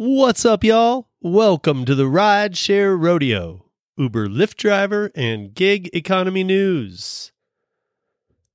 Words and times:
What's 0.00 0.44
up, 0.44 0.62
y'all? 0.62 1.08
Welcome 1.20 1.84
to 1.86 1.92
the 1.92 2.04
Rideshare 2.04 2.96
Rodeo, 2.96 3.64
Uber 3.96 4.28
Lyft 4.28 4.54
driver 4.54 5.10
and 5.16 5.52
gig 5.52 5.90
economy 5.92 6.44
news. 6.44 7.32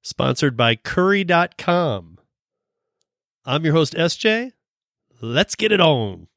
Sponsored 0.01 0.55
by 0.55 0.77
Curri.com. 0.77 2.19
I'm 3.43 3.65
your 3.65 3.73
host, 3.73 3.93
SJ. 3.93 4.53
Let's 5.19 5.55
get 5.55 5.73
it 5.73 5.81
on. 5.81 6.29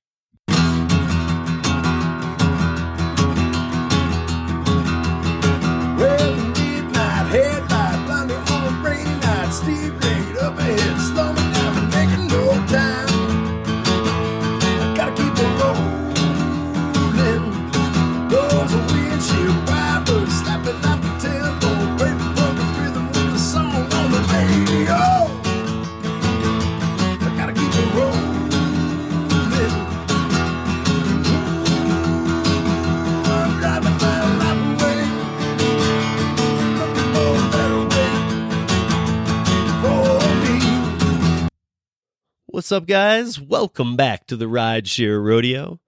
What's 42.57 42.73
up, 42.73 42.87
guys? 42.87 43.39
Welcome 43.39 43.97
back 43.97 44.27
to 44.29 44.35
the 44.35 44.47
Rideshare 44.47 45.23
Rodeo. 45.23 45.79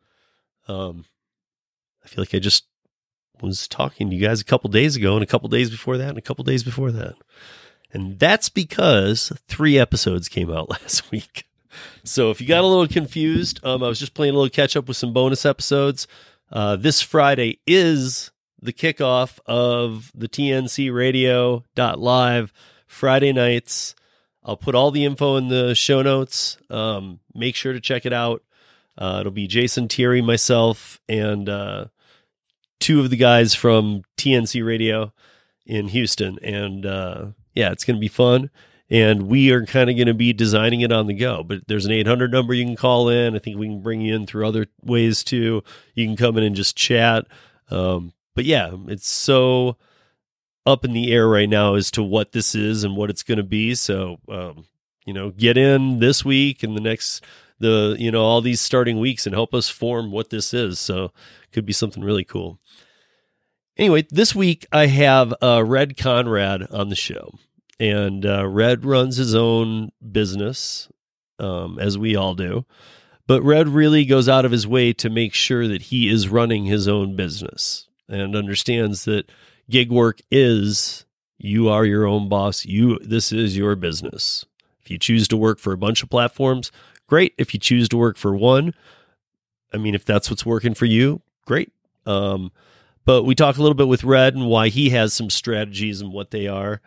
Um, 0.68 1.06
I 2.04 2.08
feel 2.08 2.20
like 2.20 2.34
I 2.34 2.40
just 2.40 2.66
was 3.40 3.66
talking 3.66 4.10
to 4.10 4.14
you 4.14 4.20
guys 4.20 4.42
a 4.42 4.44
couple 4.44 4.68
days 4.68 4.94
ago, 4.94 5.14
and 5.14 5.22
a 5.22 5.26
couple 5.26 5.48
days 5.48 5.70
before 5.70 5.96
that, 5.96 6.10
and 6.10 6.18
a 6.18 6.20
couple 6.20 6.44
days 6.44 6.62
before 6.62 6.92
that. 6.92 7.14
And 7.90 8.18
that's 8.18 8.50
because 8.50 9.32
three 9.48 9.78
episodes 9.78 10.28
came 10.28 10.52
out 10.52 10.68
last 10.82 11.10
week. 11.10 11.46
So 12.04 12.30
if 12.30 12.38
you 12.38 12.46
got 12.46 12.64
a 12.64 12.66
little 12.66 12.86
confused, 12.86 13.64
um, 13.64 13.82
I 13.82 13.88
was 13.88 13.98
just 13.98 14.12
playing 14.12 14.34
a 14.34 14.36
little 14.36 14.50
catch 14.50 14.76
up 14.76 14.88
with 14.88 14.98
some 14.98 15.14
bonus 15.14 15.46
episodes. 15.46 16.06
Uh, 16.52 16.76
this 16.76 17.00
Friday 17.00 17.60
is 17.66 18.30
the 18.60 18.74
kickoff 18.74 19.38
of 19.46 20.12
the 20.14 20.28
TNC 20.28 20.94
Radio 20.94 21.64
live 21.78 22.52
Friday 22.86 23.32
nights. 23.32 23.94
I'll 24.48 24.56
put 24.56 24.74
all 24.74 24.90
the 24.90 25.04
info 25.04 25.36
in 25.36 25.48
the 25.48 25.74
show 25.74 26.00
notes. 26.00 26.56
Um, 26.70 27.20
make 27.34 27.54
sure 27.54 27.74
to 27.74 27.80
check 27.80 28.06
it 28.06 28.14
out. 28.14 28.42
Uh, 28.96 29.18
it'll 29.20 29.30
be 29.30 29.46
Jason 29.46 29.88
Thierry, 29.88 30.22
myself, 30.22 30.98
and 31.06 31.50
uh, 31.50 31.84
two 32.80 33.00
of 33.00 33.10
the 33.10 33.18
guys 33.18 33.52
from 33.54 34.04
TNC 34.16 34.64
Radio 34.64 35.12
in 35.66 35.88
Houston. 35.88 36.38
And 36.42 36.86
uh, 36.86 37.26
yeah, 37.54 37.72
it's 37.72 37.84
going 37.84 37.96
to 37.96 38.00
be 38.00 38.08
fun. 38.08 38.48
And 38.88 39.24
we 39.24 39.50
are 39.50 39.66
kind 39.66 39.90
of 39.90 39.96
going 39.96 40.06
to 40.08 40.14
be 40.14 40.32
designing 40.32 40.80
it 40.80 40.92
on 40.92 41.08
the 41.08 41.14
go. 41.14 41.42
But 41.42 41.68
there's 41.68 41.84
an 41.84 41.92
800 41.92 42.32
number 42.32 42.54
you 42.54 42.64
can 42.64 42.74
call 42.74 43.10
in. 43.10 43.36
I 43.36 43.40
think 43.40 43.58
we 43.58 43.66
can 43.66 43.82
bring 43.82 44.00
you 44.00 44.16
in 44.16 44.24
through 44.24 44.48
other 44.48 44.66
ways 44.82 45.22
too. 45.22 45.62
You 45.94 46.06
can 46.06 46.16
come 46.16 46.38
in 46.38 46.42
and 46.44 46.56
just 46.56 46.74
chat. 46.74 47.26
Um, 47.70 48.14
but 48.34 48.46
yeah, 48.46 48.70
it's 48.86 49.10
so 49.10 49.76
up 50.68 50.84
in 50.84 50.92
the 50.92 51.12
air 51.12 51.26
right 51.28 51.48
now 51.48 51.74
as 51.74 51.90
to 51.92 52.02
what 52.02 52.32
this 52.32 52.54
is 52.54 52.84
and 52.84 52.96
what 52.96 53.10
it's 53.10 53.22
going 53.22 53.38
to 53.38 53.44
be. 53.44 53.74
So, 53.74 54.18
um, 54.28 54.66
you 55.06 55.14
know, 55.14 55.30
get 55.30 55.56
in 55.56 55.98
this 55.98 56.24
week 56.24 56.62
and 56.62 56.76
the 56.76 56.80
next, 56.80 57.24
the, 57.58 57.96
you 57.98 58.10
know, 58.10 58.22
all 58.22 58.40
these 58.40 58.60
starting 58.60 59.00
weeks 59.00 59.26
and 59.26 59.34
help 59.34 59.54
us 59.54 59.68
form 59.68 60.12
what 60.12 60.30
this 60.30 60.52
is. 60.52 60.78
So, 60.78 61.12
could 61.52 61.64
be 61.64 61.72
something 61.72 62.04
really 62.04 62.24
cool. 62.24 62.58
Anyway, 63.76 64.06
this 64.10 64.34
week 64.34 64.66
I 64.70 64.86
have 64.86 65.32
uh, 65.42 65.64
Red 65.64 65.96
Conrad 65.96 66.70
on 66.70 66.88
the 66.88 66.96
show. 66.96 67.32
And 67.80 68.26
uh, 68.26 68.46
Red 68.46 68.84
runs 68.84 69.16
his 69.16 69.34
own 69.34 69.92
business, 70.12 70.88
um, 71.38 71.78
as 71.78 71.96
we 71.96 72.16
all 72.16 72.34
do. 72.34 72.66
But 73.28 73.42
Red 73.42 73.68
really 73.68 74.04
goes 74.04 74.28
out 74.28 74.44
of 74.44 74.50
his 74.50 74.66
way 74.66 74.92
to 74.94 75.08
make 75.08 75.32
sure 75.32 75.68
that 75.68 75.82
he 75.82 76.08
is 76.08 76.28
running 76.28 76.64
his 76.64 76.88
own 76.88 77.14
business 77.14 77.88
and 78.08 78.34
understands 78.34 79.04
that 79.04 79.30
gig 79.70 79.90
work 79.90 80.20
is 80.30 81.04
you 81.38 81.68
are 81.68 81.84
your 81.84 82.06
own 82.06 82.28
boss. 82.28 82.64
You 82.64 82.98
this 83.00 83.32
is 83.32 83.56
your 83.56 83.76
business. 83.76 84.44
If 84.82 84.90
you 84.90 84.98
choose 84.98 85.28
to 85.28 85.36
work 85.36 85.58
for 85.58 85.72
a 85.72 85.78
bunch 85.78 86.02
of 86.02 86.10
platforms, 86.10 86.72
great. 87.06 87.34
If 87.38 87.54
you 87.54 87.60
choose 87.60 87.88
to 87.90 87.96
work 87.96 88.16
for 88.16 88.34
one, 88.34 88.74
I 89.72 89.76
mean, 89.76 89.94
if 89.94 90.04
that's 90.04 90.30
what's 90.30 90.46
working 90.46 90.74
for 90.74 90.86
you, 90.86 91.20
great. 91.46 91.72
Um, 92.06 92.52
but 93.04 93.24
we 93.24 93.34
talk 93.34 93.56
a 93.56 93.62
little 93.62 93.74
bit 93.74 93.88
with 93.88 94.04
Red 94.04 94.34
and 94.34 94.46
why 94.46 94.68
he 94.68 94.90
has 94.90 95.12
some 95.12 95.30
strategies 95.30 96.00
and 96.00 96.12
what 96.12 96.30
they 96.30 96.46
are. 96.46 96.80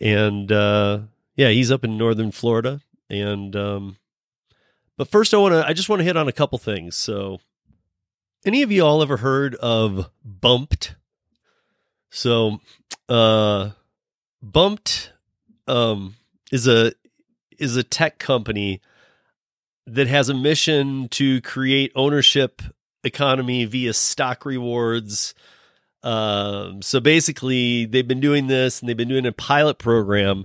And 0.00 0.50
uh, 0.50 1.00
yeah, 1.36 1.48
he's 1.48 1.70
up 1.70 1.84
in 1.84 1.96
northern 1.96 2.30
Florida. 2.30 2.80
And 3.08 3.54
um, 3.54 3.96
but 4.96 5.08
first, 5.08 5.34
I 5.34 5.38
want 5.38 5.52
to 5.52 5.66
I 5.66 5.72
just 5.72 5.88
want 5.88 6.00
to 6.00 6.04
hit 6.04 6.16
on 6.16 6.28
a 6.28 6.32
couple 6.32 6.58
things. 6.58 6.96
So, 6.96 7.40
any 8.44 8.62
of 8.62 8.72
you 8.72 8.84
all 8.84 9.02
ever 9.02 9.18
heard 9.18 9.54
of 9.56 10.10
Bumped? 10.24 10.96
So, 12.12 12.60
uh, 13.08 13.70
Bumped 14.42 15.12
um, 15.66 16.14
is 16.52 16.68
a 16.68 16.92
is 17.58 17.76
a 17.76 17.82
tech 17.82 18.18
company 18.18 18.82
that 19.86 20.08
has 20.08 20.28
a 20.28 20.34
mission 20.34 21.08
to 21.08 21.40
create 21.40 21.90
ownership 21.94 22.60
economy 23.02 23.64
via 23.64 23.94
stock 23.94 24.44
rewards. 24.44 25.34
Um, 26.02 26.82
so 26.82 27.00
basically, 27.00 27.86
they've 27.86 28.06
been 28.06 28.20
doing 28.20 28.46
this, 28.46 28.80
and 28.80 28.88
they've 28.88 28.96
been 28.96 29.08
doing 29.08 29.26
a 29.26 29.32
pilot 29.32 29.78
program. 29.78 30.44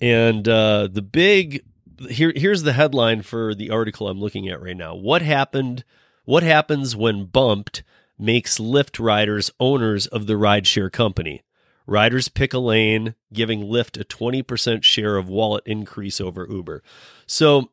And 0.00 0.48
uh, 0.48 0.88
the 0.90 1.02
big 1.02 1.62
here 2.10 2.32
here's 2.34 2.64
the 2.64 2.72
headline 2.72 3.22
for 3.22 3.54
the 3.54 3.70
article 3.70 4.08
I'm 4.08 4.20
looking 4.20 4.48
at 4.48 4.60
right 4.60 4.76
now. 4.76 4.96
What 4.96 5.22
happened? 5.22 5.84
What 6.24 6.42
happens 6.42 6.96
when 6.96 7.26
Bumped 7.26 7.84
makes 8.18 8.58
Lyft 8.58 9.02
riders 9.04 9.50
owners 9.58 10.06
of 10.06 10.26
the 10.26 10.34
rideshare 10.34 10.92
company? 10.92 11.42
Riders 11.86 12.28
pick 12.28 12.54
a 12.54 12.58
lane, 12.58 13.14
giving 13.32 13.64
Lyft 13.64 14.00
a 14.00 14.04
20% 14.04 14.82
share 14.82 15.16
of 15.16 15.28
wallet 15.28 15.62
increase 15.66 16.20
over 16.20 16.46
Uber. 16.48 16.82
So 17.26 17.70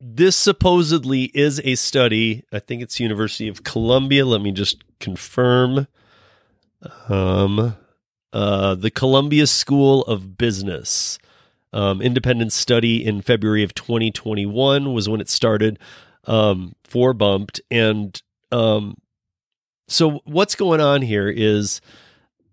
this 0.00 0.36
supposedly 0.36 1.24
is 1.34 1.60
a 1.64 1.74
study. 1.76 2.44
I 2.52 2.58
think 2.58 2.82
it's 2.82 3.00
University 3.00 3.48
of 3.48 3.64
Columbia. 3.64 4.26
Let 4.26 4.42
me 4.42 4.52
just 4.52 4.82
confirm. 4.98 5.86
Um, 7.08 7.76
uh, 8.32 8.74
the 8.74 8.90
Columbia 8.90 9.46
School 9.46 10.02
of 10.02 10.38
Business. 10.38 11.18
Um, 11.72 12.02
independent 12.02 12.52
study 12.52 13.04
in 13.04 13.22
February 13.22 13.62
of 13.62 13.74
2021 13.74 14.92
was 14.92 15.08
when 15.08 15.20
it 15.20 15.28
started 15.28 15.78
um, 16.24 16.74
for 16.82 17.12
Bumped. 17.12 17.60
And 17.70 18.20
um, 18.50 18.96
so 19.90 20.20
what's 20.24 20.54
going 20.54 20.80
on 20.80 21.02
here 21.02 21.28
is 21.28 21.80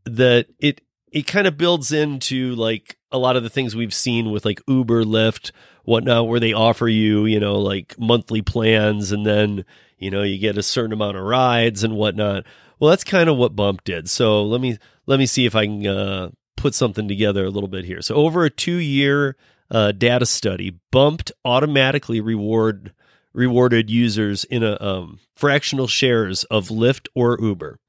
that 0.06 0.48
it 0.60 0.82
it 1.12 1.28
kind 1.28 1.48
of 1.48 1.58
builds 1.58 1.92
into 1.92 2.56
like 2.56 2.98
a 3.12 3.18
lot 3.18 3.36
of 3.36 3.44
the 3.44 3.50
things 3.50 3.76
we've 3.76 3.94
seen 3.94 4.32
with 4.32 4.44
like 4.44 4.62
Uber, 4.68 5.04
Lyft, 5.04 5.52
whatnot, 5.84 6.28
where 6.28 6.40
they 6.40 6.52
offer 6.52 6.88
you, 6.88 7.26
you 7.26 7.40
know, 7.40 7.56
like 7.56 7.96
monthly 7.98 8.42
plans 8.42 9.12
and 9.12 9.26
then, 9.26 9.66
you 9.98 10.12
know, 10.12 10.24
you 10.24 10.38
get 10.38 10.58
a 10.58 10.64
certain 10.64 10.92
amount 10.92 11.16
of 11.16 11.24
rides 11.24 11.84
and 11.84 11.96
whatnot. 11.96 12.44
Well, 12.80 12.90
that's 12.90 13.04
kind 13.04 13.30
of 13.30 13.38
what 13.38 13.56
Bump 13.56 13.84
did. 13.84 14.10
So 14.10 14.44
let 14.44 14.60
me 14.60 14.78
let 15.06 15.20
me 15.20 15.28
see 15.28 15.46
if 15.46 15.56
I 15.56 15.66
can 15.66 15.88
uh, 15.88 16.30
put 16.56 16.74
something 16.74 17.08
together 17.08 17.46
a 17.46 17.52
little 17.52 17.70
bit 17.70 17.86
here. 17.86 18.02
So 18.02 18.16
over 18.16 18.44
a 18.46 18.50
two 18.50 18.78
year 18.78 19.38
uh, 19.70 19.92
data 19.92 20.26
study, 20.26 20.80
Bumped 20.92 21.32
automatically 21.46 22.20
reward 22.20 22.94
rewarded 23.38 23.88
users 23.88 24.44
in 24.46 24.64
a 24.64 24.82
um, 24.82 25.20
fractional 25.36 25.88
shares 25.88 26.44
of 26.46 26.70
Lyft 26.70 27.08
or 27.14 27.38
Uber 27.40 27.80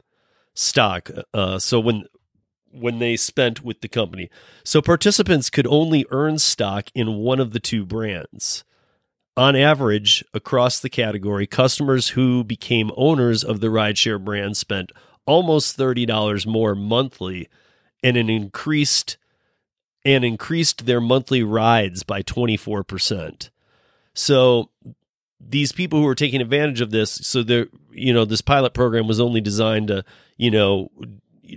stock. 0.53 1.11
Uh, 1.33 1.59
so 1.59 1.81
when 1.81 2.05
when 2.71 2.99
they 2.99 3.17
spent 3.17 3.65
with 3.65 3.81
the 3.81 3.89
company. 3.89 4.29
So 4.62 4.83
participants 4.83 5.49
could 5.49 5.67
only 5.67 6.05
earn 6.11 6.39
stock 6.39 6.91
in 6.95 7.15
one 7.15 7.41
of 7.41 7.53
the 7.53 7.61
two 7.61 7.87
brands. 7.87 8.62
On 9.39 9.56
average, 9.56 10.23
across 10.35 10.79
the 10.79 10.91
category, 10.91 11.47
customers 11.47 12.09
who 12.09 12.45
became 12.45 12.93
owners 12.95 13.43
of 13.43 13.61
the 13.61 13.69
rideshare 13.69 14.23
brand 14.23 14.59
spent 14.59 14.93
almost 15.25 15.79
$30 15.79 16.47
more 16.47 16.75
monthly 16.75 17.49
and 18.03 18.19
an 18.19 18.29
increased 18.29 19.17
and 20.05 20.27
increased 20.27 20.85
their 20.85 21.00
monthly 21.00 21.43
rides 21.43 22.03
by 22.03 22.23
24%. 22.23 23.49
So 24.12 24.71
these 25.40 25.73
people 25.73 26.00
who 26.00 26.06
are 26.06 26.14
taking 26.14 26.40
advantage 26.40 26.81
of 26.81 26.90
this, 26.90 27.11
so 27.11 27.43
they're, 27.43 27.69
you 27.90 28.12
know, 28.12 28.25
this 28.25 28.40
pilot 28.40 28.75
program 28.75 29.06
was 29.06 29.20
only 29.20 29.40
designed 29.40 29.88
to, 29.88 30.05
you 30.37 30.50
know, 30.50 30.90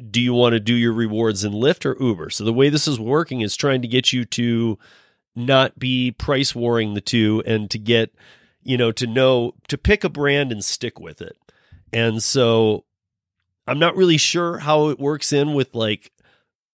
do 0.09 0.21
you 0.21 0.33
want 0.33 0.53
to 0.53 0.59
do 0.59 0.73
your 0.73 0.93
rewards 0.93 1.43
in 1.43 1.51
Lyft 1.51 1.85
or 1.85 2.01
Uber? 2.01 2.29
So 2.29 2.43
the 2.43 2.53
way 2.53 2.69
this 2.69 2.87
is 2.87 2.99
working 2.99 3.41
is 3.41 3.55
trying 3.55 3.81
to 3.81 3.87
get 3.87 4.13
you 4.13 4.23
to 4.25 4.79
not 5.35 5.77
be 5.79 6.11
price 6.11 6.55
warring 6.55 6.93
the 6.93 7.01
two 7.01 7.43
and 7.45 7.69
to 7.71 7.77
get 7.77 8.13
you 8.63 8.77
know, 8.77 8.91
to 8.91 9.07
know 9.07 9.53
to 9.67 9.77
pick 9.77 10.03
a 10.03 10.09
brand 10.09 10.51
and 10.51 10.63
stick 10.63 10.99
with 10.99 11.21
it. 11.21 11.37
And 11.91 12.21
so 12.21 12.85
I'm 13.67 13.79
not 13.79 13.95
really 13.95 14.17
sure 14.17 14.59
how 14.59 14.89
it 14.89 14.99
works 14.99 15.33
in 15.33 15.53
with 15.53 15.73
like 15.73 16.11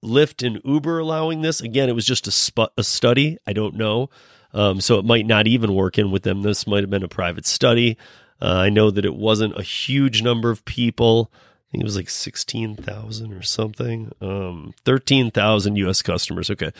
Lyft 0.03 0.45
and 0.45 0.61
Uber 0.63 0.99
allowing 0.99 1.41
this. 1.41 1.61
Again, 1.61 1.89
it 1.89 1.95
was 1.95 2.05
just 2.05 2.27
a, 2.27 2.31
sp- 2.31 2.75
a 2.77 2.83
study. 2.83 3.37
I 3.47 3.53
don't 3.53 3.75
know. 3.75 4.09
Um, 4.53 4.81
so 4.81 4.97
it 4.97 5.05
might 5.05 5.25
not 5.25 5.47
even 5.47 5.73
work 5.73 5.97
in 5.97 6.11
with 6.11 6.23
them. 6.23 6.41
This 6.41 6.67
might 6.67 6.83
have 6.83 6.89
been 6.89 7.03
a 7.03 7.09
private 7.09 7.45
study. 7.45 7.97
Uh, 8.41 8.53
I 8.53 8.69
know 8.69 8.91
that 8.91 9.05
it 9.05 9.15
wasn't 9.15 9.57
a 9.57 9.63
huge 9.63 10.21
number 10.21 10.49
of 10.49 10.65
people. 10.65 11.31
I 11.33 11.71
think 11.71 11.81
it 11.81 11.85
was 11.85 11.97
like 11.97 12.09
16,000 12.09 13.33
or 13.33 13.41
something. 13.41 14.11
Um, 14.21 14.73
13,000 14.85 15.75
US 15.75 16.01
customers. 16.01 16.49
Okay. 16.49 16.71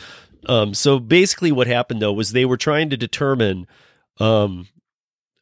Um, 0.45 0.73
so 0.73 0.99
basically, 0.99 1.51
what 1.51 1.67
happened 1.67 2.01
though 2.01 2.13
was 2.13 2.31
they 2.31 2.45
were 2.45 2.57
trying 2.57 2.89
to 2.89 2.97
determine 2.97 3.67
um, 4.19 4.67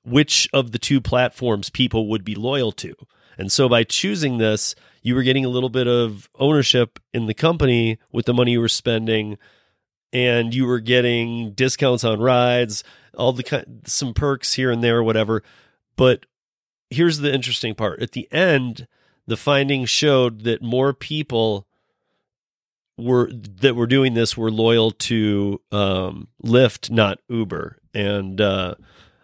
which 0.03 0.47
of 0.53 0.71
the 0.71 0.79
two 0.79 1.01
platforms 1.01 1.69
people 1.69 2.07
would 2.09 2.23
be 2.23 2.35
loyal 2.35 2.71
to. 2.73 2.95
And 3.37 3.51
so 3.51 3.67
by 3.67 3.83
choosing 3.83 4.37
this, 4.37 4.75
you 5.01 5.13
were 5.13 5.23
getting 5.23 5.45
a 5.45 5.49
little 5.49 5.69
bit 5.69 5.87
of 5.87 6.29
ownership 6.39 6.99
in 7.13 7.27
the 7.27 7.33
company 7.33 7.99
with 8.11 8.25
the 8.25 8.33
money 8.33 8.53
you 8.53 8.61
were 8.61 8.67
spending 8.67 9.37
and 10.13 10.53
you 10.53 10.65
were 10.65 10.79
getting 10.79 11.51
discounts 11.51 12.03
on 12.03 12.19
rides, 12.19 12.83
all 13.17 13.33
the 13.33 13.65
some 13.85 14.13
perks 14.13 14.53
here 14.53 14.71
and 14.71 14.83
there 14.83 15.03
whatever. 15.03 15.43
But 15.95 16.25
here's 16.89 17.19
the 17.19 17.33
interesting 17.33 17.75
part. 17.75 18.01
At 18.01 18.11
the 18.11 18.31
end, 18.31 18.87
the 19.27 19.37
findings 19.37 19.89
showed 19.89 20.43
that 20.43 20.61
more 20.61 20.93
people 20.93 21.67
were 22.97 23.29
that 23.31 23.75
were 23.75 23.87
doing 23.87 24.13
this 24.13 24.37
were 24.37 24.51
loyal 24.51 24.91
to 24.91 25.61
um, 25.71 26.27
Lyft, 26.43 26.89
not 26.89 27.19
Uber. 27.27 27.77
And 27.93 28.39
uh, 28.39 28.75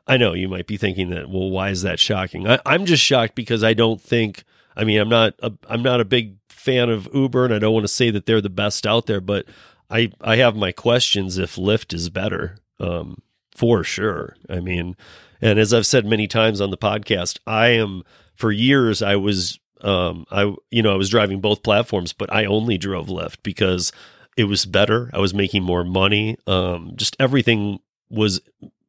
I 0.07 0.18
know 0.18 0.33
you 0.33 0.50
might 0.50 0.68
be 0.68 0.78
thinking 0.78 1.10
that, 1.12 1.30
well, 1.30 1.50
why 1.50 1.69
is 1.69 1.83
that 1.83 2.00
shocking? 2.00 2.48
I, 2.48 2.60
I'm 2.66 2.86
just 2.86 3.04
shocked 3.04 3.36
because 3.36 3.63
I 3.63 3.74
don't 3.74 4.01
think. 4.01 4.44
I 4.75 4.86
mean, 4.86 5.00
I'm 5.00 5.10
not 5.10 5.33
a, 5.42 5.51
I'm 5.68 5.83
not 5.83 6.00
a 6.00 6.06
big 6.06 6.38
fan 6.50 6.89
of 6.89 7.10
Uber, 7.13 7.45
and 7.45 7.54
I 7.54 7.60
don't 7.60 7.74
want 7.74 7.83
to 7.83 7.89
say 7.94 8.10
that 8.12 8.25
they're 8.25 8.42
the 8.42 8.50
best 8.50 8.88
out 8.88 9.06
there, 9.06 9.19
but 9.19 9.45
I 9.91 10.11
I 10.21 10.38
have 10.38 10.55
my 10.55 10.71
questions 10.71 11.38
if 11.38 11.55
Lyft 11.55 11.93
is 11.93 12.09
better, 12.09 12.57
um, 12.79 13.21
for 13.55 13.83
sure. 13.83 14.35
I 14.49 14.59
mean, 14.59 14.95
and 15.41 15.59
as 15.59 15.73
I've 15.73 15.85
said 15.85 16.05
many 16.05 16.27
times 16.27 16.61
on 16.61 16.71
the 16.71 16.77
podcast, 16.77 17.39
I 17.45 17.69
am 17.69 18.03
for 18.35 18.51
years 18.51 19.01
I 19.01 19.17
was 19.17 19.59
um, 19.81 20.25
I 20.31 20.53
you 20.69 20.81
know 20.81 20.93
I 20.93 20.97
was 20.97 21.09
driving 21.09 21.41
both 21.41 21.63
platforms, 21.63 22.13
but 22.13 22.31
I 22.33 22.45
only 22.45 22.77
drove 22.77 23.07
Lyft 23.07 23.38
because 23.43 23.91
it 24.38 24.45
was 24.45 24.65
better. 24.65 25.09
I 25.13 25.19
was 25.19 25.33
making 25.33 25.63
more 25.63 25.83
money. 25.83 26.37
Um, 26.47 26.94
just 26.95 27.15
everything 27.19 27.79
was 28.09 28.41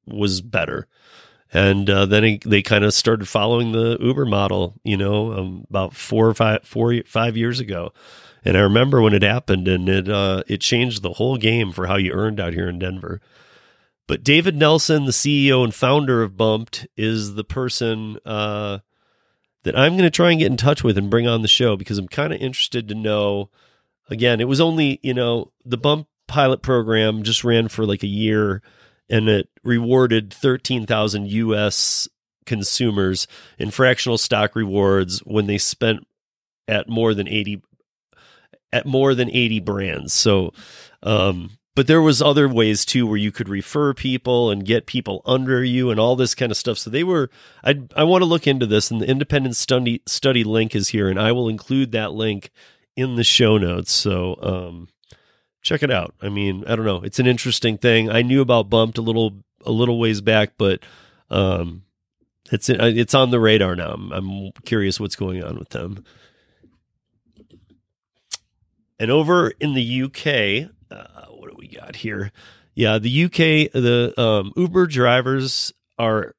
was 0.06 0.40
better. 0.40 0.86
And 1.54 1.90
uh, 1.90 2.06
then 2.06 2.24
he, 2.24 2.40
they 2.44 2.62
kind 2.62 2.82
of 2.82 2.94
started 2.94 3.28
following 3.28 3.72
the 3.72 3.98
Uber 4.00 4.24
model, 4.24 4.80
you 4.84 4.96
know, 4.96 5.32
um, 5.32 5.66
about 5.68 5.94
four 5.94 6.26
or 6.26 6.34
five, 6.34 6.64
four, 6.64 7.02
five 7.04 7.36
years 7.36 7.60
ago. 7.60 7.92
And 8.44 8.56
I 8.56 8.60
remember 8.60 9.00
when 9.00 9.14
it 9.14 9.22
happened, 9.22 9.68
and 9.68 9.88
it 9.88 10.08
uh, 10.08 10.42
it 10.48 10.60
changed 10.60 11.02
the 11.02 11.14
whole 11.14 11.36
game 11.36 11.72
for 11.72 11.86
how 11.86 11.96
you 11.96 12.12
earned 12.12 12.40
out 12.40 12.54
here 12.54 12.68
in 12.68 12.78
Denver. 12.78 13.20
But 14.08 14.24
David 14.24 14.56
Nelson, 14.56 15.04
the 15.04 15.12
CEO 15.12 15.62
and 15.62 15.74
founder 15.74 16.22
of 16.22 16.36
Bumped, 16.36 16.86
is 16.96 17.34
the 17.34 17.44
person 17.44 18.18
uh, 18.26 18.80
that 19.62 19.78
I'm 19.78 19.92
going 19.92 20.02
to 20.02 20.10
try 20.10 20.30
and 20.30 20.40
get 20.40 20.50
in 20.50 20.56
touch 20.56 20.82
with 20.82 20.98
and 20.98 21.08
bring 21.10 21.28
on 21.28 21.42
the 21.42 21.48
show 21.48 21.76
because 21.76 21.98
I'm 21.98 22.08
kind 22.08 22.32
of 22.32 22.40
interested 22.40 22.88
to 22.88 22.94
know. 22.94 23.50
Again, 24.10 24.40
it 24.40 24.48
was 24.48 24.60
only, 24.60 24.98
you 25.02 25.14
know, 25.14 25.52
the 25.64 25.78
Bump 25.78 26.08
pilot 26.26 26.60
program 26.60 27.22
just 27.22 27.44
ran 27.44 27.68
for 27.68 27.86
like 27.86 28.02
a 28.02 28.08
year 28.08 28.60
and 29.08 29.28
it 29.28 29.48
rewarded 29.62 30.32
13,000 30.32 31.30
US 31.30 32.08
consumers 32.44 33.26
in 33.58 33.70
fractional 33.70 34.18
stock 34.18 34.56
rewards 34.56 35.20
when 35.20 35.46
they 35.46 35.58
spent 35.58 36.06
at 36.66 36.88
more 36.88 37.14
than 37.14 37.28
80 37.28 37.62
at 38.72 38.86
more 38.86 39.14
than 39.14 39.30
80 39.30 39.60
brands. 39.60 40.12
So 40.12 40.52
um 41.02 41.50
but 41.74 41.86
there 41.86 42.02
was 42.02 42.20
other 42.20 42.48
ways 42.48 42.84
too 42.84 43.06
where 43.06 43.16
you 43.16 43.32
could 43.32 43.48
refer 43.48 43.94
people 43.94 44.50
and 44.50 44.64
get 44.64 44.84
people 44.86 45.22
under 45.24 45.64
you 45.64 45.90
and 45.90 45.98
all 45.98 46.16
this 46.16 46.34
kind 46.34 46.52
of 46.52 46.58
stuff. 46.58 46.78
So 46.78 46.90
they 46.90 47.04
were 47.04 47.30
i 47.64 47.80
i 47.96 48.04
want 48.04 48.22
to 48.22 48.26
look 48.26 48.46
into 48.46 48.66
this 48.66 48.90
and 48.90 49.00
the 49.00 49.08
independent 49.08 49.56
study 49.56 50.02
study 50.06 50.44
link 50.44 50.74
is 50.74 50.88
here 50.88 51.08
and 51.08 51.18
i 51.20 51.32
will 51.32 51.48
include 51.48 51.92
that 51.92 52.12
link 52.12 52.50
in 52.96 53.16
the 53.16 53.24
show 53.24 53.58
notes. 53.58 53.92
So 53.92 54.36
um 54.42 54.88
check 55.62 55.82
it 55.82 55.90
out. 55.90 56.14
I 56.20 56.28
mean 56.28 56.64
i 56.66 56.76
don't 56.76 56.86
know. 56.86 57.02
It's 57.02 57.18
an 57.18 57.26
interesting 57.26 57.78
thing. 57.78 58.10
I 58.10 58.22
knew 58.22 58.40
about 58.40 58.70
bumped 58.70 58.98
a 58.98 59.02
little 59.02 59.42
a 59.64 59.72
little 59.72 59.98
ways 59.98 60.20
back 60.20 60.52
but 60.58 60.80
um 61.30 61.84
it's 62.50 62.68
it's 62.68 63.14
on 63.14 63.30
the 63.30 63.40
radar 63.40 63.76
now. 63.76 63.92
I'm, 63.92 64.12
I'm 64.12 64.52
curious 64.66 65.00
what's 65.00 65.16
going 65.16 65.42
on 65.42 65.58
with 65.58 65.70
them 65.70 66.04
and 69.02 69.10
over 69.10 69.50
in 69.60 69.74
the 69.74 70.02
uk 70.04 70.70
uh, 70.92 71.26
what 71.30 71.50
do 71.50 71.56
we 71.58 71.68
got 71.68 71.96
here? 71.96 72.30
Yeah, 72.74 72.98
the 72.98 73.24
UK, 73.24 73.72
the 73.72 74.14
um, 74.16 74.52
Uber 74.56 74.86
drivers 74.86 75.72
are 75.98 76.34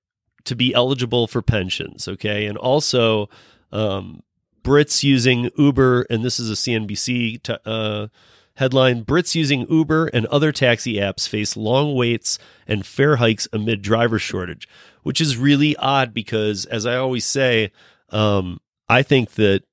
to 0.46 0.56
be 0.56 0.74
eligible 0.74 1.28
for 1.28 1.42
pensions. 1.42 2.08
Okay, 2.08 2.46
and 2.46 2.58
also 2.58 3.30
um, 3.72 4.24
Brits 4.64 5.04
using 5.04 5.50
Uber, 5.58 6.04
and 6.10 6.24
this 6.24 6.40
is 6.40 6.50
a 6.50 6.54
CNBC 6.54 7.44
t- 7.44 7.56
uh, 7.66 8.08
headline: 8.56 9.06
Brits 9.06 9.36
using 9.36 9.68
Uber 9.70 10.08
and 10.08 10.26
other 10.28 10.52
taxi 10.52 10.96
apps 10.96 11.28
face 11.28 11.56
long 11.56 11.96
waits 11.96 12.40
and 12.68 12.86
fare 12.86 13.18
hikes 13.18 13.48
amid 13.54 13.82
driver 13.82 14.20
shortage, 14.20 14.68
which 15.04 15.22
is 15.22 15.38
really 15.38 15.76
odd 15.78 16.14
because, 16.14 16.66
as 16.66 16.86
I 16.86 16.96
always 16.96 17.26
say, 17.26 17.72
um, 18.10 18.60
I 18.90 19.04
think 19.04 19.32
that 19.32 19.64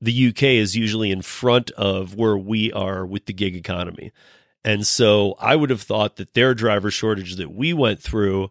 the 0.00 0.28
UK 0.28 0.42
is 0.44 0.76
usually 0.76 1.10
in 1.10 1.22
front 1.22 1.70
of 1.72 2.14
where 2.14 2.36
we 2.36 2.72
are 2.72 3.04
with 3.06 3.26
the 3.26 3.32
gig 3.32 3.56
economy. 3.56 4.12
And 4.64 4.86
so 4.86 5.36
I 5.38 5.56
would 5.56 5.70
have 5.70 5.82
thought 5.82 6.16
that 6.16 6.34
their 6.34 6.54
driver 6.54 6.90
shortage 6.90 7.36
that 7.36 7.52
we 7.52 7.72
went 7.72 8.02
through 8.02 8.50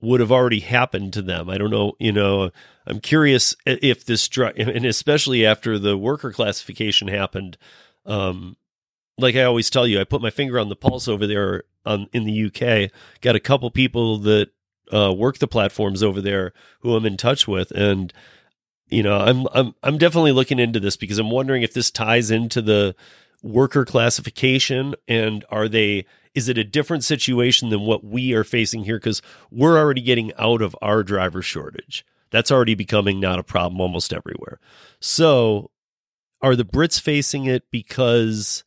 would 0.00 0.20
have 0.20 0.32
already 0.32 0.60
happened 0.60 1.12
to 1.14 1.22
them. 1.22 1.48
I 1.48 1.58
don't 1.58 1.70
know, 1.70 1.94
you 1.98 2.12
know, 2.12 2.50
I'm 2.86 3.00
curious 3.00 3.56
if 3.66 4.04
this 4.04 4.28
and 4.36 4.84
especially 4.84 5.44
after 5.44 5.78
the 5.78 5.96
worker 5.96 6.32
classification 6.32 7.08
happened 7.08 7.58
um 8.06 8.56
like 9.18 9.34
I 9.34 9.42
always 9.42 9.68
tell 9.68 9.86
you, 9.86 10.00
I 10.00 10.04
put 10.04 10.22
my 10.22 10.30
finger 10.30 10.58
on 10.58 10.68
the 10.68 10.76
pulse 10.76 11.08
over 11.08 11.26
there 11.26 11.64
on 11.84 12.08
in 12.12 12.24
the 12.24 12.46
UK. 12.46 12.90
Got 13.20 13.36
a 13.36 13.40
couple 13.40 13.70
people 13.70 14.18
that 14.18 14.50
uh, 14.92 15.12
work 15.12 15.38
the 15.38 15.48
platforms 15.48 16.02
over 16.02 16.20
there 16.20 16.52
who 16.80 16.94
I'm 16.94 17.04
in 17.04 17.16
touch 17.16 17.46
with 17.46 17.70
and 17.72 18.12
you 18.88 19.02
know, 19.02 19.18
I'm 19.18 19.46
I'm 19.52 19.74
I'm 19.82 19.98
definitely 19.98 20.32
looking 20.32 20.58
into 20.58 20.80
this 20.80 20.96
because 20.96 21.18
I'm 21.18 21.30
wondering 21.30 21.62
if 21.62 21.74
this 21.74 21.90
ties 21.90 22.30
into 22.30 22.62
the 22.62 22.94
worker 23.42 23.84
classification 23.84 24.94
and 25.06 25.44
are 25.50 25.68
they 25.68 26.04
is 26.34 26.48
it 26.48 26.58
a 26.58 26.64
different 26.64 27.04
situation 27.04 27.68
than 27.68 27.80
what 27.80 28.04
we 28.04 28.32
are 28.32 28.44
facing 28.44 28.84
here 28.84 28.96
because 28.96 29.22
we're 29.50 29.78
already 29.78 30.00
getting 30.00 30.32
out 30.38 30.62
of 30.62 30.76
our 30.80 31.02
driver 31.02 31.42
shortage. 31.42 32.04
That's 32.30 32.50
already 32.50 32.74
becoming 32.74 33.20
not 33.20 33.38
a 33.38 33.44
problem 33.44 33.80
almost 33.80 34.12
everywhere. 34.12 34.60
So, 35.00 35.70
are 36.40 36.54
the 36.54 36.64
Brits 36.64 37.00
facing 37.00 37.46
it 37.46 37.64
because 37.70 38.62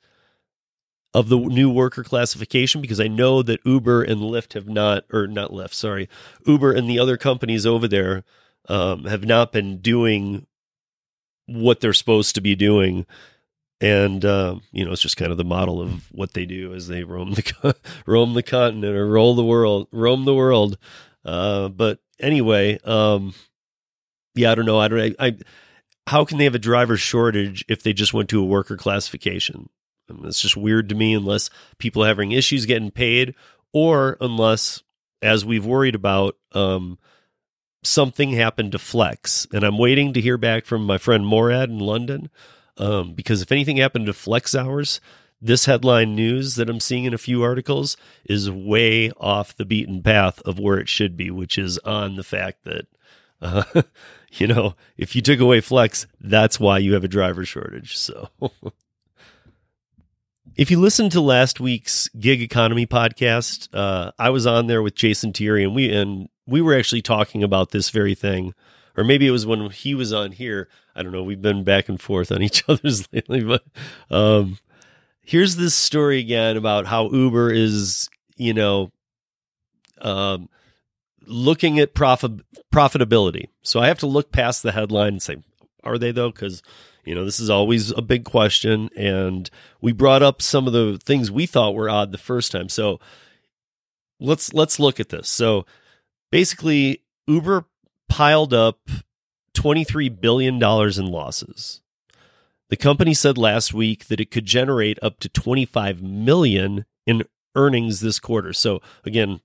of 1.14 1.30
the 1.30 1.38
new 1.38 1.70
worker 1.70 2.04
classification 2.04 2.82
because 2.82 3.00
I 3.00 3.08
know 3.08 3.42
that 3.44 3.60
Uber 3.66 4.04
and 4.04 4.22
Lyft 4.22 4.54
have 4.54 4.68
not, 4.68 5.04
or 5.12 5.28
not 5.28 5.52
Lyft, 5.52 5.74
sorry, 5.74 6.10
Uber 6.46 6.72
and 6.72 6.90
the 6.90 7.00
other 7.00 7.18
companies 7.18 7.66
over 7.66 7.88
there 7.88 8.24
um, 8.70 9.06
have 9.06 9.26
not 9.26 9.52
been 9.52 9.80
doing 9.80 10.46
what 11.48 11.80
they're 11.80 11.94
supposed 11.94 12.36
to 12.36 12.42
be 12.42 12.56
doing. 12.56 13.06
And 13.80 14.24
uh, 14.24 14.58
you 14.72 14.86
know, 14.86 14.92
it's 14.92 15.02
just 15.02 15.18
kind 15.18 15.32
of 15.32 15.38
the 15.38 15.44
model 15.44 15.82
of 15.82 16.12
what 16.12 16.34
they 16.34 16.46
do 16.46 16.74
as 16.74 16.88
they 16.88 17.04
roam 17.04 17.34
the 17.34 17.76
roam 18.06 18.34
the 18.34 18.44
continent 18.44 18.96
or 18.96 19.08
roll 19.08 19.36
the 19.36 19.44
world, 19.44 19.88
roam 19.92 20.26
the 20.26 20.36
world. 20.36 20.78
Uh, 21.26 21.68
but 21.70 22.00
anyway, 22.20 22.80
um, 22.84 23.34
yeah, 24.36 24.52
I 24.52 24.56
don't 24.56 24.66
know. 24.66 24.80
I 24.80 24.88
don't. 24.88 25.16
I, 25.20 25.28
I 25.28 25.38
how 26.08 26.26
can 26.26 26.38
they 26.38 26.44
have 26.46 26.56
a 26.56 26.60
driver 26.60 26.98
shortage 26.98 27.64
if 27.68 27.84
they 27.84 27.94
just 27.94 28.14
went 28.14 28.30
to 28.30 28.42
a 28.42 28.46
worker 28.46 28.78
classification? 28.78 29.70
I 30.10 30.14
mean, 30.14 30.26
it's 30.26 30.42
just 30.42 30.58
weird 30.58 30.90
to 30.90 30.96
me 30.96 31.14
unless 31.14 31.50
people 31.78 32.04
are 32.04 32.08
having 32.08 32.32
issues 32.32 32.66
getting 32.66 32.92
paid, 32.92 33.36
or 33.74 34.18
unless, 34.20 34.84
as 35.22 35.46
we've 35.46 35.66
worried 35.66 35.96
about, 35.96 36.38
um, 36.54 36.98
something 37.84 38.32
happened 38.32 38.72
to 38.74 38.80
Flex, 38.80 39.48
and 39.52 39.64
I'm 39.64 39.78
waiting 39.78 40.14
to 40.14 40.22
hear 40.22 40.38
back 40.38 40.66
from 40.66 40.86
my 40.86 40.98
friend 40.98 41.26
Morad 41.26 41.70
in 41.70 41.80
London. 41.80 42.30
Um, 42.78 43.14
because 43.14 43.42
if 43.42 43.52
anything 43.52 43.78
happened 43.78 44.06
to 44.08 44.14
Flex 44.14 44.56
hours, 44.56 45.02
this 45.42 45.66
headline 45.66 46.16
news 46.16 46.56
that 46.56 46.70
I'm 46.70 46.80
seeing 46.80 47.06
in 47.06 47.14
a 47.14 47.20
few 47.20 47.44
articles 47.44 47.98
is 48.26 48.50
way 48.50 49.12
off 49.20 49.56
the 49.56 49.66
beaten 49.66 50.02
path 50.02 50.42
of 50.44 50.60
where 50.60 50.78
it 50.78 50.88
should 50.88 51.18
be, 51.18 51.30
which 51.30 51.58
is 51.58 51.78
on 51.80 52.16
the 52.16 52.24
fact 52.24 52.64
that, 52.64 52.88
uh, 53.42 53.64
you 54.32 54.48
know, 54.48 54.76
if 54.98 55.16
you 55.16 55.22
took 55.22 55.40
away 55.40 55.62
Flex, 55.62 56.08
that's 56.20 56.60
why 56.60 56.78
you 56.78 56.94
have 56.94 57.04
a 57.04 57.10
driver 57.10 57.46
shortage. 57.46 57.98
So. 57.98 58.30
if 60.56 60.70
you 60.70 60.80
listened 60.80 61.12
to 61.14 61.22
last 61.22 61.60
week's 61.60 62.10
gig 62.10 62.42
economy 62.42 62.86
podcast, 62.86 63.68
uh, 63.74 64.12
I 64.20 64.30
was 64.30 64.46
on 64.46 64.68
there 64.68 64.82
with 64.82 64.96
Jason 64.96 65.34
Thierry, 65.34 65.64
and 65.64 65.76
we 65.76 65.92
and 65.92 66.30
we 66.46 66.62
were 66.62 66.78
actually 66.78 67.02
talking 67.02 67.44
about 67.44 67.72
this 67.72 67.90
very 67.90 68.16
thing, 68.16 68.54
or 68.98 69.04
maybe 69.04 69.28
it 69.28 69.32
was 69.32 69.46
when 69.46 69.70
he 69.70 69.96
was 69.96 70.12
on 70.12 70.32
here. 70.34 70.68
I 70.96 71.04
don't 71.04 71.12
know. 71.12 71.24
We've 71.24 71.42
been 71.42 71.64
back 71.64 71.88
and 71.90 72.00
forth 72.00 72.32
on 72.32 72.42
each 72.44 72.64
other's 72.68 73.08
lately, 73.14 73.44
but 73.44 73.64
um, 74.10 74.58
here's 75.22 75.56
this 75.56 75.76
story 75.76 76.20
again 76.20 76.58
about 76.58 76.86
how 76.86 77.10
Uber 77.10 77.52
is, 77.52 78.10
you 78.36 78.54
know, 78.54 78.92
um, 80.02 80.50
looking 81.26 81.80
at 81.80 81.94
profit 81.94 82.32
profitability. 82.74 83.48
So 83.62 83.80
I 83.80 83.88
have 83.88 84.00
to 84.00 84.08
look 84.08 84.32
past 84.32 84.64
the 84.64 84.74
headline 84.74 85.14
and 85.14 85.22
say, 85.22 85.38
are 85.84 85.98
they 85.98 86.12
though? 86.12 86.32
Because 86.32 86.62
you 87.04 87.16
know 87.16 87.26
this 87.26 87.40
is 87.40 87.50
always 87.50 87.92
a 87.92 88.02
big 88.02 88.26
question, 88.26 88.90
and 88.96 89.50
we 89.82 89.92
brought 89.92 90.24
up 90.24 90.42
some 90.42 90.68
of 90.68 90.74
the 90.74 91.00
things 91.04 91.32
we 91.32 91.46
thought 91.46 91.76
were 91.76 91.90
odd 91.90 92.12
the 92.12 92.18
first 92.18 92.52
time. 92.52 92.70
So 92.70 93.00
let's 94.20 94.54
let's 94.54 94.80
look 94.80 95.00
at 95.00 95.10
this. 95.10 95.30
So 95.30 95.66
basically, 96.32 97.02
Uber 97.28 97.66
piled 98.10 98.54
up 98.54 98.90
twenty 99.54 99.84
three 99.84 100.10
billion 100.10 100.60
dollars 100.60 100.98
in 100.98 101.08
losses. 101.08 101.82
The 102.70 102.78
company 102.78 103.14
said 103.14 103.38
last 103.38 103.74
week 103.74 104.08
that 104.08 104.22
it 104.22 104.32
could 104.32 104.46
generate 104.46 104.98
up 105.04 105.20
to 105.20 105.28
25 105.28 106.02
million 106.02 106.86
in 107.06 107.24
earnings 107.54 108.00
this 108.00 108.18
quarter. 108.18 108.54
So 108.54 108.82
again, 109.04 109.42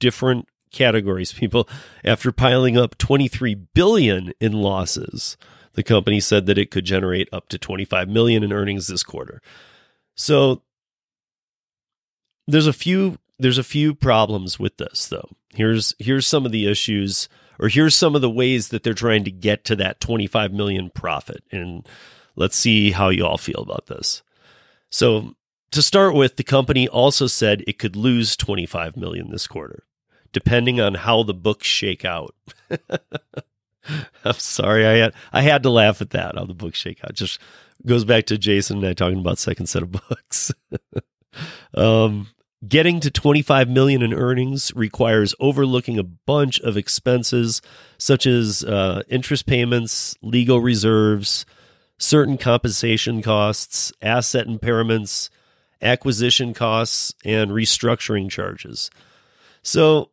different 0.00 0.48
categories 0.72 1.32
people 1.32 1.68
after 2.04 2.32
piling 2.32 2.76
up 2.76 2.98
23 2.98 3.54
billion 3.54 4.32
in 4.40 4.52
losses. 4.52 5.36
The 5.74 5.82
company 5.82 6.20
said 6.20 6.46
that 6.46 6.58
it 6.58 6.70
could 6.70 6.84
generate 6.84 7.28
up 7.32 7.48
to 7.48 7.58
25 7.58 8.08
million 8.08 8.42
in 8.42 8.52
earnings 8.52 8.86
this 8.86 9.02
quarter. 9.02 9.42
So 10.14 10.62
there's 12.46 12.66
a 12.66 12.72
few 12.72 13.18
there's 13.38 13.58
a 13.58 13.64
few 13.64 13.94
problems 13.94 14.58
with 14.58 14.76
this 14.76 15.06
though. 15.06 15.28
Here's 15.54 15.94
here's 15.98 16.26
some 16.26 16.46
of 16.46 16.52
the 16.52 16.68
issues 16.68 17.28
or 17.58 17.68
here's 17.68 17.96
some 17.96 18.14
of 18.14 18.20
the 18.20 18.30
ways 18.30 18.68
that 18.68 18.82
they're 18.82 18.94
trying 18.94 19.24
to 19.24 19.30
get 19.30 19.64
to 19.64 19.76
that 19.76 20.00
25 20.00 20.52
million 20.52 20.90
profit 20.90 21.42
and 21.50 21.86
Let's 22.36 22.56
see 22.56 22.90
how 22.90 23.10
you 23.10 23.24
all 23.24 23.38
feel 23.38 23.60
about 23.60 23.86
this. 23.86 24.22
So, 24.90 25.34
to 25.70 25.82
start 25.82 26.14
with, 26.14 26.36
the 26.36 26.44
company 26.44 26.88
also 26.88 27.26
said 27.26 27.64
it 27.66 27.78
could 27.78 27.96
lose 27.96 28.36
25 28.36 28.96
million 28.96 29.30
this 29.30 29.46
quarter, 29.46 29.84
depending 30.32 30.80
on 30.80 30.94
how 30.94 31.22
the 31.22 31.34
books 31.34 31.66
shake 31.66 32.04
out. 32.04 32.34
I'm 34.24 34.34
sorry, 34.34 34.86
I 34.86 34.96
had 34.96 35.14
I 35.32 35.42
had 35.42 35.62
to 35.64 35.70
laugh 35.70 36.00
at 36.00 36.10
that 36.10 36.36
how 36.36 36.44
the 36.44 36.54
books 36.54 36.78
shake 36.78 37.04
out. 37.04 37.14
Just 37.14 37.40
goes 37.86 38.04
back 38.04 38.26
to 38.26 38.38
Jason 38.38 38.78
and 38.78 38.86
I 38.86 38.92
talking 38.94 39.18
about 39.18 39.38
second 39.38 39.66
set 39.66 39.82
of 39.82 39.92
books. 40.08 40.52
um, 41.74 42.28
getting 42.66 43.00
to 43.00 43.10
25 43.10 43.68
million 43.68 44.02
in 44.02 44.14
earnings 44.14 44.72
requires 44.74 45.34
overlooking 45.40 45.98
a 45.98 46.04
bunch 46.04 46.60
of 46.60 46.76
expenses 46.76 47.60
such 47.98 48.26
as 48.26 48.64
uh, 48.64 49.02
interest 49.08 49.46
payments, 49.46 50.16
legal 50.22 50.60
reserves, 50.60 51.44
certain 51.98 52.38
compensation 52.38 53.22
costs, 53.22 53.92
asset 54.00 54.46
impairments, 54.46 55.28
acquisition 55.82 56.54
costs, 56.54 57.14
and 57.24 57.50
restructuring 57.50 58.30
charges. 58.30 58.90
So 59.62 60.10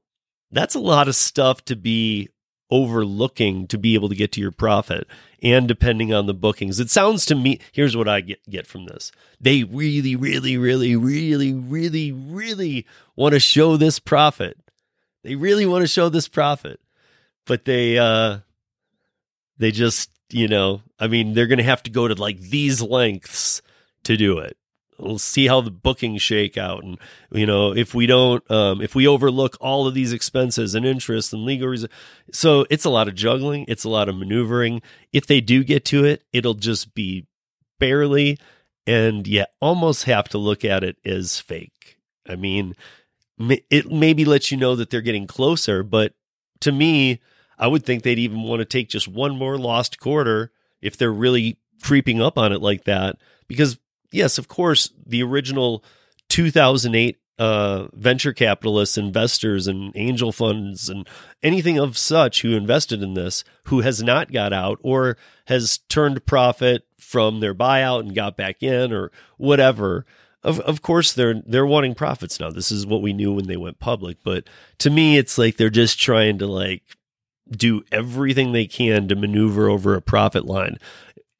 that's 0.51 0.75
a 0.75 0.79
lot 0.79 1.07
of 1.07 1.15
stuff 1.15 1.63
to 1.65 1.75
be 1.75 2.29
overlooking 2.71 3.67
to 3.67 3.77
be 3.77 3.93
able 3.93 4.09
to 4.09 4.15
get 4.15 4.31
to 4.31 4.41
your 4.41 4.51
profit 4.51 5.07
and 5.43 5.67
depending 5.67 6.13
on 6.13 6.25
the 6.25 6.33
bookings. 6.33 6.79
It 6.79 6.89
sounds 6.89 7.25
to 7.25 7.35
me, 7.35 7.59
here's 7.71 7.97
what 7.97 8.07
I 8.07 8.21
get, 8.21 8.49
get 8.49 8.65
from 8.65 8.85
this. 8.85 9.11
They 9.39 9.63
really, 9.63 10.15
really, 10.15 10.57
really, 10.57 10.95
really, 10.95 11.53
really, 11.53 12.11
really 12.11 12.85
want 13.15 13.33
to 13.33 13.39
show 13.39 13.77
this 13.77 13.99
profit. 13.99 14.57
They 15.23 15.35
really 15.35 15.65
want 15.65 15.83
to 15.83 15.87
show 15.87 16.09
this 16.09 16.27
profit, 16.27 16.79
but 17.45 17.65
they, 17.65 17.97
uh, 17.97 18.39
they 19.57 19.71
just 19.71 20.09
you 20.33 20.47
know, 20.47 20.81
I 20.99 21.07
mean, 21.07 21.33
they're 21.33 21.47
going 21.47 21.57
to 21.57 21.63
have 21.63 21.83
to 21.83 21.91
go 21.91 22.07
to 22.07 22.15
like 22.15 22.39
these 22.39 22.81
lengths 22.81 23.61
to 24.03 24.17
do 24.17 24.39
it. 24.39 24.57
We'll 25.01 25.19
see 25.19 25.47
how 25.47 25.61
the 25.61 25.71
bookings 25.71 26.21
shake 26.21 26.57
out, 26.57 26.83
and 26.83 26.97
you 27.31 27.45
know, 27.45 27.75
if 27.75 27.93
we 27.93 28.05
don't, 28.05 28.49
um, 28.51 28.81
if 28.81 28.95
we 28.95 29.07
overlook 29.07 29.57
all 29.59 29.87
of 29.87 29.93
these 29.93 30.13
expenses 30.13 30.75
and 30.75 30.85
interest 30.85 31.33
and 31.33 31.43
legal 31.43 31.67
reasons, 31.67 31.91
so 32.31 32.65
it's 32.69 32.85
a 32.85 32.89
lot 32.89 33.07
of 33.07 33.15
juggling, 33.15 33.65
it's 33.67 33.83
a 33.83 33.89
lot 33.89 34.09
of 34.09 34.15
maneuvering. 34.15 34.81
If 35.11 35.25
they 35.27 35.41
do 35.41 35.63
get 35.63 35.83
to 35.85 36.05
it, 36.05 36.23
it'll 36.31 36.53
just 36.53 36.93
be 36.93 37.25
barely, 37.79 38.37
and 38.85 39.27
you 39.27 39.45
almost 39.59 40.03
have 40.03 40.29
to 40.29 40.37
look 40.37 40.63
at 40.63 40.83
it 40.83 40.97
as 41.03 41.39
fake. 41.39 41.97
I 42.27 42.35
mean, 42.35 42.75
it 43.69 43.91
maybe 43.91 44.25
lets 44.25 44.51
you 44.51 44.57
know 44.57 44.75
that 44.75 44.89
they're 44.89 45.01
getting 45.01 45.27
closer, 45.27 45.83
but 45.83 46.13
to 46.61 46.71
me, 46.71 47.19
I 47.57 47.67
would 47.67 47.85
think 47.85 48.03
they'd 48.03 48.19
even 48.19 48.43
want 48.43 48.59
to 48.59 48.65
take 48.65 48.89
just 48.89 49.07
one 49.07 49.37
more 49.37 49.57
lost 49.57 49.99
quarter 49.99 50.51
if 50.81 50.97
they're 50.97 51.11
really 51.11 51.57
creeping 51.83 52.21
up 52.21 52.37
on 52.37 52.51
it 52.51 52.61
like 52.61 52.85
that. 52.85 53.17
Because, 53.47 53.77
yes, 54.11 54.37
of 54.37 54.47
course, 54.47 54.91
the 55.05 55.23
original 55.23 55.83
2008 56.29 57.17
uh, 57.41 57.87
venture 57.93 58.33
capitalists, 58.33 58.99
investors, 58.99 59.67
and 59.67 59.91
angel 59.95 60.31
funds, 60.31 60.89
and 60.89 61.07
anything 61.41 61.79
of 61.79 61.97
such 61.97 62.43
who 62.43 62.55
invested 62.55 63.01
in 63.01 63.15
this, 63.15 63.43
who 63.63 63.81
has 63.81 64.03
not 64.03 64.31
got 64.31 64.53
out 64.53 64.79
or 64.83 65.17
has 65.47 65.79
turned 65.89 66.23
profit 66.27 66.83
from 66.99 67.39
their 67.39 67.55
buyout 67.55 68.01
and 68.01 68.13
got 68.13 68.37
back 68.37 68.61
in 68.61 68.93
or 68.93 69.11
whatever. 69.37 70.05
Of 70.43 70.59
of 70.61 70.83
course 70.83 71.13
they're 71.13 71.41
they're 71.45 71.65
wanting 71.65 71.95
profits 71.95 72.39
now. 72.39 72.51
This 72.51 72.71
is 72.71 72.85
what 72.85 73.01
we 73.01 73.11
knew 73.11 73.33
when 73.33 73.47
they 73.47 73.57
went 73.57 73.79
public. 73.79 74.17
But 74.23 74.47
to 74.77 74.91
me, 74.91 75.17
it's 75.17 75.39
like 75.39 75.57
they're 75.57 75.71
just 75.71 75.99
trying 75.99 76.37
to 76.39 76.47
like 76.47 76.83
do 77.49 77.83
everything 77.91 78.51
they 78.51 78.67
can 78.67 79.07
to 79.07 79.15
maneuver 79.15 79.67
over 79.67 79.95
a 79.95 80.01
profit 80.01 80.45
line. 80.45 80.77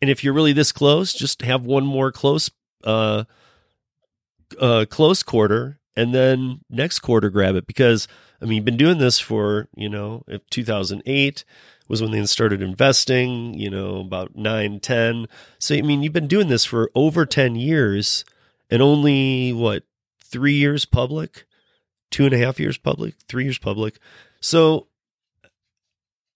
And 0.01 0.10
if 0.10 0.24
you're 0.24 0.34
really 0.34 0.54
this 0.54 0.72
close, 0.72 1.13
just 1.13 1.44
have 1.44 1.63
one 1.63 1.86
more 1.86 2.12
close 2.12 2.50
uh 2.84 3.24
uh 4.60 4.86
close 4.90 5.24
quarter 5.24 5.80
and 5.96 6.14
then 6.14 6.62
next 6.70 7.00
quarter 7.00 7.30
grab 7.30 7.56
it 7.56 7.68
because 7.68 8.08
I 8.42 8.46
mean 8.46 8.58
you've 8.58 8.66
been 8.66 8.78
doing 8.78 8.98
this 8.98 9.20
for, 9.20 9.68
you 9.76 9.90
know, 9.90 10.24
2008 10.50 11.46
was 11.88 12.02
when 12.02 12.12
they 12.12 12.26
started 12.26 12.62
investing, 12.62 13.54
you 13.54 13.70
know, 13.70 14.00
about 14.00 14.36
9 14.36 14.80
10. 14.80 15.28
So 15.60 15.76
I 15.76 15.82
mean 15.82 16.02
you've 16.02 16.14
been 16.14 16.28
doing 16.28 16.48
this 16.48 16.66
for 16.66 16.90
over 16.96 17.26
10 17.26 17.56
years 17.56 18.24
and 18.70 18.82
only 18.82 19.52
what 19.52 19.84
3 20.24 20.54
years 20.54 20.86
public, 20.86 21.46
two 22.10 22.26
and 22.26 22.34
a 22.34 22.38
half 22.38 22.60
years 22.60 22.78
public, 22.78 23.16
3 23.28 23.44
years 23.44 23.60
public. 23.60 24.00
So 24.40 24.88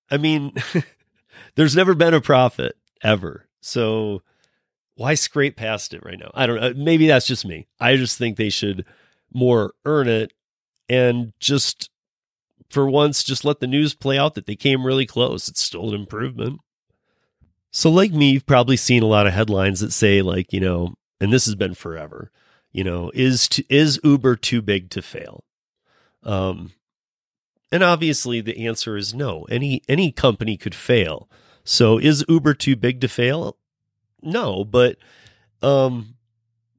I 0.10 0.18
mean, 0.18 0.54
there's 1.56 1.76
never 1.76 1.94
been 1.94 2.14
a 2.14 2.22
profit 2.22 2.76
ever. 3.04 3.48
So 3.62 4.22
why 4.96 5.14
scrape 5.14 5.58
past 5.58 5.94
it 5.94 6.04
right 6.04 6.20
now? 6.20 6.32
I 6.34 6.48
don't 6.48 6.60
know. 6.60 6.74
Maybe 6.76 7.08
that's 7.08 7.28
just 7.28 7.46
me. 7.46 7.68
I 7.80 7.96
just 7.96 8.18
think 8.18 8.38
they 8.38 8.50
should 8.50 8.86
more 9.34 9.74
earn 9.86 10.08
it 10.08 10.32
and 10.88 11.34
just 11.40 11.90
for 12.70 12.90
once 12.90 13.24
just 13.24 13.46
let 13.46 13.60
the 13.60 13.68
news 13.68 13.94
play 13.94 14.18
out 14.18 14.36
that 14.36 14.46
they 14.46 14.56
came 14.56 14.86
really 14.86 15.06
close. 15.06 15.48
It's 15.48 15.62
still 15.62 15.90
an 15.90 15.96
improvement. 15.96 16.62
So 17.72 17.90
like 17.90 18.12
me, 18.12 18.32
you've 18.32 18.46
probably 18.46 18.78
seen 18.78 19.04
a 19.04 19.08
lot 19.08 19.28
of 19.28 19.34
headlines 19.34 19.82
that 19.82 19.92
say 19.92 20.22
like, 20.22 20.54
you 20.54 20.62
know, 20.62 20.96
and 21.20 21.32
this 21.32 21.46
has 21.46 21.56
been 21.56 21.74
forever, 21.74 22.32
you 22.72 22.84
know, 22.84 23.12
is 23.14 23.50
to, 23.50 23.66
is 23.70 24.00
Uber 24.04 24.38
too 24.38 24.62
big 24.62 24.90
to 24.92 25.02
fail? 25.02 25.44
Um 26.24 26.72
and 27.72 27.84
obviously 27.84 28.40
the 28.40 28.66
answer 28.66 28.96
is 28.96 29.14
no. 29.14 29.44
Any 29.50 29.82
any 29.90 30.14
company 30.14 30.56
could 30.56 30.76
fail. 30.76 31.30
So 31.66 31.98
is 31.98 32.24
Uber 32.30 32.54
too 32.54 32.78
big 32.78 33.02
to 33.02 33.10
fail? 33.10 33.58
No, 34.26 34.66
but 34.66 34.98
um 35.62 36.16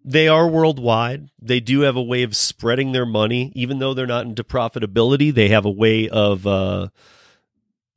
they 0.04 0.28
are 0.28 0.46
worldwide. 0.46 1.30
They 1.40 1.58
do 1.58 1.80
have 1.80 1.96
a 1.96 2.02
way 2.02 2.22
of 2.22 2.36
spreading 2.36 2.92
their 2.92 3.06
money 3.06 3.52
even 3.54 3.78
though 3.78 3.94
they're 3.94 4.06
not 4.06 4.26
into 4.26 4.44
profitability, 4.44 5.32
they 5.32 5.48
have 5.48 5.64
a 5.64 5.70
way 5.70 6.08
of 6.08 6.46
uh 6.46 6.88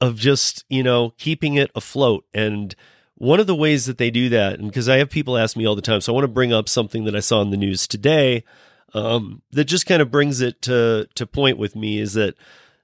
of 0.01 0.15
just, 0.15 0.63
you 0.69 0.83
know, 0.83 1.13
keeping 1.17 1.55
it 1.55 1.71
afloat 1.75 2.25
and 2.33 2.75
one 3.15 3.41
of 3.41 3.47
the 3.47 3.55
ways 3.55 3.85
that 3.85 3.97
they 3.97 4.09
do 4.09 4.29
that, 4.29 4.59
and 4.59 4.69
because 4.69 4.87
I 4.87 4.95
have 4.99 5.09
people 5.09 5.37
ask 5.37 5.57
me 5.57 5.65
all 5.65 5.75
the 5.75 5.81
time, 5.81 5.99
so 5.99 6.13
I 6.13 6.15
want 6.15 6.23
to 6.23 6.29
bring 6.29 6.53
up 6.53 6.69
something 6.69 7.03
that 7.03 7.17
I 7.17 7.19
saw 7.19 7.41
in 7.41 7.49
the 7.49 7.57
news 7.57 7.85
today 7.85 8.45
um, 8.93 9.41
that 9.51 9.65
just 9.65 9.85
kind 9.85 10.01
of 10.01 10.09
brings 10.09 10.39
it 10.41 10.61
to 10.63 11.07
to 11.15 11.27
point 11.27 11.57
with 11.57 11.75
me 11.75 11.99
is 11.99 12.13
that 12.13 12.35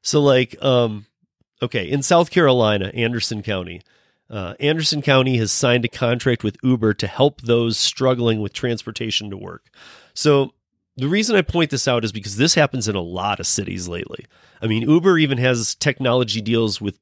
so 0.02 0.22
like 0.22 0.62
um 0.62 1.06
okay, 1.62 1.90
in 1.90 2.04
South 2.04 2.32
Carolina, 2.32 2.92
Anderson 2.94 3.42
County, 3.42 3.82
uh, 4.30 4.56
Anderson 4.60 5.02
County 5.02 5.38
has 5.38 5.52
signed 5.52 5.86
a 5.86 5.90
contract 5.90 6.44
with 6.44 6.58
Uber 6.64 6.94
to 6.96 7.08
help 7.08 7.42
those 7.42 7.78
struggling 7.78 8.42
with 8.42 8.54
transportation 8.54 9.30
to 9.30 9.38
work. 9.38 9.70
So 10.14 10.54
the 10.98 11.08
reason 11.08 11.36
I 11.36 11.42
point 11.42 11.72
this 11.72 11.88
out 11.88 12.06
is 12.06 12.12
because 12.12 12.38
this 12.38 12.56
happens 12.56 12.88
in 12.88 12.96
a 12.96 13.02
lot 13.02 13.40
of 13.40 13.48
cities 13.48 13.88
lately. 13.88 14.26
I 14.62 14.68
mean, 14.68 14.90
Uber 14.90 15.18
even 15.18 15.38
has 15.38 15.76
technology 15.76 16.42
deals 16.42 16.82
with 16.82 17.00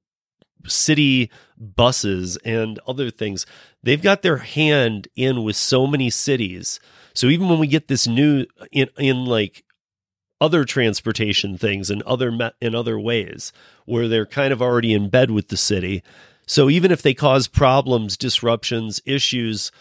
city 0.65 1.29
buses 1.57 2.37
and 2.37 2.79
other 2.87 3.09
things. 3.09 3.45
They've 3.83 4.01
got 4.01 4.21
their 4.21 4.37
hand 4.37 5.07
in 5.15 5.43
with 5.43 5.55
so 5.55 5.85
many 5.85 6.09
cities 6.09 6.79
So 7.13 7.27
even 7.27 7.47
when 7.47 7.59
we 7.59 7.67
get 7.67 7.87
this 7.87 8.07
new 8.07 8.45
in 8.71 8.89
in 8.97 9.25
like 9.25 9.63
other 10.41 10.65
transportation 10.65 11.57
things 11.57 11.89
and 11.89 12.01
other 12.03 12.51
in 12.59 12.75
other 12.75 12.99
ways 12.99 13.53
where 13.85 14.07
they're 14.07 14.25
kind 14.25 14.51
of 14.51 14.61
already 14.61 14.93
in 14.93 15.09
bed 15.09 15.31
with 15.31 15.47
the 15.47 15.57
city. 15.57 16.03
So 16.45 16.69
even 16.69 16.91
if 16.91 17.01
they 17.01 17.13
cause 17.13 17.47
problems, 17.47 18.17
disruptions, 18.17 19.01
issues, 19.05 19.71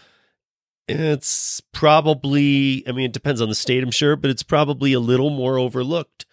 it's 0.88 1.61
probably 1.73 2.85
I 2.88 2.92
mean 2.92 3.07
it 3.07 3.12
depends 3.12 3.40
on 3.40 3.49
the 3.49 3.54
state, 3.54 3.83
I'm 3.83 3.90
sure, 3.90 4.16
but 4.16 4.31
it's 4.31 4.42
probably 4.42 4.92
a 4.92 5.00
little 5.00 5.31
more 5.31 5.59
overlooked 5.59 6.26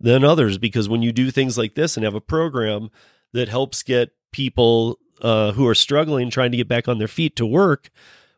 than 0.00 0.24
others 0.24 0.58
because 0.58 0.88
when 0.88 1.02
you 1.02 1.12
do 1.12 1.30
things 1.30 1.56
like 1.56 1.74
this 1.74 1.96
and 1.96 2.04
have 2.04 2.14
a 2.14 2.20
program 2.20 2.90
that 3.32 3.48
helps 3.48 3.82
get 3.82 4.10
people 4.32 4.98
uh, 5.20 5.52
who 5.52 5.66
are 5.66 5.74
struggling 5.74 6.30
trying 6.30 6.50
to 6.50 6.56
get 6.56 6.68
back 6.68 6.88
on 6.88 6.98
their 6.98 7.08
feet 7.08 7.36
to 7.36 7.46
work, 7.46 7.90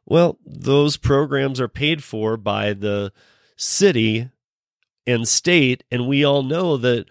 well, 0.06 0.38
those 0.44 0.96
programs 0.96 1.60
are 1.60 1.68
paid 1.68 2.04
for 2.04 2.36
by 2.36 2.74
the 2.74 3.12
city 3.56 4.28
and 5.06 5.26
state, 5.26 5.84
and 5.90 6.06
we 6.06 6.24
all 6.24 6.42
know 6.42 6.76
that 6.76 7.06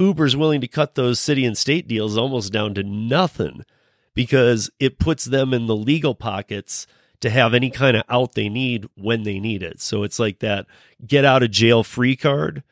Uber's 0.00 0.36
willing 0.36 0.60
to 0.62 0.68
cut 0.68 0.94
those 0.94 1.20
city 1.20 1.44
and 1.44 1.56
state 1.56 1.86
deals 1.86 2.16
almost 2.16 2.52
down 2.52 2.74
to 2.74 2.82
nothing 2.82 3.64
because 4.14 4.70
it 4.80 4.98
puts 4.98 5.26
them 5.26 5.54
in 5.54 5.66
the 5.66 5.76
legal 5.76 6.14
pockets 6.14 6.86
to 7.20 7.30
have 7.30 7.52
any 7.52 7.70
kind 7.70 7.96
of 7.96 8.02
out 8.08 8.34
they 8.34 8.48
need 8.48 8.88
when 8.94 9.22
they 9.24 9.38
need 9.38 9.62
it. 9.62 9.80
So 9.80 10.02
it's 10.02 10.18
like 10.18 10.38
that 10.38 10.66
get 11.06 11.24
out 11.24 11.42
of 11.42 11.50
jail 11.50 11.84
free 11.84 12.16
card. 12.16 12.62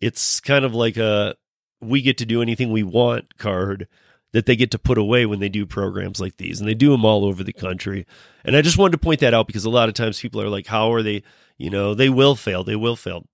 It's 0.00 0.40
kind 0.40 0.64
of 0.64 0.74
like 0.74 0.96
a 0.96 1.36
we 1.80 2.02
get 2.02 2.18
to 2.18 2.26
do 2.26 2.42
anything 2.42 2.72
we 2.72 2.82
want 2.82 3.36
card 3.36 3.86
that 4.32 4.46
they 4.46 4.56
get 4.56 4.70
to 4.72 4.78
put 4.78 4.98
away 4.98 5.26
when 5.26 5.40
they 5.40 5.48
do 5.48 5.64
programs 5.64 6.20
like 6.20 6.36
these. 6.36 6.60
And 6.60 6.68
they 6.68 6.74
do 6.74 6.90
them 6.90 7.04
all 7.04 7.24
over 7.24 7.44
the 7.44 7.52
country. 7.52 8.06
And 8.44 8.56
I 8.56 8.62
just 8.62 8.76
wanted 8.76 8.92
to 8.92 8.98
point 8.98 9.20
that 9.20 9.34
out 9.34 9.46
because 9.46 9.64
a 9.64 9.70
lot 9.70 9.88
of 9.88 9.94
times 9.94 10.20
people 10.20 10.40
are 10.40 10.48
like, 10.48 10.66
how 10.66 10.92
are 10.92 11.02
they, 11.02 11.22
you 11.56 11.70
know, 11.70 11.94
they 11.94 12.08
will 12.08 12.34
fail. 12.34 12.64
They 12.64 12.76
will 12.76 12.96
fail. 12.96 13.26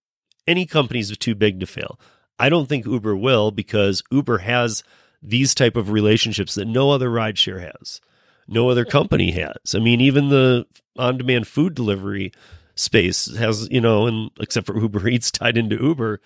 Any 0.47 0.67
companies 0.67 1.11
are 1.11 1.17
too 1.17 1.35
big 1.35 1.59
to 1.61 1.67
fail. 1.67 1.99
I 2.39 2.49
don't 2.49 2.69
think 2.69 2.87
Uber 2.87 3.17
will 3.17 3.51
because 3.51 4.03
Uber 4.11 4.39
has 4.39 4.83
these 5.23 5.55
type 5.55 5.77
of 5.77 5.91
relationships 5.91 6.55
that 6.55 6.67
no 6.67 6.91
other 6.91 7.09
rideshare 7.09 7.61
has. 7.61 8.01
No 8.47 8.69
other 8.69 8.85
company 8.85 9.31
has. 9.33 9.75
I 9.75 9.79
mean, 9.79 10.01
even 10.01 10.29
the 10.29 10.67
on-demand 10.99 11.47
food 11.47 11.75
delivery 11.75 12.33
space 12.75 13.35
has, 13.37 13.69
you 13.71 13.81
know, 13.81 14.07
and 14.07 14.31
except 14.39 14.67
for 14.67 14.79
Uber 14.79 15.09
Eats 15.09 15.31
tied 15.31 15.57
into 15.57 15.83
Uber, 15.83 16.21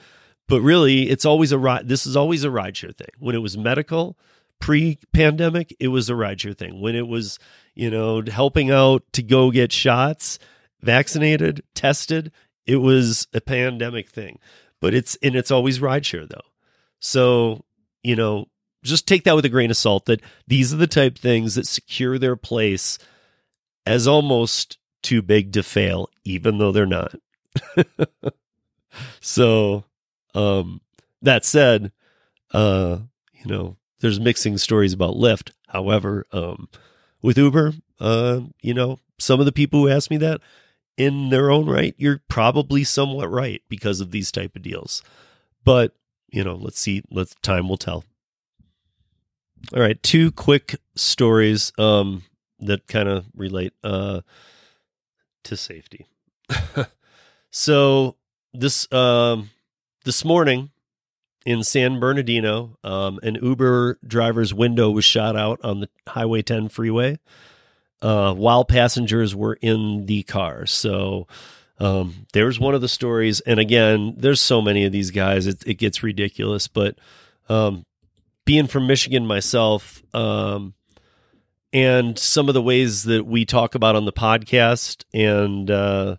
but 0.48 0.60
really 0.60 1.08
it's 1.10 1.24
always 1.24 1.52
a 1.52 1.58
ride. 1.58 1.88
This 1.88 2.06
is 2.06 2.16
always 2.16 2.44
a 2.44 2.48
rideshare 2.48 2.96
thing. 2.96 3.10
When 3.18 3.34
it 3.34 3.42
was 3.42 3.56
medical, 3.56 4.18
pre-pandemic, 4.58 5.76
it 5.78 5.88
was 5.88 6.10
a 6.10 6.14
rideshare 6.14 6.56
thing. 6.56 6.80
When 6.80 6.96
it 6.96 7.06
was, 7.06 7.38
you 7.74 7.90
know, 7.90 8.22
helping 8.26 8.70
out 8.70 9.04
to 9.12 9.22
go 9.22 9.50
get 9.50 9.72
shots, 9.72 10.38
vaccinated, 10.80 11.62
tested, 11.74 12.32
it 12.66 12.76
was 12.76 13.28
a 13.32 13.40
pandemic 13.40 14.10
thing. 14.10 14.38
But 14.80 14.94
it's 14.94 15.16
and 15.22 15.34
it's 15.34 15.50
always 15.50 15.80
rideshare 15.80 16.28
though. 16.28 16.40
So, 17.00 17.64
you 18.02 18.16
know, 18.16 18.46
just 18.84 19.06
take 19.06 19.24
that 19.24 19.34
with 19.34 19.44
a 19.44 19.50
grain 19.50 19.70
of 19.70 19.76
salt 19.76 20.06
that 20.06 20.22
these 20.46 20.72
are 20.72 20.76
the 20.76 20.86
type 20.86 21.18
things 21.18 21.54
that 21.54 21.66
secure 21.66 22.18
their 22.18 22.36
place 22.36 22.98
as 23.86 24.06
almost 24.06 24.78
too 25.02 25.22
big 25.22 25.52
to 25.52 25.62
fail, 25.62 26.10
even 26.24 26.58
though 26.58 26.72
they're 26.72 26.86
not. 26.86 27.14
so, 29.20 29.84
um, 30.34 30.80
that 31.22 31.44
said, 31.44 31.92
uh, 32.52 32.98
you 33.32 33.46
know, 33.46 33.76
there's 34.00 34.20
mixing 34.20 34.58
stories 34.58 34.92
about 34.92 35.14
Lyft. 35.14 35.50
However, 35.68 36.24
um, 36.32 36.68
with 37.22 37.38
Uber, 37.38 37.74
uh, 38.00 38.40
you 38.62 38.74
know, 38.74 39.00
some 39.18 39.40
of 39.40 39.46
the 39.46 39.52
people 39.52 39.80
who 39.80 39.88
ask 39.88 40.10
me 40.10 40.16
that 40.18 40.40
in 40.98 41.30
their 41.30 41.50
own 41.50 41.66
right, 41.66 41.94
you're 41.96 42.20
probably 42.28 42.84
somewhat 42.84 43.30
right 43.30 43.62
because 43.68 44.00
of 44.00 44.10
these 44.10 44.30
type 44.30 44.56
of 44.56 44.62
deals. 44.62 45.02
But, 45.64 45.94
you 46.28 46.44
know, 46.44 46.56
let's 46.56 46.80
see, 46.80 47.02
let's 47.10 47.34
time 47.40 47.68
will 47.68 47.78
tell. 47.78 48.04
All 49.72 49.80
right, 49.80 50.02
two 50.02 50.32
quick 50.32 50.76
stories 50.96 51.72
um, 51.78 52.24
that 52.58 52.86
kind 52.88 53.08
of 53.08 53.26
relate 53.34 53.72
uh, 53.82 54.20
to 55.44 55.56
safety. 55.56 56.06
so 57.50 58.16
this 58.52 58.90
um, 58.92 59.50
this 60.04 60.24
morning 60.24 60.70
in 61.44 61.62
San 61.62 61.98
Bernardino, 62.00 62.76
um, 62.84 63.18
an 63.22 63.36
Uber 63.42 63.98
driver's 64.06 64.52
window 64.54 64.90
was 64.90 65.04
shot 65.04 65.36
out 65.36 65.60
on 65.64 65.80
the 65.80 65.88
Highway 66.06 66.42
10 66.42 66.68
freeway 66.68 67.18
uh, 68.02 68.34
while 68.34 68.64
passengers 68.64 69.34
were 69.34 69.58
in 69.60 70.06
the 70.06 70.22
car. 70.22 70.66
So 70.66 71.26
um, 71.78 72.26
there's 72.32 72.58
one 72.60 72.74
of 72.74 72.80
the 72.80 72.88
stories. 72.88 73.40
And 73.40 73.60
again, 73.60 74.14
there's 74.16 74.40
so 74.40 74.60
many 74.60 74.84
of 74.84 74.92
these 74.92 75.10
guys, 75.10 75.46
it, 75.46 75.66
it 75.66 75.74
gets 75.74 76.02
ridiculous. 76.02 76.68
But 76.68 76.98
um, 77.48 77.84
being 78.44 78.66
from 78.66 78.86
Michigan 78.86 79.26
myself, 79.26 80.02
um, 80.14 80.74
and 81.72 82.18
some 82.18 82.48
of 82.48 82.54
the 82.54 82.62
ways 82.62 83.04
that 83.04 83.26
we 83.26 83.44
talk 83.44 83.74
about 83.74 83.94
on 83.94 84.06
the 84.06 84.12
podcast 84.12 85.04
and 85.12 85.70
uh, 85.70 86.16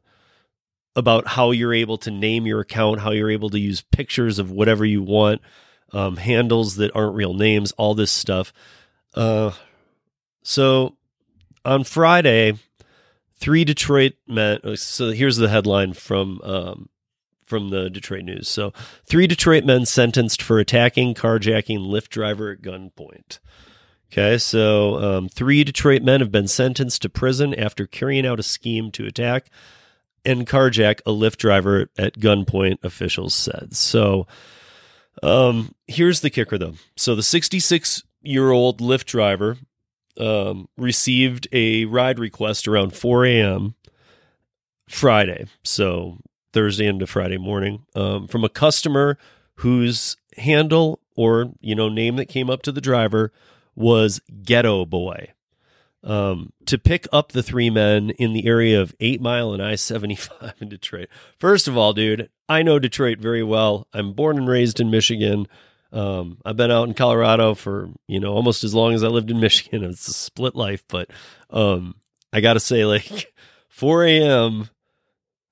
about 0.96 1.28
how 1.28 1.52
you're 1.52 1.74
able 1.74 1.98
to 2.00 2.12
name 2.12 2.46
your 2.46 2.60
account, 2.60 3.00
how 3.00 3.12
you're 3.12 3.32
able 3.32 3.50
to 3.50 3.60
use 3.60 3.82
pictures 3.82 4.38
of 4.38 4.52
whatever 4.52 4.86
you 4.86 5.02
want, 5.02 5.42
um, 5.92 6.18
handles 6.18 6.76
that 6.76 6.96
aren't 6.96 7.16
real 7.16 7.34
names, 7.34 7.72
all 7.74 7.96
this 7.96 8.12
stuff. 8.12 8.54
Uh, 9.16 9.52
so 10.44 10.96
on 11.66 11.84
Friday, 11.84 12.54
three 13.36 13.64
Detroit 13.64 14.14
men. 14.28 14.60
So 14.76 15.12
here's 15.12 15.38
the 15.38 15.50
headline 15.50 15.94
from 15.94 16.42
um, 16.44 16.90
from 17.46 17.70
the 17.70 17.90
Detroit 17.90 18.24
News. 18.24 18.48
So 18.48 18.72
three 19.06 19.28
Detroit 19.28 19.66
men 19.66 19.86
sentenced 19.86 20.42
for 20.42 20.60
attacking, 20.60 21.16
carjacking 21.16 21.80
Lyft 21.80 22.10
driver 22.10 22.52
at 22.52 22.62
gunpoint. 22.62 23.40
Okay, 24.12 24.38
so 24.40 24.98
um, 24.98 25.30
three 25.30 25.64
Detroit 25.64 26.02
men 26.02 26.20
have 26.20 26.32
been 26.32 26.48
sentenced 26.48 27.04
to 27.04 27.10
prison 27.10 27.54
after 27.54 27.86
carrying 27.86 28.26
out 28.26 28.40
a 28.40 28.44
scheme 28.44 28.92
to 28.92 29.06
attack 29.06 29.50
and 30.26 30.48
carjack 30.48 31.02
a 31.02 31.12
Lyft 31.12 31.38
driver 31.38 31.90
at 31.98 32.20
gunpoint, 32.20 32.84
officials 32.84 33.36
said. 33.36 33.76
So 33.76 34.26
um, 35.22 35.76
here's 35.88 36.22
the 36.22 36.30
kicker, 36.30 36.58
though. 36.58 36.76
So 36.96 37.16
the 37.16 37.24
66 37.24 38.04
year 38.22 38.52
old 38.52 38.80
Lyft 38.80 39.06
driver 39.06 39.58
um, 40.20 40.68
received 40.78 41.48
a 41.52 41.86
ride 41.86 42.20
request 42.20 42.68
around 42.68 42.96
4 42.96 43.26
a.m. 43.26 43.76
Friday, 44.88 45.46
so 45.64 46.18
Thursday 46.52 46.88
into 46.88 47.06
Friday 47.06 47.38
morning, 47.38 47.86
um, 47.96 48.28
from 48.28 48.44
a 48.44 48.50
customer 48.50 49.18
whose 49.56 50.18
handle 50.38 51.00
or 51.16 51.52
you 51.60 51.76
know 51.76 51.90
name 51.90 52.16
that 52.16 52.26
came 52.26 52.50
up 52.50 52.62
to 52.64 52.72
the 52.72 52.82
driver 52.82 53.32
was 53.76 54.22
Ghetto 54.44 54.86
Boy. 54.86 55.34
Um, 56.02 56.54
to 56.66 56.78
pick 56.78 57.08
up 57.12 57.34
the 57.34 57.44
three 57.44 57.70
men 57.70 58.12
in 58.12 58.32
the 58.32 58.48
area 58.48 58.82
of 58.82 58.96
Eight 59.02 59.20
Mile 59.20 59.52
and 59.52 59.62
I 59.62 59.76
75 59.76 60.54
in 60.62 60.70
Detroit. 60.70 61.10
First 61.38 61.68
of 61.68 61.78
all, 61.78 61.92
dude, 61.92 62.30
I 62.48 62.64
know 62.64 62.80
Detroit 62.80 63.20
very 63.20 63.44
well. 63.44 63.86
I'm 63.94 64.14
born 64.14 64.38
and 64.38 64.48
raised 64.48 64.80
in 64.80 64.90
Michigan. 64.90 65.46
Um, 65.92 66.38
I've 66.46 66.58
been 66.58 66.72
out 66.72 66.88
in 66.88 66.94
Colorado 66.94 67.56
for 67.56 67.90
you 68.08 68.20
know 68.20 68.34
almost 68.34 68.64
as 68.64 68.74
long 68.74 68.94
as 68.94 69.04
I 69.04 69.08
lived 69.08 69.32
in 69.32 69.40
Michigan. 69.42 69.84
It's 69.84 70.08
a 70.08 70.14
split 70.14 70.56
life, 70.56 70.84
but 70.88 71.10
um, 71.50 71.96
I 72.32 72.42
got 72.42 72.54
to 72.54 72.60
say, 72.60 72.86
like 72.86 73.34
4 73.70 74.06
a.m. 74.06 74.70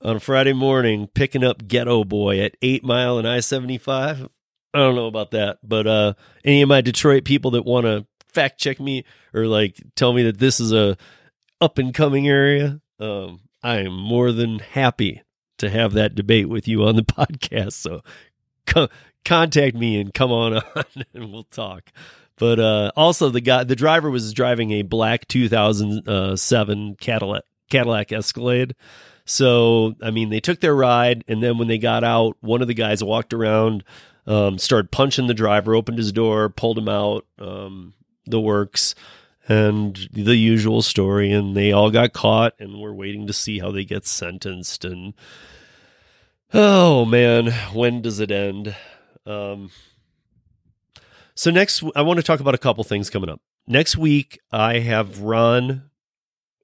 on 0.02 0.16
a 0.16 0.20
Friday 0.20 0.52
morning, 0.52 1.08
picking 1.12 1.44
up 1.44 1.66
Ghetto 1.66 2.04
Boy 2.04 2.40
at 2.40 2.56
Eight 2.62 2.84
Mile 2.84 3.18
and 3.18 3.26
I 3.26 3.40
seventy 3.40 3.78
five. 3.78 4.28
I 4.74 4.78
don't 4.78 4.94
know 4.96 5.06
about 5.06 5.30
that, 5.30 5.58
but 5.62 5.86
uh, 5.86 6.12
any 6.44 6.62
of 6.62 6.68
my 6.68 6.82
Detroit 6.82 7.24
people 7.24 7.52
that 7.52 7.64
want 7.64 7.86
to 7.86 8.06
fact 8.32 8.60
check 8.60 8.78
me 8.78 9.04
or 9.32 9.46
like 9.46 9.80
tell 9.96 10.12
me 10.12 10.24
that 10.24 10.38
this 10.38 10.60
is 10.60 10.72
a 10.72 10.96
up 11.60 11.78
and 11.78 11.94
coming 11.94 12.28
area, 12.28 12.80
um, 13.00 13.40
I 13.62 13.78
am 13.78 13.96
more 13.96 14.32
than 14.32 14.58
happy 14.58 15.22
to 15.58 15.68
have 15.70 15.92
that 15.94 16.14
debate 16.14 16.48
with 16.48 16.68
you 16.68 16.84
on 16.84 16.96
the 16.96 17.02
podcast. 17.04 17.72
So 17.72 18.02
come 18.66 18.88
contact 19.28 19.76
me 19.76 20.00
and 20.00 20.12
come 20.14 20.32
on 20.32 20.54
on 20.76 20.84
and 21.14 21.32
we'll 21.32 21.44
talk. 21.44 21.92
But 22.36 22.58
uh, 22.58 22.92
also 22.96 23.30
the 23.30 23.40
guy, 23.40 23.64
the 23.64 23.76
driver 23.76 24.10
was 24.10 24.32
driving 24.32 24.72
a 24.72 24.82
black 24.82 25.28
2007 25.28 26.96
Cadillac 26.96 27.42
Cadillac 27.68 28.12
Escalade. 28.12 28.74
So 29.24 29.94
I 30.02 30.10
mean, 30.10 30.30
they 30.30 30.40
took 30.40 30.60
their 30.60 30.74
ride, 30.74 31.24
and 31.28 31.42
then 31.42 31.58
when 31.58 31.68
they 31.68 31.78
got 31.78 32.02
out, 32.02 32.36
one 32.40 32.62
of 32.62 32.68
the 32.68 32.74
guys 32.74 33.04
walked 33.04 33.34
around, 33.34 33.84
um, 34.26 34.56
started 34.56 34.90
punching 34.90 35.26
the 35.26 35.34
driver, 35.34 35.74
opened 35.74 35.98
his 35.98 36.12
door, 36.12 36.48
pulled 36.48 36.78
him 36.78 36.88
out, 36.88 37.26
um, 37.38 37.92
the 38.24 38.40
works, 38.40 38.94
and 39.46 40.08
the 40.12 40.36
usual 40.36 40.80
story. 40.80 41.30
And 41.30 41.54
they 41.54 41.72
all 41.72 41.90
got 41.90 42.14
caught, 42.14 42.54
and 42.58 42.80
we're 42.80 42.94
waiting 42.94 43.26
to 43.26 43.34
see 43.34 43.58
how 43.58 43.70
they 43.70 43.84
get 43.84 44.06
sentenced. 44.06 44.86
And 44.86 45.12
oh 46.54 47.04
man, 47.04 47.50
when 47.74 48.00
does 48.00 48.20
it 48.20 48.30
end? 48.30 48.74
Um, 49.28 49.70
so 51.34 51.50
next, 51.50 51.84
I 51.94 52.02
want 52.02 52.18
to 52.18 52.22
talk 52.22 52.40
about 52.40 52.54
a 52.54 52.58
couple 52.58 52.82
things 52.84 53.10
coming 53.10 53.30
up. 53.30 53.40
Next 53.66 53.96
week, 53.96 54.40
I 54.50 54.78
have 54.78 55.20
Ron 55.20 55.90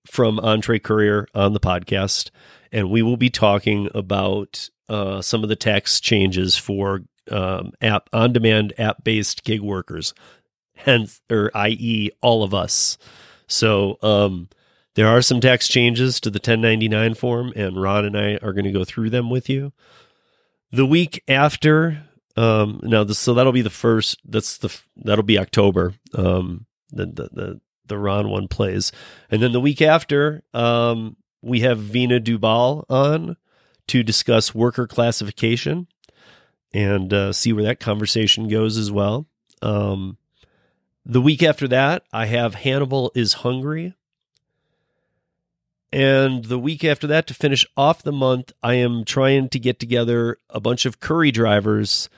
from 0.06 0.40
Entree 0.40 0.78
Courier 0.78 1.28
on 1.34 1.52
the 1.52 1.60
podcast, 1.60 2.30
and 2.72 2.90
we 2.90 3.02
will 3.02 3.16
be 3.16 3.30
talking 3.30 3.88
about 3.94 4.68
uh, 4.88 5.20
some 5.22 5.42
of 5.42 5.48
the 5.48 5.56
tax 5.56 6.00
changes 6.00 6.56
for 6.56 7.02
um, 7.30 7.72
app 7.80 8.08
on 8.12 8.32
demand 8.32 8.72
app 8.78 9.04
based 9.04 9.44
gig 9.44 9.60
workers, 9.60 10.14
hence 10.74 11.20
or 11.30 11.50
i.e. 11.54 12.10
all 12.20 12.42
of 12.42 12.54
us. 12.54 12.98
So 13.46 13.98
um, 14.02 14.48
there 14.94 15.08
are 15.08 15.22
some 15.22 15.40
tax 15.40 15.68
changes 15.68 16.20
to 16.20 16.30
the 16.30 16.38
1099 16.38 17.14
form, 17.14 17.52
and 17.56 17.80
Ron 17.80 18.04
and 18.04 18.18
I 18.18 18.38
are 18.42 18.52
going 18.52 18.64
to 18.64 18.72
go 18.72 18.84
through 18.84 19.10
them 19.10 19.30
with 19.30 19.48
you. 19.48 19.72
The 20.70 20.86
week 20.86 21.22
after, 21.28 22.02
um, 22.36 22.80
now 22.82 23.04
this, 23.04 23.18
so 23.18 23.34
that'll 23.34 23.52
be 23.52 23.62
the 23.62 23.70
first. 23.70 24.20
That's 24.24 24.58
the 24.58 24.76
that'll 24.96 25.24
be 25.24 25.38
October. 25.38 25.94
Um, 26.14 26.66
the 26.90 27.06
the 27.06 27.28
the, 27.32 27.60
the 27.86 27.98
Ron 27.98 28.28
one 28.28 28.48
plays, 28.48 28.92
and 29.30 29.42
then 29.42 29.52
the 29.52 29.60
week 29.60 29.80
after, 29.82 30.42
um, 30.52 31.16
we 31.42 31.60
have 31.60 31.78
Veena 31.78 32.20
Dubal 32.20 32.84
on 32.88 33.36
to 33.86 34.02
discuss 34.02 34.54
worker 34.54 34.86
classification 34.86 35.86
and 36.72 37.12
uh, 37.12 37.32
see 37.32 37.52
where 37.52 37.64
that 37.64 37.80
conversation 37.80 38.48
goes 38.48 38.76
as 38.76 38.90
well. 38.90 39.26
Um, 39.62 40.16
the 41.06 41.20
week 41.20 41.42
after 41.42 41.68
that, 41.68 42.04
I 42.12 42.26
have 42.26 42.54
Hannibal 42.54 43.12
is 43.14 43.34
Hungry. 43.34 43.94
And 45.92 46.46
the 46.46 46.58
week 46.58 46.82
after 46.82 47.06
that, 47.06 47.28
to 47.28 47.34
finish 47.34 47.64
off 47.76 48.02
the 48.02 48.10
month, 48.10 48.52
I 48.62 48.74
am 48.74 49.04
trying 49.04 49.48
to 49.50 49.60
get 49.60 49.78
together 49.78 50.38
a 50.50 50.58
bunch 50.58 50.86
of 50.86 50.98
curri 50.98 51.32
drivers 51.32 52.08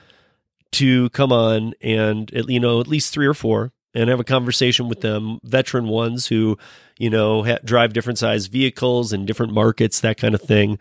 to 0.73 1.09
come 1.11 1.31
on 1.31 1.73
and, 1.81 2.31
you 2.47 2.59
know, 2.59 2.79
at 2.79 2.87
least 2.87 3.13
three 3.13 3.27
or 3.27 3.33
four 3.33 3.71
and 3.93 4.09
have 4.09 4.19
a 4.19 4.23
conversation 4.23 4.89
with 4.89 5.01
them, 5.01 5.39
veteran 5.43 5.87
ones 5.87 6.27
who, 6.27 6.57
you 6.99 7.09
know, 7.09 7.43
ha- 7.43 7.59
drive 7.63 7.93
different 7.93 8.19
size 8.19 8.47
vehicles 8.47 9.13
in 9.13 9.25
different 9.25 9.53
markets, 9.53 10.01
that 10.01 10.17
kind 10.17 10.35
of 10.35 10.41
thing. 10.41 10.77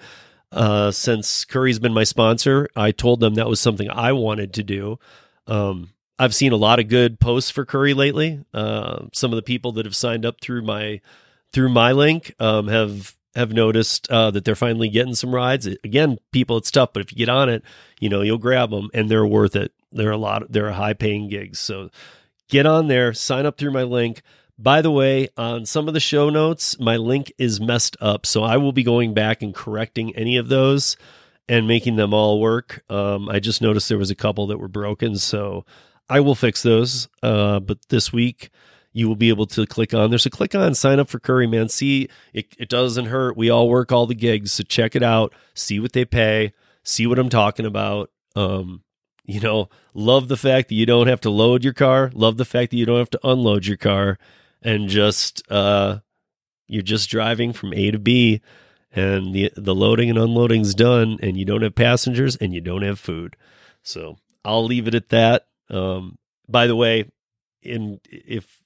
Uh, 0.53 0.91
since 0.91 1.45
Curri's 1.45 1.79
been 1.79 1.95
my 1.95 2.05
sponsor, 2.05 2.69
I 2.77 2.93
told 2.93 3.21
them 3.21 3.35
that 3.35 3.49
was 3.49 3.61
something 3.61 3.91
I 3.91 4.13
wanted 4.13 4.55
to 4.55 4.63
do. 4.63 4.99
Um, 5.47 5.91
I've 6.19 6.35
seen 6.35 6.53
a 6.53 6.57
lot 6.57 6.79
of 6.79 6.89
good 6.89 7.21
posts 7.21 7.51
for 7.51 7.67
Curri 7.67 7.95
lately. 7.95 8.45
Uh, 8.55 9.07
some 9.13 9.33
of 9.33 9.37
the 9.37 9.43
people 9.43 9.73
that 9.73 9.87
have 9.87 9.97
signed 9.97 10.25
up 10.25 10.41
through 10.41 10.63
my 10.63 11.01
through 11.53 11.69
my 11.69 11.93
link 11.93 12.35
um, 12.39 12.69
have 12.69 13.16
have 13.37 13.53
noticed 13.53 14.11
uh, 14.11 14.31
that 14.33 14.45
they're 14.45 14.57
finally 14.57 14.89
getting 14.89 15.15
some 15.15 15.35
rides. 15.35 15.67
Again, 15.67 16.19
people, 16.33 16.57
it's 16.57 16.71
tough, 16.71 16.93
but 16.93 17.03
if 17.03 17.13
you 17.13 17.19
get 17.19 17.29
on 17.29 17.49
it, 17.49 17.63
you 18.01 18.09
know 18.09 18.23
you'll 18.23 18.39
grab 18.39 18.71
them, 18.71 18.91
and 18.93 19.09
they're 19.09 19.27
worth 19.27 19.55
it. 19.55 19.73
They're 19.93 20.11
a 20.11 20.17
lot. 20.17 20.51
They're 20.51 20.69
a 20.69 20.75
high 20.75 20.95
paying 20.95 21.29
gigs. 21.29 21.59
So 21.59 21.91
get 22.49 22.67
on 22.67 22.89
there, 22.89 23.13
sign 23.13 23.47
up 23.47 23.59
through 23.59 23.73
my 23.73 23.85
link. 23.85 24.23
By 24.59 24.81
the 24.81 24.91
way, 24.91 25.29
on 25.37 25.67
some 25.67 25.87
of 25.87 25.95
the 25.95 26.01
show 26.01 26.31
notes, 26.31 26.81
my 26.81 26.97
link 26.97 27.31
is 27.37 27.61
messed 27.61 27.97
up, 28.01 28.25
so 28.25 28.43
I 28.43 28.57
will 28.57 28.73
be 28.73 28.83
going 28.83 29.13
back 29.13 29.43
and 29.43 29.55
correcting 29.55 30.17
any 30.17 30.39
of 30.39 30.49
those 30.49 30.97
and 31.49 31.69
making 31.69 31.97
them 31.97 32.15
all 32.15 32.41
work. 32.41 32.83
Um, 32.89 33.29
I 33.29 33.39
just 33.39 33.61
noticed 33.61 33.89
there 33.89 33.99
was 33.99 34.11
a 34.11 34.17
couple 34.17 34.47
that 34.47 34.59
were 34.59 34.69
broken, 34.69 35.17
so 35.17 35.67
I 36.09 36.21
will 36.21 36.35
fix 36.35 36.63
those. 36.63 37.09
Uh, 37.23 37.61
but 37.61 37.79
this 37.91 38.13
week, 38.13 38.51
you 38.97 39.07
will 39.07 39.15
be 39.15 39.29
able 39.29 39.45
to 39.45 39.67
click 39.67 39.93
on 39.93 40.09
There's 40.09 40.25
a 40.25 40.31
click 40.31 40.55
on 40.55 40.75
sign 40.75 40.99
up 40.99 41.11
for 41.11 41.21
Curri, 41.21 41.51
man. 41.51 41.69
See, 41.69 42.09
it, 42.33 42.57
it 42.59 42.71
doesn't 42.71 43.05
hurt. 43.05 43.37
We 43.37 43.51
all 43.51 43.69
work 43.69 43.93
all 43.93 44.07
the 44.07 44.15
gigs. 44.15 44.55
So 44.55 44.65
check 44.65 44.97
it 44.97 45.03
out. 45.03 45.35
See 45.53 45.79
what 45.79 45.93
they 45.93 46.07
pay. 46.07 46.55
See 46.83 47.07
what 47.07 47.19
I'm 47.19 47.29
talking 47.29 47.67
about. 47.67 48.11
Um, 48.35 48.85
you 49.23 49.39
know, 49.39 49.69
love 49.93 50.29
the 50.29 50.37
fact 50.39 50.71
that 50.71 50.77
you 50.77 50.87
don't 50.87 51.09
have 51.09 51.21
to 51.21 51.31
load 51.31 51.63
your 51.63 51.75
car. 51.75 52.11
Love 52.15 52.39
the 52.39 52.47
fact 52.47 52.71
that 52.71 52.79
you 52.79 52.87
don't 52.87 52.99
have 52.99 53.11
to 53.11 53.21
unload 53.23 53.67
your 53.67 53.77
car 53.77 54.17
and 54.63 54.89
just, 54.89 55.43
uh, 55.53 55.99
you're 56.67 56.81
just 56.81 57.11
driving 57.11 57.53
from 57.53 57.75
A 57.75 57.91
to 57.91 57.99
B 57.99 58.41
and 58.91 59.35
the, 59.35 59.53
the 59.57 59.75
loading 59.75 60.09
and 60.09 60.19
unloading's 60.19 60.75
done 60.75 61.19
and 61.21 61.37
you 61.37 61.45
don't 61.45 61.61
have 61.61 61.75
passengers 61.75 62.35
and 62.37 62.55
you 62.55 62.63
don't 62.63 62.83
have 62.83 62.99
food. 62.99 63.37
So 63.83 64.17
I'll 64.43 64.65
leave 64.65 64.89
it 64.89 64.95
at 64.95 65.11
that. 65.11 65.49
Um, 65.69 66.17
by 66.49 66.67
the 66.67 66.77
way, 66.77 67.11
in 67.61 68.01
if 68.05 68.63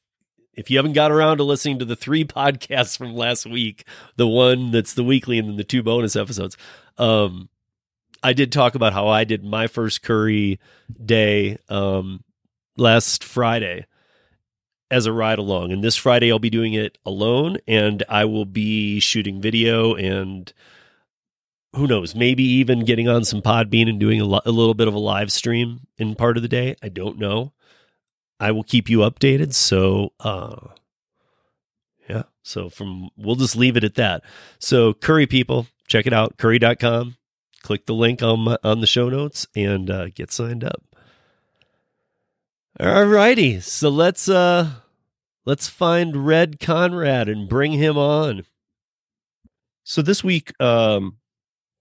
if 0.54 0.70
you 0.70 0.78
haven't 0.78 0.92
got 0.92 1.12
around 1.12 1.38
to 1.38 1.44
listening 1.44 1.78
to 1.78 1.84
the 1.84 1.96
three 1.96 2.24
podcasts 2.26 2.96
from 2.96 3.14
last 3.14 3.46
week, 3.46 3.84
the 4.16 4.26
one 4.26 4.70
that's 4.70 4.94
the 4.94 5.04
weekly 5.04 5.38
and 5.38 5.48
then 5.48 5.56
the 5.56 5.64
two 5.64 5.82
bonus 5.82 6.16
episodes, 6.16 6.56
um, 6.98 7.48
I 8.22 8.32
did 8.32 8.52
talk 8.52 8.74
about 8.74 8.92
how 8.92 9.08
I 9.08 9.24
did 9.24 9.44
my 9.44 9.66
first 9.66 10.02
curri 10.02 10.58
day 11.02 11.58
um, 11.68 12.22
last 12.76 13.24
Friday 13.24 13.86
as 14.90 15.06
a 15.06 15.12
ride 15.12 15.38
along. 15.38 15.72
And 15.72 15.82
this 15.82 15.96
Friday, 15.96 16.30
I'll 16.30 16.38
be 16.38 16.50
doing 16.50 16.74
it 16.74 16.98
alone 17.06 17.58
and 17.66 18.02
I 18.08 18.24
will 18.24 18.44
be 18.44 19.00
shooting 19.00 19.40
video 19.40 19.94
and 19.94 20.52
who 21.76 21.86
knows, 21.86 22.14
maybe 22.14 22.42
even 22.42 22.84
getting 22.84 23.08
on 23.08 23.24
some 23.24 23.42
Podbean 23.42 23.88
and 23.88 24.00
doing 24.00 24.20
a, 24.20 24.24
lo- 24.24 24.40
a 24.44 24.50
little 24.50 24.74
bit 24.74 24.88
of 24.88 24.94
a 24.94 24.98
live 24.98 25.30
stream 25.30 25.86
in 25.98 26.16
part 26.16 26.36
of 26.36 26.42
the 26.42 26.48
day. 26.48 26.74
I 26.82 26.88
don't 26.88 27.18
know. 27.18 27.52
I 28.40 28.50
will 28.53 28.64
keep 28.64 28.88
you 28.88 29.00
updated. 29.00 29.53
So, 29.53 30.12
uh, 30.18 30.57
yeah. 32.09 32.22
So 32.42 32.68
from 32.70 33.11
we'll 33.16 33.37
just 33.37 33.55
leave 33.55 33.76
it 33.76 33.85
at 33.85 33.94
that. 33.96 34.22
So 34.59 34.94
curri 34.94 35.29
people, 35.29 35.66
check 35.87 36.07
it 36.07 36.12
out, 36.12 36.38
curri.com. 36.38 37.16
Click 37.62 37.85
the 37.85 37.94
link 37.94 38.22
on 38.22 38.40
my, 38.40 38.59
on 38.64 38.81
the 38.81 38.87
show 38.87 39.11
notes 39.11 39.46
and 39.55 39.90
uh, 39.90 40.09
get 40.09 40.33
signed 40.33 40.64
up. 40.64 40.83
All 42.81 43.05
righty. 43.05 43.61
So 43.61 43.90
let's 43.90 44.29
uh 44.29 44.70
let's 45.44 45.68
find 45.68 46.26
Red 46.26 46.59
Conrad 46.59 47.29
and 47.29 47.48
bring 47.48 47.72
him 47.72 47.98
on. 47.98 48.46
So 49.85 50.00
this 50.00 50.24
week 50.24 50.59
um 50.59 51.18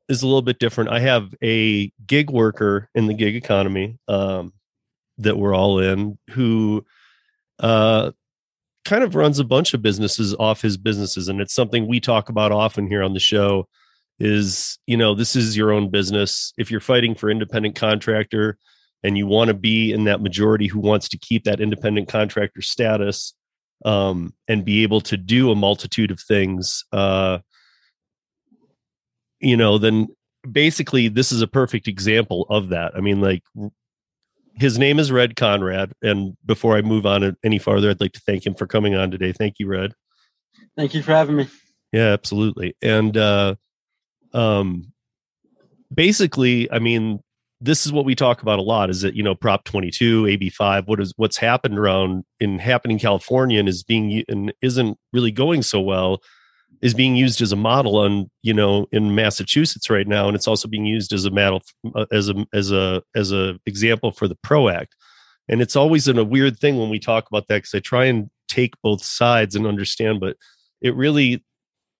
is 0.10 0.22
a 0.22 0.28
little 0.28 0.42
bit 0.42 0.60
different. 0.60 0.90
I 0.90 1.00
have 1.00 1.34
a 1.42 1.94
gig 2.06 2.30
worker 2.30 2.90
in 2.94 3.08
the 3.08 3.14
gig 3.14 3.36
economy 3.36 3.98
um 4.10 4.52
that 5.20 5.38
we're 5.38 5.56
all 5.56 5.80
in 5.80 6.18
who 6.32 6.86
uh, 7.60 8.12
kind 8.86 9.04
of 9.04 9.16
runs 9.16 9.40
a 9.40 9.44
bunch 9.44 9.74
of 9.74 9.82
businesses 9.82 10.34
off 10.36 10.62
his 10.62 10.78
businesses. 10.78 11.28
And 11.28 11.42
it's 11.42 11.54
something 11.54 11.88
we 11.88 12.00
talk 12.00 12.30
about 12.30 12.52
often 12.52 12.88
here 12.88 13.04
on 13.04 13.14
the 13.14 13.20
show 13.20 13.68
is 14.20 14.78
you 14.86 14.98
know 14.98 15.16
this 15.16 15.36
is 15.36 15.56
your 15.56 15.72
own 15.72 15.90
business. 15.90 16.54
If 16.58 16.72
you're 16.72 16.82
fighting 16.82 17.16
for 17.16 17.30
independent 17.30 17.76
contractor 17.76 18.58
and 19.04 19.18
you 19.18 19.28
want 19.28 19.48
to 19.48 19.54
be 19.54 19.94
in 19.94 20.06
that 20.06 20.22
majority 20.22 20.68
who 20.68 20.80
wants 20.80 21.08
to 21.10 21.18
keep 21.18 21.46
that 21.46 21.62
independent 21.62 22.10
contractor 22.10 22.62
status 22.62 23.34
um, 23.86 24.34
and 24.50 24.66
be 24.66 24.84
able 24.84 25.00
to 25.02 25.16
do 25.16 25.52
a 25.52 25.56
multitude 25.56 26.12
of 26.12 26.20
things 26.20 26.84
uh, 26.92 27.38
you 29.40 29.56
know 29.56 29.78
then 29.78 30.08
basically 30.52 31.08
this 31.08 31.32
is 31.32 31.42
a 31.42 31.48
perfect 31.48 31.88
example 31.88 32.46
of 32.50 32.70
that. 32.70 32.94
I 32.96 33.02
mean 33.02 33.22
like 33.22 33.44
his 34.60 34.78
name 34.78 35.00
is 35.00 35.12
Red 35.12 35.36
Conrad. 35.36 35.94
And 36.02 36.36
before 36.46 36.76
I 36.76 36.82
move 36.82 37.06
on 37.06 37.36
any 37.44 37.60
farther, 37.60 37.90
I'd 37.90 38.02
like 38.02 38.14
to 38.14 38.22
thank 38.22 38.46
him 38.46 38.56
for 38.56 38.68
coming 38.68 38.96
on 38.96 39.10
today. 39.10 39.32
Thank 39.32 39.56
you, 39.60 39.68
Red. 39.68 39.94
Thank 40.78 40.94
you 40.94 41.02
for 41.02 41.14
having 41.14 41.38
me. 41.38 41.48
Yeah, 41.92 42.12
absolutely. 42.12 42.76
And 42.82 43.16
uh, 43.18 43.56
um, 44.34 44.92
basically, 45.94 46.72
I 46.72 46.80
mean, 46.80 47.22
this 47.62 47.86
is 47.86 47.92
what 47.92 48.06
we 48.06 48.16
talk 48.16 48.42
about 48.42 48.60
a 48.60 48.62
lot 48.64 48.90
is 48.90 49.02
that 49.02 49.16
you 49.16 49.24
know 49.24 49.36
prop 49.36 49.66
22 49.66 50.24
ab5 50.24 50.88
what 50.88 51.02
is 51.02 51.14
what's 51.18 51.36
happened 51.36 51.78
around 51.78 52.24
in 52.40 52.58
happening 52.58 52.96
in 52.96 53.02
california 53.02 53.60
and 53.60 53.68
is 53.68 53.84
being 53.84 54.24
and 54.30 54.54
isn't 54.62 54.98
really 55.12 55.32
going 55.32 55.62
so 55.62 55.82
well 55.82 56.22
is 56.82 56.94
being 56.94 57.16
used 57.16 57.42
as 57.42 57.52
a 57.52 57.58
model 57.58 57.98
on 57.98 58.30
you 58.42 58.54
know 58.54 58.88
in 58.92 59.16
Massachusetts 59.16 59.90
right 59.90 60.08
now, 60.08 60.28
and 60.28 60.36
it's 60.36 60.48
also 60.48 60.68
being 60.68 60.86
used 60.86 61.14
as 61.14 61.26
a 61.26 61.32
model 61.32 61.62
uh, 61.96 62.06
as 62.12 62.30
a 62.30 62.46
as 62.54 62.72
a 62.72 63.02
as 63.16 63.32
a 63.32 63.60
example 63.66 64.12
for 64.12 64.28
the 64.28 64.38
PRO 64.44 64.70
Act. 64.70 64.96
And 65.48 65.62
it's 65.62 65.76
always 65.76 66.08
in 66.08 66.18
a 66.20 66.24
weird 66.24 66.60
thing 66.60 66.78
when 66.78 66.90
we 66.90 67.00
talk 67.00 67.28
about 67.28 67.48
that 67.48 67.58
because 67.58 67.74
I 67.74 67.80
try 67.80 68.06
and 68.06 68.30
take 68.48 68.74
both 68.84 69.04
sides 69.04 69.56
and 69.56 69.66
understand, 69.66 70.20
but 70.20 70.38
it 70.80 70.96
really 70.96 71.44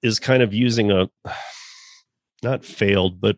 is 0.04 0.20
kind 0.20 0.44
of 0.44 0.54
using 0.54 0.92
a 0.92 1.10
not 2.44 2.64
failed, 2.64 3.20
but 3.20 3.38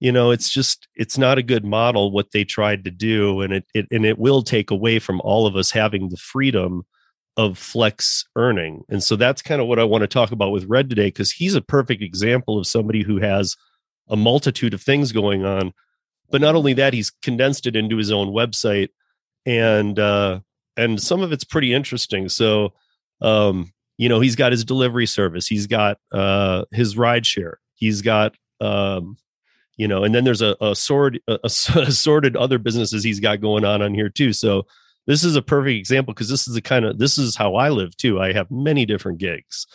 you 0.00 0.12
know 0.12 0.30
it's 0.30 0.50
just 0.50 0.88
it's 0.94 1.16
not 1.16 1.38
a 1.38 1.42
good 1.42 1.64
model 1.64 2.10
what 2.10 2.32
they 2.32 2.44
tried 2.44 2.84
to 2.84 2.90
do 2.90 3.40
and 3.40 3.52
it, 3.52 3.64
it 3.74 3.86
and 3.90 4.04
it 4.04 4.18
will 4.18 4.42
take 4.42 4.70
away 4.70 4.98
from 4.98 5.20
all 5.22 5.46
of 5.46 5.56
us 5.56 5.70
having 5.70 6.10
the 6.10 6.18
freedom 6.18 6.84
of 7.36 7.58
flex 7.58 8.24
earning. 8.36 8.84
And 8.88 9.02
so 9.02 9.16
that's 9.16 9.42
kind 9.42 9.60
of 9.60 9.66
what 9.66 9.78
I 9.78 9.84
want 9.84 10.02
to 10.02 10.08
talk 10.08 10.32
about 10.32 10.52
with 10.52 10.64
Red 10.64 10.88
today, 10.88 11.08
because 11.08 11.30
he's 11.30 11.54
a 11.54 11.60
perfect 11.60 12.02
example 12.02 12.58
of 12.58 12.66
somebody 12.66 13.02
who 13.02 13.18
has 13.18 13.56
a 14.08 14.16
multitude 14.16 14.74
of 14.74 14.82
things 14.82 15.12
going 15.12 15.44
on. 15.44 15.72
But 16.30 16.40
not 16.40 16.54
only 16.54 16.72
that, 16.74 16.94
he's 16.94 17.10
condensed 17.10 17.66
it 17.66 17.76
into 17.76 17.96
his 17.96 18.10
own 18.10 18.28
website. 18.28 18.88
And 19.44 19.98
uh, 19.98 20.40
and 20.76 21.00
some 21.00 21.22
of 21.22 21.32
it's 21.32 21.44
pretty 21.44 21.72
interesting. 21.72 22.28
So 22.28 22.72
um, 23.20 23.72
you 23.98 24.08
know, 24.08 24.20
he's 24.20 24.36
got 24.36 24.52
his 24.52 24.64
delivery 24.64 25.06
service, 25.06 25.46
he's 25.46 25.66
got 25.66 25.98
uh 26.12 26.64
his 26.72 26.96
ride 26.96 27.26
share, 27.26 27.60
he's 27.74 28.02
got 28.02 28.34
um, 28.60 29.16
you 29.76 29.86
know, 29.86 30.04
and 30.04 30.14
then 30.14 30.24
there's 30.24 30.42
a, 30.42 30.56
a 30.60 30.74
sword 30.74 31.20
a, 31.28 31.38
a 31.44 31.50
sorted 31.50 32.36
other 32.36 32.58
businesses 32.58 33.04
he's 33.04 33.20
got 33.20 33.40
going 33.40 33.64
on 33.64 33.82
on 33.82 33.94
here 33.94 34.08
too. 34.08 34.32
So 34.32 34.66
this 35.06 35.24
is 35.24 35.36
a 35.36 35.42
perfect 35.42 35.76
example 35.76 36.12
because 36.12 36.28
this 36.28 36.48
is 36.48 36.54
the 36.54 36.62
kind 36.62 36.84
of 36.84 36.98
this 36.98 37.18
is 37.18 37.36
how 37.36 37.54
I 37.54 37.68
live 37.70 37.96
too. 37.96 38.20
I 38.20 38.32
have 38.32 38.50
many 38.50 38.86
different 38.86 39.18
gigs. 39.18 39.66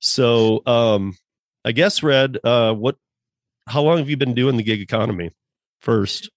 So, 0.00 0.62
um, 0.66 1.16
I 1.64 1.72
guess, 1.72 2.02
Red, 2.02 2.38
uh, 2.44 2.74
what, 2.74 2.96
how 3.66 3.82
long 3.82 3.98
have 3.98 4.10
you 4.10 4.18
been 4.18 4.34
doing 4.34 4.58
the 4.58 4.62
gig 4.62 4.80
economy 4.80 5.30
first? 5.80 6.30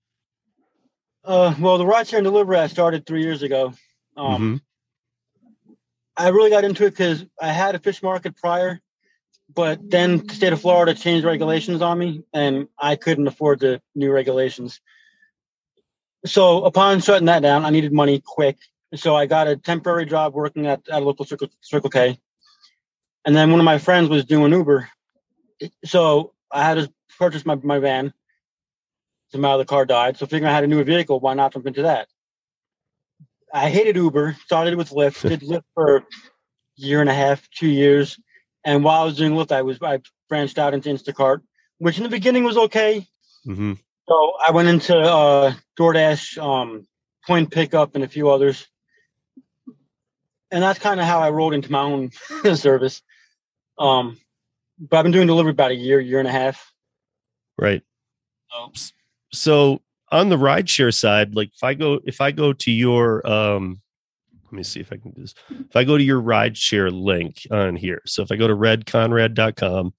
Uh, 1.26 1.54
well, 1.60 1.78
the 1.78 1.86
ride 1.86 2.08
share 2.08 2.20
and 2.20 2.26
delivery 2.26 2.58
I 2.58 2.68
started 2.68 3.06
three 3.06 3.24
years 3.24 3.44
ago. 3.44 3.74
Um, 4.16 4.62
Mhm. 5.66 5.76
I 6.16 6.30
really 6.30 6.50
got 6.50 6.64
into 6.64 6.86
it 6.86 6.92
because 6.92 7.26
I 7.40 7.52
had 7.52 7.76
a 7.76 7.80
fish 7.80 8.02
market 8.02 8.38
prior, 8.38 8.82
but 9.54 9.80
then 9.90 10.26
the 10.26 10.34
state 10.34 10.54
of 10.54 10.62
Florida 10.62 10.94
changed 10.94 11.26
regulations 11.26 11.82
on 11.82 12.00
me, 12.00 12.24
and 12.34 12.70
I 12.80 12.96
couldn't 12.96 13.28
afford 13.28 13.60
the 13.60 13.82
new 13.94 14.12
regulations. 14.12 14.80
So 16.28 16.64
upon 16.64 17.02
shutting 17.02 17.26
that 17.26 17.42
down, 17.42 17.66
I 17.66 17.70
needed 17.70 17.94
money 17.94 18.22
quick. 18.26 18.58
So 18.96 19.16
I 19.16 19.26
got 19.26 19.48
a 19.48 19.58
temporary 19.58 20.06
job 20.06 20.34
working 20.34 20.68
at, 20.68 20.88
at 20.90 21.02
a 21.02 21.06
local 21.06 21.26
Circle, 21.26 21.50
Circle 21.62 21.90
K. 21.90 22.20
And 23.26 23.36
then 23.36 23.52
one 23.52 23.60
of 23.60 23.66
my 23.66 23.78
friends 23.78 24.10
was 24.10 24.26
doing 24.26 24.52
Uber. 24.54 24.90
So 25.86 26.34
I 26.52 26.64
had 26.64 26.76
to 26.76 26.92
purchase 27.18 27.46
my, 27.46 27.56
my 27.56 27.80
van. 27.80 28.14
Somehow 29.32 29.58
the 29.58 29.66
car 29.66 29.86
died. 29.86 30.18
So 30.18 30.26
figuring 30.26 30.50
I 30.50 30.56
had 30.56 30.64
a 30.64 30.68
new 30.68 30.82
vehicle, 30.84 31.20
why 31.20 31.34
not 31.34 31.54
jump 31.54 31.68
into 31.68 31.82
that? 31.82 32.08
I 33.54 33.70
hated 33.70 33.96
Uber, 33.96 34.38
started 34.46 34.76
with 34.76 34.92
Lyft, 34.92 35.28
did 35.28 35.42
Lyft 35.50 35.64
for 35.74 35.98
a 35.98 36.06
year 36.76 37.02
and 37.02 37.10
a 37.10 37.14
half, 37.14 37.50
two 37.50 37.68
years. 37.68 38.20
And 38.64 38.84
while 38.84 39.02
I 39.02 39.06
was 39.06 39.18
doing 39.18 39.34
Lyft, 39.34 39.52
I 39.52 39.62
was 39.62 39.80
I 39.82 40.00
branched 40.30 40.58
out 40.58 40.74
into 40.74 40.90
Instacart, 40.90 41.42
which 41.80 41.98
in 41.98 42.04
the 42.04 42.10
beginning 42.10 42.44
was 42.44 42.58
okay. 42.58 43.06
hmm 43.44 43.74
So 44.08 44.34
I 44.46 44.52
went 44.52 44.70
into 44.70 44.98
uh, 44.98 45.54
DoorDash, 45.78 46.38
um, 46.42 46.88
Point 47.26 47.52
Pickup, 47.52 47.96
and 47.96 48.04
a 48.04 48.08
few 48.08 48.30
others. 48.30 48.68
And 50.50 50.64
that's 50.64 50.80
kind 50.80 51.00
of 51.00 51.06
how 51.06 51.20
I 51.20 51.30
rolled 51.30 51.54
into 51.54 51.72
my 51.72 51.82
own 51.82 52.12
service. 52.56 53.02
Um, 53.78 54.18
but 54.80 54.98
I've 54.98 55.04
been 55.04 55.12
doing 55.12 55.28
delivery 55.28 55.52
about 55.52 55.72
a 55.72 55.76
year, 55.76 56.00
year 56.00 56.20
and 56.20 56.28
a 56.28 56.32
half. 56.32 56.72
Right. 57.58 57.84
So, 58.52 58.72
So 59.34 59.82
on 60.12 60.30
the 60.30 60.38
rideshare 60.38 60.94
side, 60.94 61.36
like 61.36 61.52
if 61.54 61.64
I 61.64 61.74
go, 61.74 62.00
if 62.06 62.22
I 62.22 62.32
go 62.32 62.54
to 62.54 62.72
your, 62.72 63.28
um, 63.30 63.82
let 64.46 64.54
me 64.54 64.64
see 64.64 64.80
if 64.80 64.94
I 64.94 64.98
can 64.98 65.12
do 65.12 65.22
this. 65.22 65.34
If 65.50 65.76
I 65.76 65.84
go 65.84 65.98
to 65.98 66.04
your 66.04 66.22
rideshare 66.22 66.92
link 66.92 67.46
on 67.52 67.76
here, 67.76 68.02
so 68.06 68.24
if 68.24 68.32
I 68.32 68.38
go 68.38 68.48
to 68.48 68.56
redconrad.com, 68.56 69.94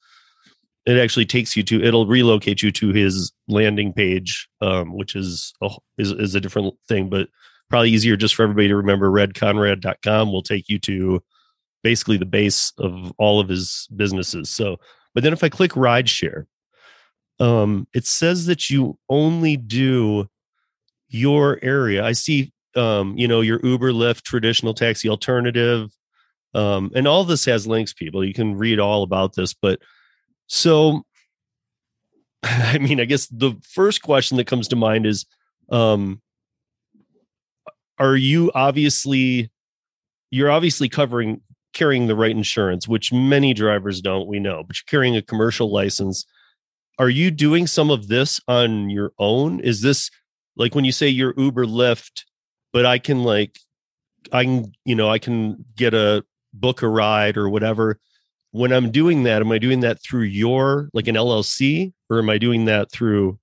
it 0.86 0.98
actually 0.98 1.26
takes 1.26 1.56
you 1.56 1.62
to, 1.64 1.82
it'll 1.82 2.06
relocate 2.06 2.62
you 2.62 2.70
to 2.72 2.92
his 2.92 3.32
landing 3.46 3.92
page, 3.92 4.48
um, 4.60 4.96
which 4.96 5.14
is 5.14 5.52
a, 5.62 5.70
is, 5.98 6.12
is 6.12 6.34
a 6.34 6.40
different 6.40 6.74
thing, 6.88 7.08
but 7.08 7.28
probably 7.68 7.90
easier 7.90 8.16
just 8.16 8.34
for 8.34 8.42
everybody 8.42 8.68
to 8.68 8.76
remember. 8.76 9.10
Redconrad.com 9.10 10.32
will 10.32 10.42
take 10.42 10.68
you 10.68 10.78
to 10.80 11.22
basically 11.82 12.16
the 12.16 12.26
base 12.26 12.72
of 12.78 13.12
all 13.18 13.40
of 13.40 13.48
his 13.48 13.88
businesses. 13.94 14.50
So, 14.50 14.78
but 15.14 15.22
then 15.22 15.32
if 15.32 15.44
I 15.44 15.48
click 15.48 15.72
rideshare, 15.72 16.46
um, 17.40 17.86
it 17.94 18.06
says 18.06 18.46
that 18.46 18.68
you 18.68 18.98
only 19.08 19.56
do 19.56 20.28
your 21.08 21.58
area. 21.62 22.04
I 22.04 22.12
see, 22.12 22.52
um, 22.74 23.16
you 23.16 23.28
know, 23.28 23.40
your 23.40 23.60
Uber, 23.64 23.92
Lyft, 23.92 24.22
traditional 24.22 24.74
taxi 24.74 25.08
alternative, 25.08 25.90
um, 26.54 26.90
and 26.94 27.06
all 27.06 27.24
this 27.24 27.44
has 27.44 27.66
links. 27.66 27.92
People, 27.92 28.24
you 28.24 28.34
can 28.34 28.56
read 28.56 28.78
all 28.78 29.02
about 29.02 29.34
this. 29.34 29.54
But 29.54 29.80
so, 30.48 31.02
I 32.42 32.78
mean, 32.78 33.00
I 33.00 33.04
guess 33.04 33.26
the 33.28 33.54
first 33.62 34.02
question 34.02 34.36
that 34.36 34.46
comes 34.46 34.68
to 34.68 34.76
mind 34.76 35.06
is, 35.06 35.24
um, 35.70 36.20
are 37.98 38.16
you 38.16 38.50
obviously, 38.54 39.50
you're 40.30 40.50
obviously 40.50 40.88
covering 40.88 41.40
carrying 41.72 42.08
the 42.08 42.16
right 42.16 42.32
insurance, 42.32 42.88
which 42.88 43.12
many 43.12 43.54
drivers 43.54 44.00
don't. 44.00 44.26
We 44.26 44.40
know, 44.40 44.64
but 44.64 44.76
you're 44.76 44.90
carrying 44.90 45.16
a 45.16 45.22
commercial 45.22 45.72
license 45.72 46.26
are 46.98 47.08
you 47.08 47.30
doing 47.30 47.66
some 47.66 47.90
of 47.90 48.08
this 48.08 48.40
on 48.48 48.90
your 48.90 49.12
own 49.18 49.60
is 49.60 49.80
this 49.82 50.10
like 50.56 50.74
when 50.74 50.84
you 50.84 50.92
say 50.92 51.08
you're 51.08 51.34
uber 51.36 51.64
lyft 51.64 52.24
but 52.72 52.84
i 52.84 52.98
can 52.98 53.22
like 53.22 53.58
i 54.32 54.44
can 54.44 54.72
you 54.84 54.94
know 54.94 55.08
i 55.08 55.18
can 55.18 55.64
get 55.76 55.94
a 55.94 56.24
book 56.52 56.82
a 56.82 56.88
ride 56.88 57.36
or 57.36 57.48
whatever 57.48 57.98
when 58.52 58.72
i'm 58.72 58.90
doing 58.90 59.24
that 59.24 59.42
am 59.42 59.52
i 59.52 59.58
doing 59.58 59.80
that 59.80 60.02
through 60.02 60.22
your 60.22 60.88
like 60.92 61.08
an 61.08 61.14
llc 61.14 61.92
or 62.10 62.18
am 62.18 62.30
i 62.30 62.38
doing 62.38 62.64
that 62.64 62.90
through 62.90 63.38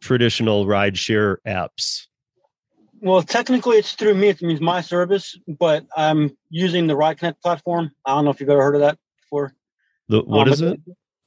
traditional 0.00 0.66
ride 0.66 0.98
share 0.98 1.38
apps 1.46 2.06
well, 3.02 3.20
technically, 3.20 3.78
it's 3.78 3.94
through 3.94 4.14
me. 4.14 4.28
It 4.28 4.40
means 4.42 4.60
my 4.60 4.80
service, 4.80 5.36
but 5.58 5.84
I'm 5.96 6.36
using 6.50 6.86
the 6.86 6.94
Ride 6.94 7.18
Connect 7.18 7.42
platform. 7.42 7.90
I 8.06 8.14
don't 8.14 8.24
know 8.24 8.30
if 8.30 8.38
you've 8.38 8.48
ever 8.48 8.62
heard 8.62 8.76
of 8.76 8.82
that 8.82 8.96
before. 9.22 9.52
the 10.08 10.20
what 10.22 10.46
Um, 10.46 10.52
is 10.52 10.60
it 10.60 10.80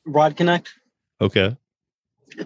Ride 0.05 0.38
Connect. 0.38 0.73
okay 1.19 1.57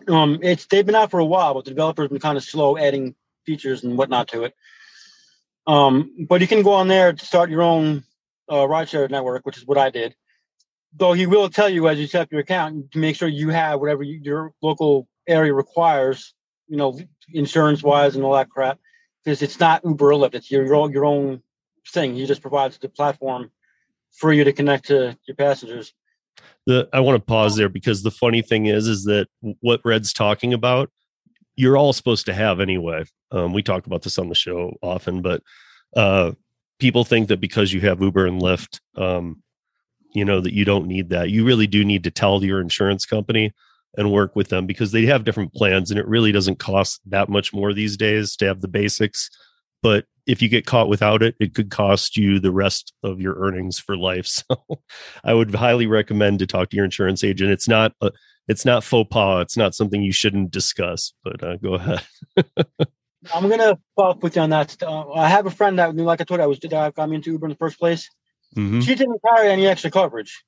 Um, 0.07 0.39
it's 0.41 0.65
they've 0.65 0.85
been 0.85 0.95
out 0.95 1.11
for 1.11 1.19
a 1.19 1.25
while, 1.25 1.53
but 1.53 1.65
the 1.65 1.71
developers 1.71 2.07
been 2.07 2.19
kind 2.19 2.37
of 2.37 2.43
slow 2.43 2.75
adding 2.75 3.13
features 3.45 3.83
and 3.83 3.97
whatnot 3.97 4.29
to 4.29 4.45
it. 4.45 4.55
Um, 5.67 6.25
but 6.27 6.41
you 6.41 6.47
can 6.47 6.63
go 6.63 6.73
on 6.73 6.87
there 6.87 7.13
to 7.13 7.25
start 7.25 7.51
your 7.51 7.61
own 7.61 8.03
uh, 8.49 8.65
rideshare 8.67 9.09
network, 9.09 9.45
which 9.45 9.57
is 9.57 9.65
what 9.65 9.77
I 9.77 9.89
did. 9.89 10.15
Though 10.95 11.13
he 11.13 11.27
will 11.27 11.49
tell 11.49 11.69
you 11.69 11.87
as 11.87 11.99
you 11.99 12.07
set 12.07 12.23
up 12.23 12.31
your 12.31 12.41
account 12.41 12.91
to 12.91 12.99
make 12.99 13.15
sure 13.15 13.27
you 13.27 13.49
have 13.49 13.79
whatever 13.79 14.03
you, 14.03 14.19
your 14.23 14.53
local 14.61 15.07
area 15.27 15.53
requires, 15.53 16.33
you 16.67 16.77
know, 16.77 16.99
insurance 17.31 17.83
wise 17.83 18.15
and 18.15 18.25
all 18.25 18.33
that 18.33 18.49
crap, 18.49 18.79
because 19.23 19.41
it's 19.41 19.59
not 19.59 19.85
Uber 19.85 20.13
or 20.13 20.17
Lyft; 20.17 20.33
it's 20.33 20.49
your 20.49 20.65
your 20.65 20.75
own, 20.75 20.91
your 20.91 21.05
own 21.05 21.43
thing. 21.87 22.15
He 22.15 22.25
just 22.25 22.41
provides 22.41 22.77
the 22.79 22.89
platform 22.89 23.51
for 24.11 24.33
you 24.33 24.43
to 24.43 24.53
connect 24.53 24.87
to 24.87 25.15
your 25.27 25.35
passengers. 25.35 25.93
the 26.65 26.89
I 26.91 27.01
want 27.01 27.17
to 27.17 27.25
pause 27.25 27.55
there 27.55 27.69
because 27.69 28.01
the 28.01 28.11
funny 28.11 28.41
thing 28.41 28.65
is 28.65 28.87
is 28.87 29.03
that 29.05 29.27
what 29.61 29.81
Red's 29.85 30.11
talking 30.11 30.53
about, 30.53 30.89
you're 31.55 31.77
all 31.77 31.93
supposed 31.93 32.25
to 32.25 32.33
have 32.33 32.59
anyway. 32.59 33.05
Um, 33.31 33.53
we 33.53 33.61
talk 33.61 33.85
about 33.85 34.01
this 34.01 34.17
on 34.17 34.29
the 34.29 34.35
show 34.35 34.75
often, 34.81 35.21
but 35.21 35.43
uh, 35.95 36.31
people 36.79 37.03
think 37.03 37.27
that 37.27 37.41
because 37.41 37.73
you 37.73 37.81
have 37.81 38.01
Uber 38.01 38.25
and 38.25 38.41
Lyft, 38.41 38.79
um, 38.95 39.41
you 40.13 40.25
know 40.25 40.41
that 40.41 40.53
you 40.53 40.65
don't 40.65 40.87
need 40.87 41.09
that. 41.09 41.29
You 41.29 41.45
really 41.45 41.67
do 41.67 41.85
need 41.85 42.03
to 42.03 42.11
tell 42.11 42.43
your 42.43 42.61
insurance 42.61 43.05
company 43.05 43.53
and 43.97 44.11
work 44.11 44.35
with 44.35 44.49
them 44.49 44.65
because 44.65 44.91
they 44.91 45.05
have 45.05 45.23
different 45.23 45.53
plans, 45.53 45.91
and 45.91 45.99
it 45.99 46.07
really 46.07 46.31
doesn't 46.31 46.59
cost 46.59 47.01
that 47.05 47.29
much 47.29 47.53
more 47.53 47.73
these 47.73 47.97
days 47.97 48.35
to 48.37 48.45
have 48.45 48.61
the 48.61 48.67
basics. 48.67 49.29
But 49.81 50.05
if 50.25 50.41
you 50.41 50.49
get 50.49 50.65
caught 50.65 50.89
without 50.89 51.23
it, 51.23 51.35
it 51.39 51.55
could 51.55 51.71
cost 51.71 52.17
you 52.17 52.39
the 52.39 52.51
rest 52.51 52.93
of 53.03 53.19
your 53.19 53.35
earnings 53.39 53.79
for 53.79 53.97
life. 53.97 54.27
So 54.49 54.81
I 55.23 55.33
would 55.33 55.53
highly 55.55 55.87
recommend 55.87 56.39
to 56.39 56.47
talk 56.47 56.69
to 56.69 56.75
your 56.75 56.85
insurance 56.85 57.23
agent. 57.23 57.51
It's 57.51 57.67
not 57.67 57.93
a, 58.01 58.11
it's 58.47 58.65
not 58.65 58.83
faux 58.83 59.07
pas. 59.11 59.41
It's 59.41 59.57
not 59.57 59.75
something 59.75 60.01
you 60.01 60.11
shouldn't 60.11 60.51
discuss. 60.51 61.13
But 61.23 61.43
uh, 61.43 61.57
go 61.57 61.73
ahead. 61.75 62.01
I'm 63.33 63.49
gonna 63.49 63.77
follow 63.95 64.11
up 64.11 64.23
with 64.23 64.35
you 64.35 64.41
on 64.41 64.49
that. 64.51 64.81
Uh, 64.81 65.11
I 65.11 65.27
have 65.27 65.45
a 65.45 65.51
friend 65.51 65.77
that, 65.79 65.95
like 65.95 66.21
I 66.21 66.23
told 66.23 66.39
you, 66.39 66.43
I 66.43 66.47
was 66.47 66.59
that 66.59 66.95
got 66.95 67.09
me 67.09 67.17
into 67.17 67.31
Uber 67.31 67.47
in 67.47 67.51
the 67.51 67.57
first 67.57 67.77
place. 67.79 68.09
Mhm, 68.55 68.81
She 68.83 68.95
didn't 68.95 69.19
carry 69.27 69.49
any 69.51 69.67
extra 69.67 69.91
coverage, 69.91 70.43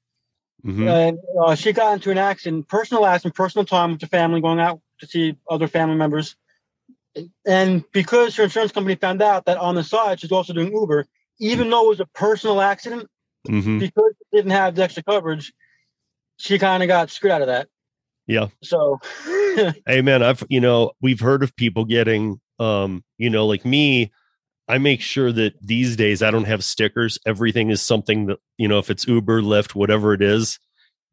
mhm. 0.65 0.87
and 0.89 1.19
uh, 1.43 1.55
she 1.55 1.73
got 1.73 1.93
into 1.93 2.11
an 2.11 2.17
accident, 2.17 2.67
personal 2.67 3.05
accident, 3.05 3.35
personal 3.35 3.65
time 3.65 3.91
with 3.91 3.99
the 3.99 4.07
family, 4.07 4.41
going 4.41 4.59
out 4.59 4.79
to 5.01 5.07
see 5.07 5.37
other 5.49 5.67
family 5.67 5.95
members. 5.95 6.35
And 7.45 7.83
because 7.91 8.35
her 8.37 8.43
insurance 8.43 8.71
company 8.71 8.95
found 8.95 9.21
out 9.21 9.45
that 9.45 9.57
on 9.57 9.75
the 9.75 9.83
side 9.83 10.19
she's 10.21 10.31
also 10.31 10.53
doing 10.53 10.71
Uber, 10.73 11.05
even 11.39 11.69
though 11.69 11.85
it 11.85 11.89
was 11.89 11.99
a 11.99 12.05
personal 12.05 12.61
accident, 12.61 13.09
Mhm. 13.47 13.79
because 13.79 14.13
she 14.17 14.37
didn't 14.37 14.51
have 14.51 14.75
the 14.75 14.83
extra 14.83 15.03
coverage, 15.03 15.51
she 16.37 16.57
kind 16.57 16.81
of 16.81 16.87
got 16.87 17.09
screwed 17.11 17.33
out 17.33 17.41
of 17.41 17.47
that. 17.47 17.67
Yeah. 18.27 18.47
So, 18.63 18.99
Hey 19.85 20.01
man, 20.01 20.23
I've 20.23 20.43
you 20.49 20.61
know 20.61 20.91
we've 21.01 21.19
heard 21.19 21.43
of 21.43 21.53
people 21.55 21.83
getting 21.85 22.39
um 22.59 23.03
you 23.17 23.29
know 23.29 23.45
like 23.45 23.65
me. 23.65 24.11
I 24.67 24.77
make 24.77 25.01
sure 25.01 25.33
that 25.33 25.53
these 25.61 25.97
days 25.97 26.23
I 26.23 26.31
don't 26.31 26.45
have 26.45 26.63
stickers. 26.63 27.17
Everything 27.25 27.71
is 27.71 27.81
something 27.81 28.27
that 28.27 28.39
you 28.57 28.67
know 28.67 28.79
if 28.79 28.89
it's 28.89 29.07
Uber, 29.07 29.41
Lyft, 29.41 29.75
whatever 29.75 30.13
it 30.13 30.21
is, 30.21 30.59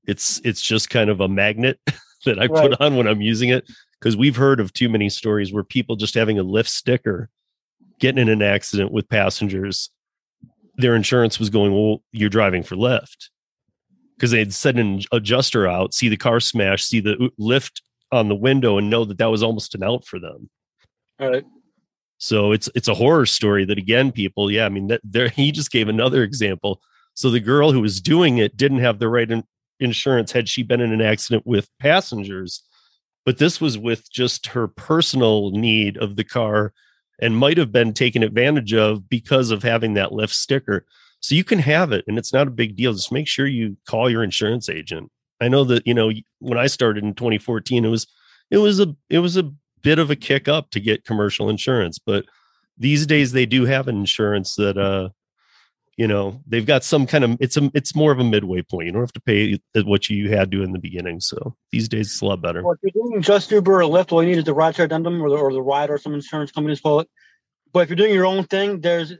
it's 0.06 0.40
it's 0.44 0.62
just 0.62 0.90
kind 0.90 1.10
of 1.10 1.20
a 1.20 1.28
magnet 1.28 1.80
that 2.24 2.38
I 2.38 2.46
Right. 2.46 2.70
put 2.70 2.80
on 2.80 2.96
when 2.96 3.06
I'm 3.06 3.20
using 3.20 3.48
it 3.48 3.68
because 4.00 4.16
we've 4.16 4.36
heard 4.36 4.60
of 4.60 4.72
too 4.72 4.88
many 4.88 5.08
stories 5.08 5.52
where 5.52 5.64
people 5.64 5.96
just 5.96 6.14
having 6.14 6.38
a 6.38 6.44
Lyft 6.44 6.68
sticker 6.68 7.30
getting 7.98 8.22
in 8.22 8.28
an 8.28 8.42
accident 8.42 8.92
with 8.92 9.08
passengers. 9.08 9.90
Their 10.76 10.94
insurance 10.94 11.40
was 11.40 11.50
going, 11.50 11.72
well, 11.72 12.02
you're 12.12 12.28
driving 12.28 12.62
for 12.62 12.76
Lyft 12.76 13.30
because 14.16 14.30
they'd 14.30 14.54
send 14.54 14.78
an 14.78 15.00
adjuster 15.12 15.66
out, 15.66 15.94
see 15.94 16.08
the 16.08 16.16
car 16.16 16.40
smash, 16.40 16.84
see 16.84 17.00
the 17.00 17.30
Lyft 17.40 17.82
on 18.12 18.28
the 18.28 18.34
window, 18.34 18.78
and 18.78 18.88
know 18.88 19.04
that 19.04 19.18
that 19.18 19.26
was 19.30 19.42
almost 19.42 19.74
an 19.74 19.82
out 19.82 20.04
for 20.04 20.18
them. 20.18 20.48
All 21.20 21.30
right. 21.30 21.44
So 22.18 22.52
it's 22.52 22.68
it's 22.74 22.88
a 22.88 22.94
horror 22.94 23.26
story 23.26 23.64
that 23.64 23.78
again, 23.78 24.12
people, 24.12 24.50
yeah, 24.50 24.66
I 24.66 24.68
mean, 24.68 24.88
that 24.88 25.00
there 25.04 25.28
he 25.36 25.52
just 25.52 25.70
gave 25.70 25.88
another 25.88 26.22
example. 26.22 26.80
So 27.14 27.30
the 27.30 27.40
girl 27.40 27.72
who 27.72 27.80
was 27.80 28.00
doing 28.00 28.38
it 28.38 28.56
didn't 28.56 28.78
have 28.78 28.98
the 28.98 29.08
right 29.08 29.30
in, 29.30 29.44
insurance 29.80 30.32
had 30.32 30.48
she 30.48 30.62
been 30.62 30.80
in 30.80 30.92
an 30.92 31.00
accident 31.00 31.46
with 31.46 31.68
passengers, 31.80 32.62
but 33.24 33.38
this 33.38 33.60
was 33.60 33.76
with 33.76 34.10
just 34.10 34.46
her 34.48 34.68
personal 34.68 35.50
need 35.50 35.96
of 35.98 36.16
the 36.16 36.24
car 36.24 36.72
and 37.20 37.36
might 37.36 37.58
have 37.58 37.72
been 37.72 37.92
taken 37.92 38.22
advantage 38.22 38.72
of 38.72 39.08
because 39.08 39.50
of 39.50 39.62
having 39.62 39.94
that 39.94 40.10
Lyft 40.10 40.32
sticker. 40.32 40.86
So 41.20 41.34
you 41.34 41.42
can 41.42 41.58
have 41.58 41.90
it 41.90 42.04
and 42.06 42.16
it's 42.16 42.32
not 42.32 42.46
a 42.46 42.52
big 42.52 42.76
deal. 42.76 42.92
Just 42.92 43.10
make 43.10 43.26
sure 43.26 43.46
you 43.46 43.76
call 43.88 44.08
your 44.08 44.22
insurance 44.22 44.68
agent. 44.68 45.10
I 45.40 45.48
know 45.48 45.64
that, 45.64 45.86
you 45.86 45.94
know, 45.94 46.12
when 46.38 46.58
I 46.58 46.68
started 46.68 47.02
in 47.02 47.14
2014, 47.14 47.84
it 47.84 47.88
was 47.88 48.06
it 48.50 48.58
was 48.58 48.80
a 48.80 48.94
it 49.10 49.18
was 49.18 49.36
a 49.36 49.52
bit 49.88 49.98
of 49.98 50.10
a 50.10 50.16
kick 50.16 50.48
up 50.48 50.68
to 50.68 50.80
get 50.80 51.06
commercial 51.06 51.48
insurance, 51.48 51.98
but 51.98 52.26
these 52.76 53.06
days 53.06 53.32
they 53.32 53.46
do 53.46 53.64
have 53.64 53.88
an 53.88 53.96
insurance 53.96 54.54
that 54.56 54.76
uh 54.76 55.08
you 55.96 56.06
know 56.06 56.40
they've 56.46 56.66
got 56.66 56.84
some 56.84 57.06
kind 57.06 57.24
of 57.24 57.30
it's 57.40 57.56
a 57.56 57.70
it's 57.72 57.94
more 57.94 58.12
of 58.12 58.18
a 58.20 58.24
midway 58.24 58.60
point 58.62 58.86
you 58.86 58.92
don't 58.92 59.00
have 59.00 59.12
to 59.14 59.20
pay 59.20 59.58
what 59.84 60.10
you 60.10 60.28
had 60.28 60.52
to 60.52 60.62
in 60.62 60.72
the 60.72 60.78
beginning 60.78 61.18
so 61.20 61.56
these 61.72 61.88
days 61.88 62.06
it's 62.12 62.20
a 62.20 62.26
lot 62.26 62.40
better 62.42 62.62
Well, 62.62 62.74
if 62.74 62.80
you're 62.84 63.02
doing 63.02 63.22
just 63.22 63.50
Uber 63.50 63.82
or 63.82 63.88
Lyft, 63.94 64.12
all 64.12 64.22
you 64.22 64.28
need 64.28 64.38
is 64.38 64.44
the 64.44 64.54
rideshare 64.54 64.84
addendum 64.84 65.20
or 65.22 65.30
the, 65.30 65.36
or 65.36 65.52
the 65.52 65.62
ride 65.62 65.90
or 65.90 65.98
some 65.98 66.12
insurance 66.14 66.52
companies 66.52 66.80
call 66.82 67.00
it. 67.00 67.08
But 67.72 67.80
if 67.80 67.88
you're 67.88 67.96
doing 67.96 68.12
your 68.12 68.26
own 68.26 68.44
thing, 68.44 68.80
there's 68.80 69.14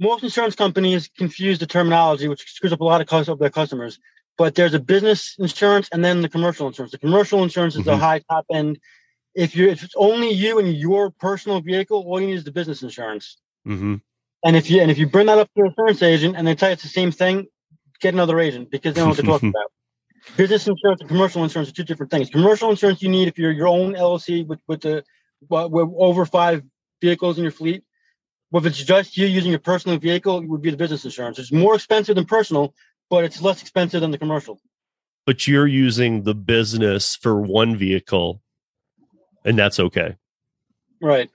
most 0.00 0.24
insurance 0.24 0.56
companies 0.56 1.10
confuse 1.16 1.58
the 1.58 1.66
terminology, 1.66 2.26
which 2.26 2.42
screws 2.56 2.72
up 2.72 2.80
a 2.80 2.84
lot 2.84 3.00
of 3.02 3.06
cost 3.06 3.28
of 3.28 3.38
their 3.38 3.50
customers. 3.50 3.98
But 4.36 4.56
there's 4.56 4.74
a 4.74 4.80
business 4.80 5.36
insurance 5.38 5.88
and 5.92 6.04
then 6.04 6.22
the 6.22 6.28
commercial 6.28 6.66
insurance. 6.66 6.90
The 6.92 6.98
commercial 6.98 7.42
insurance 7.44 7.76
is 7.76 7.84
the 7.84 7.92
Mhm. 7.92 8.00
high 8.00 8.20
top 8.30 8.46
end. 8.52 8.78
If 9.34 9.56
you 9.56 9.68
if 9.68 9.82
it's 9.82 9.94
only 9.96 10.30
you 10.30 10.58
and 10.58 10.74
your 10.76 11.10
personal 11.10 11.60
vehicle, 11.60 12.04
all 12.06 12.20
you 12.20 12.28
need 12.28 12.34
is 12.36 12.44
the 12.44 12.52
business 12.52 12.82
insurance. 12.82 13.36
hmm 13.64 13.96
And 14.44 14.56
if 14.56 14.70
you 14.70 14.80
and 14.82 14.90
if 14.90 14.98
you 14.98 15.08
bring 15.08 15.26
that 15.26 15.38
up 15.38 15.50
to 15.56 15.62
an 15.62 15.68
insurance 15.68 16.02
agent 16.02 16.36
and 16.36 16.46
they 16.46 16.54
tell 16.54 16.70
you 16.70 16.74
it's 16.74 16.82
the 16.82 16.88
same 16.88 17.12
thing, 17.12 17.46
get 18.00 18.14
another 18.14 18.38
agent 18.40 18.70
because 18.70 18.94
they 18.94 19.00
don't 19.00 19.08
know 19.08 19.10
what 19.10 19.16
they're 19.16 19.32
talking 19.34 19.48
about. 19.56 19.70
Business 20.36 20.66
insurance 20.66 21.00
and 21.00 21.08
commercial 21.08 21.42
insurance 21.44 21.68
are 21.70 21.72
two 21.74 21.84
different 21.84 22.10
things. 22.12 22.30
Commercial 22.30 22.70
insurance 22.70 23.02
you 23.02 23.08
need 23.08 23.28
if 23.28 23.38
you're 23.38 23.52
your 23.52 23.68
own 23.68 23.94
LLC 23.94 24.46
with 24.46 24.60
with 24.68 24.82
the 24.82 25.04
with 25.48 25.70
with 25.70 25.88
over 25.98 26.26
five 26.26 26.62
vehicles 27.00 27.38
in 27.38 27.44
your 27.44 27.52
fleet. 27.52 27.84
But 28.52 28.58
if 28.58 28.66
it's 28.66 28.84
just 28.84 29.16
you 29.16 29.26
using 29.26 29.50
your 29.50 29.60
personal 29.60 29.98
vehicle, 29.98 30.38
it 30.38 30.48
would 30.48 30.62
be 30.62 30.70
the 30.70 30.76
business 30.76 31.04
insurance. 31.04 31.38
It's 31.40 31.52
more 31.52 31.74
expensive 31.74 32.14
than 32.16 32.24
personal, 32.24 32.74
but 33.10 33.24
it's 33.24 33.42
less 33.42 33.62
expensive 33.62 34.00
than 34.00 34.12
the 34.12 34.18
commercial. 34.18 34.60
but 35.26 35.48
you're 35.48 35.66
using 35.66 36.22
the 36.24 36.34
business 36.34 37.16
for 37.16 37.40
one 37.40 37.76
vehicle 37.76 38.42
and 39.44 39.58
that's 39.58 39.78
okay 39.80 40.16
Right. 41.00 41.30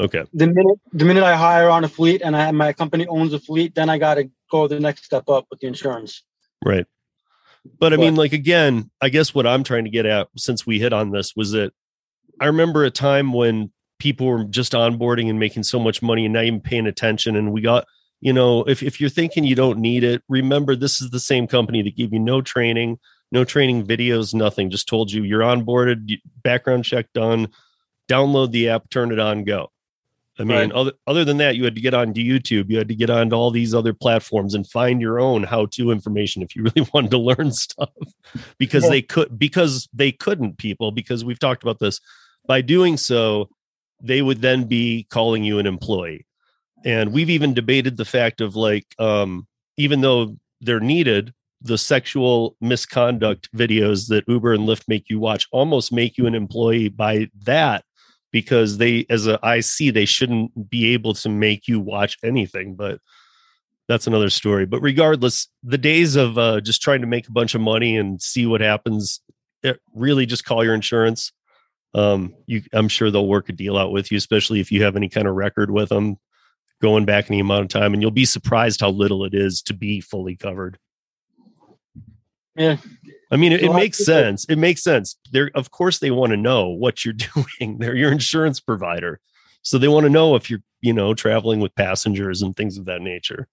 okay 0.00 0.24
The 0.34 0.46
minute 0.46 0.78
the 0.92 1.04
minute 1.04 1.22
I 1.22 1.36
hire 1.36 1.68
on 1.70 1.84
a 1.84 1.88
fleet 1.88 2.20
and 2.22 2.36
I 2.36 2.50
my 2.50 2.72
company 2.72 3.06
owns 3.06 3.32
a 3.32 3.38
fleet, 3.40 3.74
then 3.74 3.88
I 3.88 3.98
got 3.98 4.14
to 4.14 4.30
go 4.50 4.68
the 4.68 4.78
next 4.80 5.04
step 5.04 5.28
up 5.28 5.46
with 5.50 5.60
the 5.60 5.66
insurance. 5.66 6.22
right 6.64 6.86
but 7.80 7.92
i 7.92 7.96
mean 7.96 8.14
like 8.14 8.32
again 8.32 8.88
i 9.00 9.08
guess 9.08 9.34
what 9.34 9.44
i'm 9.46 9.64
trying 9.64 9.82
to 9.84 9.90
get 9.90 10.06
at 10.06 10.28
since 10.36 10.64
we 10.64 10.78
hit 10.78 10.92
on 10.92 11.10
this 11.10 11.34
was 11.34 11.50
that 11.50 11.72
i 12.40 12.46
remember 12.46 12.84
a 12.84 12.90
time 12.92 13.32
when 13.32 13.72
people 13.98 14.26
were 14.28 14.44
just 14.44 14.72
onboarding 14.72 15.28
and 15.28 15.40
making 15.40 15.64
so 15.64 15.78
much 15.80 16.00
money 16.00 16.24
and 16.24 16.34
not 16.34 16.44
even 16.44 16.60
paying 16.60 16.86
attention 16.86 17.34
and 17.34 17.52
we 17.52 17.60
got 17.60 17.84
you 18.20 18.32
know 18.32 18.62
if, 18.64 18.84
if 18.84 19.00
you're 19.00 19.10
thinking 19.10 19.42
you 19.42 19.56
don't 19.56 19.80
need 19.80 20.04
it 20.04 20.22
remember 20.28 20.76
this 20.76 21.00
is 21.00 21.10
the 21.10 21.18
same 21.18 21.46
company 21.48 21.82
that 21.82 21.96
gave 21.96 22.12
you 22.12 22.20
no 22.20 22.40
training 22.40 22.98
no 23.36 23.44
training 23.44 23.84
videos 23.86 24.32
nothing 24.32 24.70
just 24.70 24.88
told 24.88 25.12
you 25.12 25.22
you're 25.22 25.42
onboarded 25.42 26.18
background 26.42 26.84
check 26.86 27.12
done 27.12 27.46
download 28.08 28.50
the 28.50 28.70
app 28.70 28.88
turn 28.88 29.12
it 29.12 29.18
on 29.18 29.44
go 29.44 29.70
i 30.38 30.44
mean 30.44 30.56
Right. 30.56 30.72
other, 30.72 30.92
other 31.06 31.22
than 31.24 31.36
that 31.36 31.54
you 31.56 31.64
had 31.64 31.74
to 31.74 31.82
get 31.82 31.92
onto 31.92 32.22
youtube 32.22 32.70
you 32.70 32.78
had 32.78 32.88
to 32.88 32.94
get 32.94 33.10
onto 33.10 33.36
all 33.36 33.50
these 33.50 33.74
other 33.74 33.92
platforms 33.92 34.54
and 34.54 34.66
find 34.66 35.02
your 35.02 35.20
own 35.20 35.42
how-to 35.42 35.90
information 35.90 36.42
if 36.42 36.56
you 36.56 36.62
really 36.76 36.88
wanted 36.94 37.10
to 37.10 37.18
learn 37.18 37.52
stuff 37.52 37.90
because 38.58 38.84
Yeah. 38.84 38.90
they 38.90 39.02
could 39.02 39.38
because 39.38 39.86
they 39.92 40.12
couldn't 40.12 40.56
people 40.56 40.90
because 40.92 41.22
we've 41.22 41.38
talked 41.38 41.62
about 41.62 41.78
this 41.78 42.00
by 42.46 42.62
doing 42.62 42.96
so 42.96 43.50
they 44.02 44.22
would 44.22 44.40
then 44.40 44.64
be 44.64 45.06
calling 45.10 45.44
you 45.44 45.58
an 45.58 45.66
employee 45.66 46.24
and 46.86 47.12
we've 47.12 47.30
even 47.30 47.52
debated 47.52 47.98
the 47.98 48.04
fact 48.06 48.40
of 48.40 48.56
like 48.56 48.86
um 48.98 49.46
even 49.76 50.00
though 50.00 50.36
they're 50.62 50.80
needed 50.80 51.34
the 51.62 51.78
sexual 51.78 52.56
misconduct 52.60 53.48
videos 53.54 54.08
that 54.08 54.24
uber 54.28 54.52
and 54.52 54.68
lyft 54.68 54.84
make 54.88 55.08
you 55.08 55.18
watch 55.18 55.46
almost 55.52 55.92
make 55.92 56.18
you 56.18 56.26
an 56.26 56.34
employee 56.34 56.88
by 56.88 57.28
that 57.42 57.84
because 58.30 58.76
they 58.78 59.06
as 59.08 59.26
a 59.26 59.38
ic 59.56 59.94
they 59.94 60.04
shouldn't 60.04 60.68
be 60.68 60.92
able 60.92 61.14
to 61.14 61.28
make 61.28 61.66
you 61.66 61.80
watch 61.80 62.18
anything 62.22 62.74
but 62.74 63.00
that's 63.88 64.06
another 64.06 64.30
story. 64.30 64.66
But 64.66 64.80
regardless 64.80 65.48
the 65.62 65.78
days 65.78 66.16
of 66.16 66.38
uh, 66.38 66.60
just 66.60 66.82
trying 66.82 67.00
to 67.02 67.06
make 67.06 67.28
a 67.28 67.32
bunch 67.32 67.54
of 67.54 67.60
money 67.60 67.96
and 67.96 68.20
see 68.20 68.46
what 68.46 68.60
happens 68.60 69.20
it 69.62 69.80
really 69.94 70.26
just 70.26 70.44
call 70.44 70.64
your 70.64 70.74
insurance. 70.74 71.32
Um 71.94 72.34
you 72.46 72.62
i'm 72.72 72.88
sure 72.88 73.10
they'll 73.10 73.28
work 73.28 73.48
a 73.48 73.52
deal 73.52 73.76
out 73.76 73.92
with 73.92 74.10
you 74.10 74.18
especially 74.18 74.60
if 74.60 74.70
you 74.70 74.82
have 74.82 74.96
any 74.96 75.08
kind 75.08 75.26
of 75.26 75.34
record 75.34 75.70
with 75.70 75.88
them 75.88 76.18
going 76.82 77.06
back 77.06 77.30
any 77.30 77.40
amount 77.40 77.62
of 77.62 77.68
time 77.68 77.94
and 77.94 78.02
you'll 78.02 78.10
be 78.10 78.26
surprised 78.26 78.80
how 78.80 78.90
little 78.90 79.24
it 79.24 79.32
is 79.32 79.62
to 79.62 79.72
be 79.72 80.00
fully 80.00 80.36
covered 80.36 80.78
Yeah. 82.56 82.76
i 83.30 83.36
mean 83.36 83.52
it, 83.52 83.62
it 83.62 83.72
makes 83.72 84.04
sense. 84.04 84.44
It 84.46 84.56
makes 84.56 84.82
sense. 84.82 85.16
They're 85.32 85.50
of 85.54 85.70
course 85.70 85.98
they 85.98 86.10
want 86.10 86.30
to 86.30 86.36
know 86.36 86.68
what 86.68 87.04
you're 87.04 87.14
doing. 87.60 87.78
They're 87.78 87.96
your 87.96 88.12
insurance 88.12 88.60
provider. 88.60 89.20
So 89.62 89.78
they 89.78 89.88
want 89.88 90.04
to 90.04 90.10
know 90.10 90.36
if 90.36 90.48
you're 90.48 90.62
you 90.80 90.92
know 90.92 91.14
traveling 91.14 91.60
with 91.60 91.74
passengers 91.74 92.42
and 92.42 92.56
things 92.56 92.78
of 92.78 92.84
that 92.86 93.02
nature. 93.02 93.48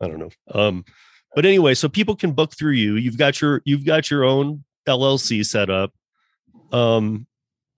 I 0.00 0.08
don't 0.08 0.18
know. 0.18 0.30
Um 0.52 0.84
but 1.34 1.44
anyway 1.44 1.74
so 1.74 1.88
people 1.88 2.16
can 2.16 2.32
book 2.32 2.56
through 2.56 2.72
you. 2.72 2.96
You've 2.96 3.18
got 3.18 3.40
your 3.40 3.62
you've 3.64 3.84
got 3.84 4.10
your 4.10 4.24
own 4.24 4.64
llc 4.86 5.46
set 5.46 5.70
up. 5.70 5.92
Um 6.72 7.26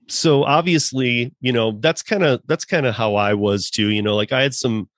so 0.08 0.44
obviously 0.44 1.34
you 1.40 1.52
know 1.52 1.72
that's 1.80 2.02
kind 2.02 2.22
of 2.22 2.40
that's 2.46 2.64
kind 2.64 2.86
of 2.86 2.94
how 2.94 3.16
i 3.16 3.34
was 3.34 3.70
too 3.70 3.88
you 3.88 4.02
know 4.02 4.14
like 4.14 4.32
i 4.32 4.42
had 4.42 4.54
some 4.54 4.88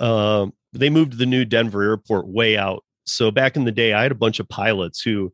um 0.00 0.52
they 0.72 0.90
moved 0.90 1.18
the 1.18 1.26
new 1.26 1.44
denver 1.44 1.82
airport 1.82 2.26
way 2.26 2.56
out 2.56 2.84
so 3.04 3.30
back 3.30 3.56
in 3.56 3.64
the 3.64 3.72
day 3.72 3.92
i 3.92 4.02
had 4.02 4.12
a 4.12 4.16
bunch 4.16 4.40
of 4.40 4.48
pilots 4.48 5.00
who 5.02 5.32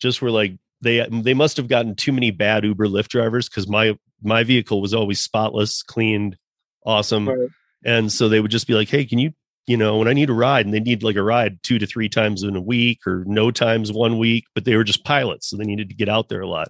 just 0.00 0.20
were 0.22 0.30
like 0.30 0.52
they 0.82 1.06
they 1.10 1.34
must 1.34 1.56
have 1.56 1.68
gotten 1.68 1.94
too 1.94 2.12
many 2.12 2.30
bad 2.30 2.64
uber 2.64 2.86
lyft 2.86 3.08
drivers 3.08 3.48
because 3.48 3.68
my 3.68 3.96
my 4.22 4.44
vehicle 4.44 4.80
was 4.80 4.94
always 4.94 5.20
spotless 5.20 5.82
cleaned 5.82 6.36
awesome 6.84 7.28
Right. 7.28 7.48
and 7.84 8.12
so 8.12 8.28
they 8.28 8.40
would 8.40 8.50
just 8.50 8.66
be 8.66 8.74
like 8.74 8.88
hey 8.88 9.04
can 9.04 9.18
you 9.18 9.32
you 9.66 9.76
know 9.76 9.98
when 9.98 10.08
i 10.08 10.12
need 10.12 10.30
a 10.30 10.34
ride 10.34 10.64
and 10.66 10.74
they 10.74 10.80
need 10.80 11.02
like 11.02 11.16
a 11.16 11.22
ride 11.22 11.62
two 11.62 11.78
to 11.78 11.86
three 11.86 12.08
times 12.08 12.42
in 12.42 12.54
a 12.56 12.60
week 12.60 13.06
or 13.06 13.24
no 13.26 13.50
times 13.50 13.90
one 13.92 14.18
week 14.18 14.44
but 14.54 14.64
they 14.64 14.76
were 14.76 14.84
just 14.84 15.04
pilots 15.04 15.48
so 15.48 15.56
they 15.56 15.64
needed 15.64 15.88
to 15.88 15.94
get 15.94 16.08
out 16.08 16.28
there 16.28 16.42
a 16.42 16.48
lot 16.48 16.68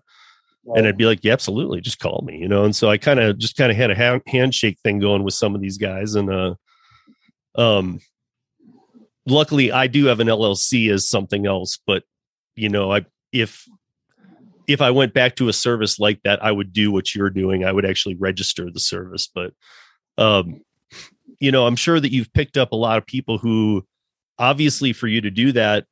and 0.75 0.85
I'd 0.85 0.97
be 0.97 1.07
like, 1.07 1.21
yeah, 1.23 1.33
absolutely, 1.33 1.81
just 1.81 2.01
call 2.01 2.25
me, 2.27 2.39
you 2.39 2.49
know. 2.49 2.65
And 2.65 2.75
so 2.75 2.91
I 2.91 2.99
kind 2.99 3.21
of 3.21 3.39
just 3.39 3.57
kind 3.57 3.71
of 3.71 3.77
had 3.77 3.93
a 3.93 3.95
ha- 3.95 4.19
handshake 4.27 4.81
thing 4.83 4.99
going 4.99 5.23
with 5.23 5.35
some 5.35 5.55
of 5.55 5.61
these 5.61 5.79
guys, 5.79 6.17
and 6.17 6.29
uh, 6.29 6.55
um, 7.55 8.01
luckily 9.27 9.73
I 9.73 9.87
do 9.87 10.07
have 10.07 10.21
an 10.21 10.29
LLC 10.29 10.91
as 10.91 11.09
something 11.09 11.47
else, 11.47 11.79
but 11.87 12.05
you 12.55 12.69
know, 12.69 12.93
I 12.93 13.05
if 13.33 13.67
if 14.67 14.81
I 14.81 14.91
went 14.91 15.15
back 15.15 15.37
to 15.37 15.49
a 15.49 15.53
service 15.53 15.99
like 15.99 16.21
that, 16.25 16.45
I 16.45 16.51
would 16.51 16.73
do 16.73 16.91
what 16.91 17.15
you're 17.15 17.31
doing. 17.31 17.65
I 17.65 17.73
would 17.73 17.85
actually 17.85 18.17
register 18.17 18.71
the 18.71 18.81
service, 18.81 19.29
but 19.33 19.53
um, 20.19 20.63
you 21.39 21.53
know, 21.53 21.67
I'm 21.67 21.77
sure 21.77 22.01
that 22.01 22.13
you've 22.13 22.33
picked 22.33 22.57
up 22.57 22.73
a 22.73 22.77
lot 22.77 22.99
of 22.99 23.07
people 23.07 23.39
who, 23.39 23.87
obviously, 24.39 24.93
for 24.93 25.07
you 25.07 25.21
to 25.21 25.31
do 25.31 25.53
that, 25.53 25.85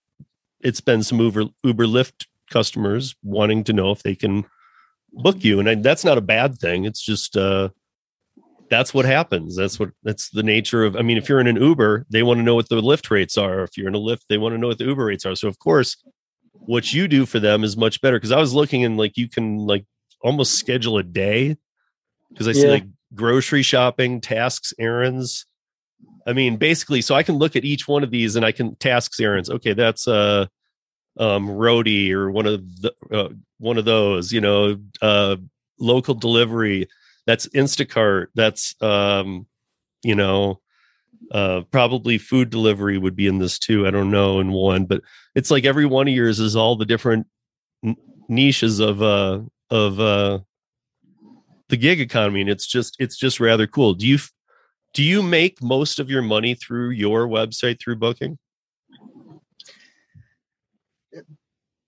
it's 0.60 0.80
been 0.80 1.02
some 1.02 1.20
Uber 1.20 1.44
Uber 1.62 1.86
Lyft 1.86 2.26
customers 2.50 3.14
wanting 3.22 3.64
to 3.64 3.72
know 3.72 3.90
if 3.90 4.02
they 4.02 4.14
can 4.14 4.44
book 5.12 5.44
you 5.44 5.60
and 5.60 5.68
I, 5.68 5.74
that's 5.76 6.04
not 6.04 6.18
a 6.18 6.22
bad 6.22 6.58
thing 6.58 6.84
it's 6.84 7.00
just 7.00 7.36
uh 7.36 7.68
that's 8.74 8.92
what 8.92 9.04
happens. 9.04 9.54
That's 9.54 9.78
what 9.78 9.90
that's 10.02 10.30
the 10.30 10.42
nature 10.42 10.82
of 10.84 10.96
i 10.96 11.02
mean 11.02 11.16
if 11.16 11.28
you're 11.28 11.38
in 11.40 11.46
an 11.46 11.62
uber 11.70 12.04
they 12.10 12.24
want 12.24 12.38
to 12.38 12.42
know 12.42 12.56
what 12.56 12.68
the 12.68 12.80
Lyft 12.80 13.08
rates 13.10 13.38
are. 13.38 13.62
If 13.62 13.76
you're 13.76 13.86
in 13.88 13.94
a 13.94 13.98
Lyft 14.08 14.22
they 14.28 14.38
want 14.38 14.52
to 14.54 14.58
know 14.58 14.66
what 14.66 14.78
the 14.78 14.84
uber 14.86 15.04
rates 15.04 15.24
are. 15.24 15.36
So 15.36 15.46
of 15.48 15.58
course 15.60 15.96
what 16.66 16.92
you 16.92 17.06
do 17.06 17.24
for 17.26 17.38
them 17.38 17.62
is 17.62 17.76
much 17.76 18.00
better. 18.00 18.16
Because 18.16 18.32
i 18.32 18.38
was 18.38 18.52
looking 18.52 18.84
and 18.84 18.96
like 18.96 19.16
you 19.16 19.28
can 19.28 19.58
like 19.58 19.84
almost 20.22 20.54
schedule 20.58 20.98
a 20.98 21.04
day. 21.04 21.56
Because 22.32 22.48
i 22.48 22.52
see 22.52 22.64
Yeah. 22.64 22.72
like 22.78 22.84
grocery 23.14 23.62
shopping 23.62 24.20
tasks 24.20 24.74
errands. 24.78 25.46
I 26.26 26.32
mean 26.32 26.56
basically 26.56 27.00
so 27.00 27.14
i 27.14 27.22
can 27.22 27.36
look 27.36 27.54
at 27.54 27.64
each 27.64 27.86
one 27.86 28.02
of 28.02 28.10
these 28.10 28.34
and 28.34 28.44
i 28.44 28.50
can 28.52 28.74
tasks 28.76 29.20
errands. 29.20 29.48
Okay 29.50 29.74
that's 29.74 30.08
uh 30.08 30.46
um 31.16 31.46
roadie 31.46 32.10
or 32.10 32.28
one 32.30 32.46
of 32.46 32.60
the 32.82 32.92
uh, 33.12 33.28
one 33.58 33.78
of 33.78 33.84
those 33.84 34.32
you 34.32 34.40
know 34.40 34.76
uh 35.00 35.36
local 35.78 36.14
delivery 36.14 36.88
that's 37.26 37.46
instacart 37.48 38.26
that's 38.34 38.74
um 38.82 39.46
you 40.02 40.14
know 40.14 40.60
uh 41.32 41.62
probably 41.70 42.18
food 42.18 42.50
delivery 42.50 42.98
would 42.98 43.16
be 43.16 43.26
in 43.26 43.38
this 43.38 43.58
too 43.58 43.86
i 43.86 43.90
don't 43.90 44.10
know 44.10 44.40
in 44.40 44.52
one 44.52 44.84
but 44.84 45.00
it's 45.34 45.50
like 45.50 45.64
every 45.64 45.86
one 45.86 46.08
of 46.08 46.14
yours 46.14 46.40
is 46.40 46.56
all 46.56 46.76
the 46.76 46.84
different 46.84 47.26
n- 47.84 47.96
niches 48.28 48.80
of 48.80 49.02
uh 49.02 49.40
of 49.70 50.00
uh 50.00 50.38
the 51.68 51.76
gig 51.76 52.00
economy 52.00 52.40
and 52.40 52.50
it's 52.50 52.66
just 52.66 52.96
it's 52.98 53.16
just 53.16 53.40
rather 53.40 53.66
cool 53.66 53.94
do 53.94 54.06
you 54.06 54.18
do 54.92 55.02
you 55.02 55.22
make 55.22 55.62
most 55.62 55.98
of 55.98 56.10
your 56.10 56.22
money 56.22 56.54
through 56.54 56.90
your 56.90 57.26
website 57.26 57.80
through 57.80 57.96
booking 57.96 58.38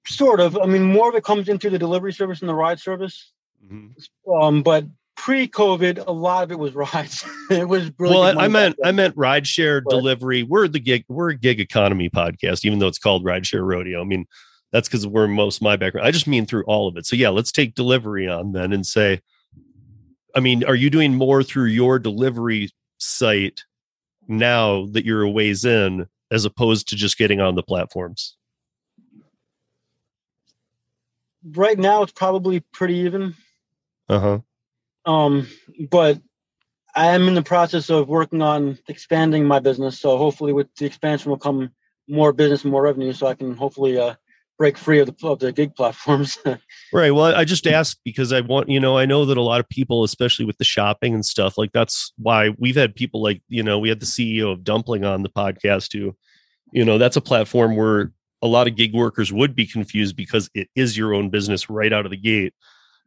Sort 0.06 0.38
of. 0.38 0.56
I 0.58 0.66
mean, 0.66 0.84
more 0.84 1.08
of 1.08 1.14
it 1.16 1.24
comes 1.24 1.48
in 1.48 1.58
through 1.58 1.70
the 1.70 1.78
delivery 1.78 2.12
service 2.12 2.40
and 2.40 2.48
the 2.48 2.54
ride 2.54 2.78
service. 2.78 3.32
Mhm. 3.64 3.92
Um, 4.40 4.62
but 4.62 4.84
pre-COVID, 5.26 6.06
a 6.06 6.12
lot 6.12 6.44
of 6.44 6.52
it 6.52 6.58
was 6.58 6.72
rides. 6.76 7.24
it 7.50 7.68
was 7.68 7.90
really 7.98 8.14
well, 8.14 8.38
I, 8.38 8.44
I 8.44 8.48
meant 8.48 8.76
I 8.84 8.92
meant 8.92 9.16
rideshare 9.16 9.82
But- 9.84 9.90
delivery. 9.90 10.44
We're 10.44 10.68
the 10.68 10.78
gig 10.78 11.04
we're 11.08 11.30
a 11.30 11.36
gig 11.36 11.58
economy 11.58 12.08
podcast, 12.08 12.64
even 12.64 12.78
though 12.78 12.86
it's 12.86 13.00
called 13.00 13.24
Rideshare 13.24 13.66
Rodeo. 13.66 14.00
I 14.00 14.04
mean, 14.04 14.26
that's 14.70 14.88
because 14.88 15.04
we're 15.04 15.26
most 15.26 15.60
my 15.60 15.74
background. 15.74 16.06
I 16.06 16.12
just 16.12 16.28
mean 16.28 16.46
through 16.46 16.62
all 16.66 16.86
of 16.86 16.96
it. 16.96 17.06
So 17.06 17.16
yeah, 17.16 17.30
let's 17.30 17.50
take 17.50 17.74
delivery 17.74 18.28
on 18.28 18.52
then 18.52 18.72
and 18.72 18.86
say, 18.86 19.20
I 20.36 20.38
mean, 20.38 20.62
are 20.62 20.76
you 20.76 20.90
doing 20.90 21.16
more 21.16 21.42
through 21.42 21.66
your 21.66 21.98
delivery 21.98 22.70
site 22.98 23.64
now 24.28 24.86
that 24.92 25.04
you're 25.04 25.22
a 25.22 25.30
ways 25.30 25.64
in, 25.64 26.06
as 26.30 26.44
opposed 26.44 26.88
to 26.90 26.96
just 26.96 27.18
getting 27.18 27.40
on 27.40 27.56
the 27.56 27.64
platforms? 27.64 28.36
right 31.54 31.78
now 31.78 32.02
it's 32.02 32.12
probably 32.12 32.58
pretty 32.72 32.94
even. 32.94 33.34
Uh 34.08 34.18
huh. 34.18 34.38
Um, 35.06 35.46
but 35.90 36.20
I 36.94 37.14
am 37.14 37.28
in 37.28 37.34
the 37.34 37.42
process 37.42 37.90
of 37.90 38.08
working 38.08 38.42
on 38.42 38.78
expanding 38.88 39.46
my 39.46 39.58
business. 39.58 40.00
So 40.00 40.16
hopefully, 40.16 40.52
with 40.52 40.74
the 40.74 40.86
expansion, 40.86 41.30
will 41.30 41.38
come 41.38 41.70
more 42.08 42.32
business, 42.32 42.64
more 42.64 42.82
revenue. 42.82 43.12
So 43.12 43.26
I 43.26 43.34
can 43.34 43.54
hopefully 43.54 43.98
uh, 43.98 44.14
break 44.58 44.78
free 44.78 45.00
of 45.00 45.06
the 45.06 45.26
of 45.26 45.38
the 45.38 45.52
gig 45.52 45.74
platforms. 45.74 46.38
Right. 46.92 47.10
Well, 47.10 47.34
I 47.34 47.44
just 47.44 47.66
asked 47.66 47.98
because 48.04 48.32
I 48.32 48.40
want, 48.40 48.68
you 48.68 48.78
know, 48.78 48.96
I 48.96 49.06
know 49.06 49.26
that 49.26 49.36
a 49.36 49.42
lot 49.42 49.60
of 49.60 49.68
people, 49.68 50.04
especially 50.04 50.44
with 50.44 50.56
the 50.56 50.64
shopping 50.64 51.14
and 51.14 51.26
stuff, 51.26 51.58
like 51.58 51.72
that's 51.72 52.12
why 52.16 52.50
we've 52.58 52.76
had 52.76 52.94
people 52.94 53.22
like, 53.22 53.42
you 53.48 53.62
know, 53.62 53.78
we 53.78 53.88
had 53.88 54.00
the 54.00 54.06
CEO 54.06 54.52
of 54.52 54.62
Dumpling 54.62 55.04
on 55.04 55.22
the 55.22 55.28
podcast 55.28 55.92
who, 55.92 56.16
you 56.72 56.84
know, 56.84 56.96
that's 56.96 57.16
a 57.16 57.20
platform 57.20 57.76
where 57.76 58.12
a 58.40 58.46
lot 58.46 58.68
of 58.68 58.76
gig 58.76 58.94
workers 58.94 59.32
would 59.32 59.54
be 59.56 59.66
confused 59.66 60.16
because 60.16 60.48
it 60.54 60.68
is 60.76 60.96
your 60.96 61.12
own 61.12 61.28
business 61.28 61.68
right 61.68 61.92
out 61.92 62.06
of 62.06 62.10
the 62.10 62.16
gate 62.16 62.54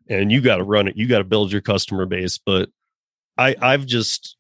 and 0.10 0.32
you 0.32 0.42
got 0.42 0.58
to 0.58 0.64
run 0.64 0.88
it. 0.88 0.98
You 0.98 1.08
got 1.08 1.20
to 1.20 1.24
build 1.24 1.52
your 1.52 1.62
customer 1.62 2.06
base. 2.06 2.38
But 2.38 2.70
I, 3.38 3.56
I've 3.62 3.86
just, 3.86 4.36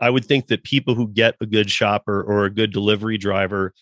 I 0.00 0.10
would 0.10 0.24
think 0.24 0.48
that 0.48 0.64
people 0.64 0.94
who 0.94 1.08
get 1.08 1.36
a 1.40 1.46
good 1.46 1.70
shopper 1.70 2.22
or 2.22 2.44
a 2.44 2.50
good 2.50 2.72
delivery 2.72 3.18
driver 3.18 3.72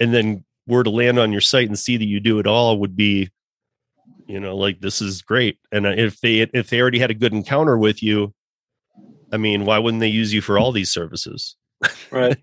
and 0.00 0.12
then 0.12 0.44
were 0.66 0.84
to 0.84 0.90
land 0.90 1.18
on 1.18 1.32
your 1.32 1.40
site 1.40 1.68
and 1.68 1.78
see 1.78 1.96
that 1.96 2.04
you 2.04 2.20
do 2.20 2.38
it 2.38 2.46
all 2.46 2.80
would 2.80 2.96
be, 2.96 3.30
you 4.28 4.38
know 4.38 4.56
like 4.56 4.80
this 4.80 5.00
is 5.00 5.22
great 5.22 5.58
and 5.72 5.86
if 5.86 6.20
they 6.20 6.40
if 6.40 6.70
they 6.70 6.80
already 6.80 6.98
had 7.00 7.10
a 7.10 7.14
good 7.14 7.32
encounter 7.32 7.76
with 7.76 8.02
you 8.02 8.32
i 9.32 9.36
mean 9.36 9.64
why 9.64 9.78
wouldn't 9.78 10.00
they 10.00 10.08
use 10.08 10.32
you 10.32 10.40
for 10.40 10.58
all 10.58 10.70
these 10.70 10.92
services 10.92 11.56
right. 12.10 12.38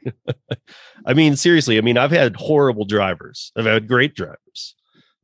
i 1.05 1.13
mean 1.13 1.35
seriously 1.35 1.77
i 1.77 1.81
mean 1.81 1.97
i've 1.97 2.11
had 2.11 2.35
horrible 2.35 2.85
drivers 2.85 3.51
i've 3.55 3.65
had 3.65 3.87
great 3.87 4.15
drivers 4.15 4.75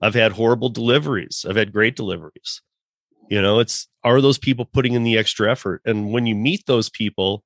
i've 0.01 0.13
had 0.13 0.31
horrible 0.31 0.69
deliveries 0.69 1.45
i've 1.49 1.55
had 1.55 1.73
great 1.73 1.95
deliveries 1.95 2.61
you 3.31 3.41
know 3.41 3.59
it's 3.59 3.87
are 4.03 4.21
those 4.21 4.37
people 4.37 4.65
putting 4.65 4.93
in 4.93 5.03
the 5.03 5.17
extra 5.17 5.49
effort? 5.49 5.81
And 5.85 6.11
when 6.11 6.25
you 6.25 6.35
meet 6.35 6.65
those 6.67 6.89
people 6.89 7.43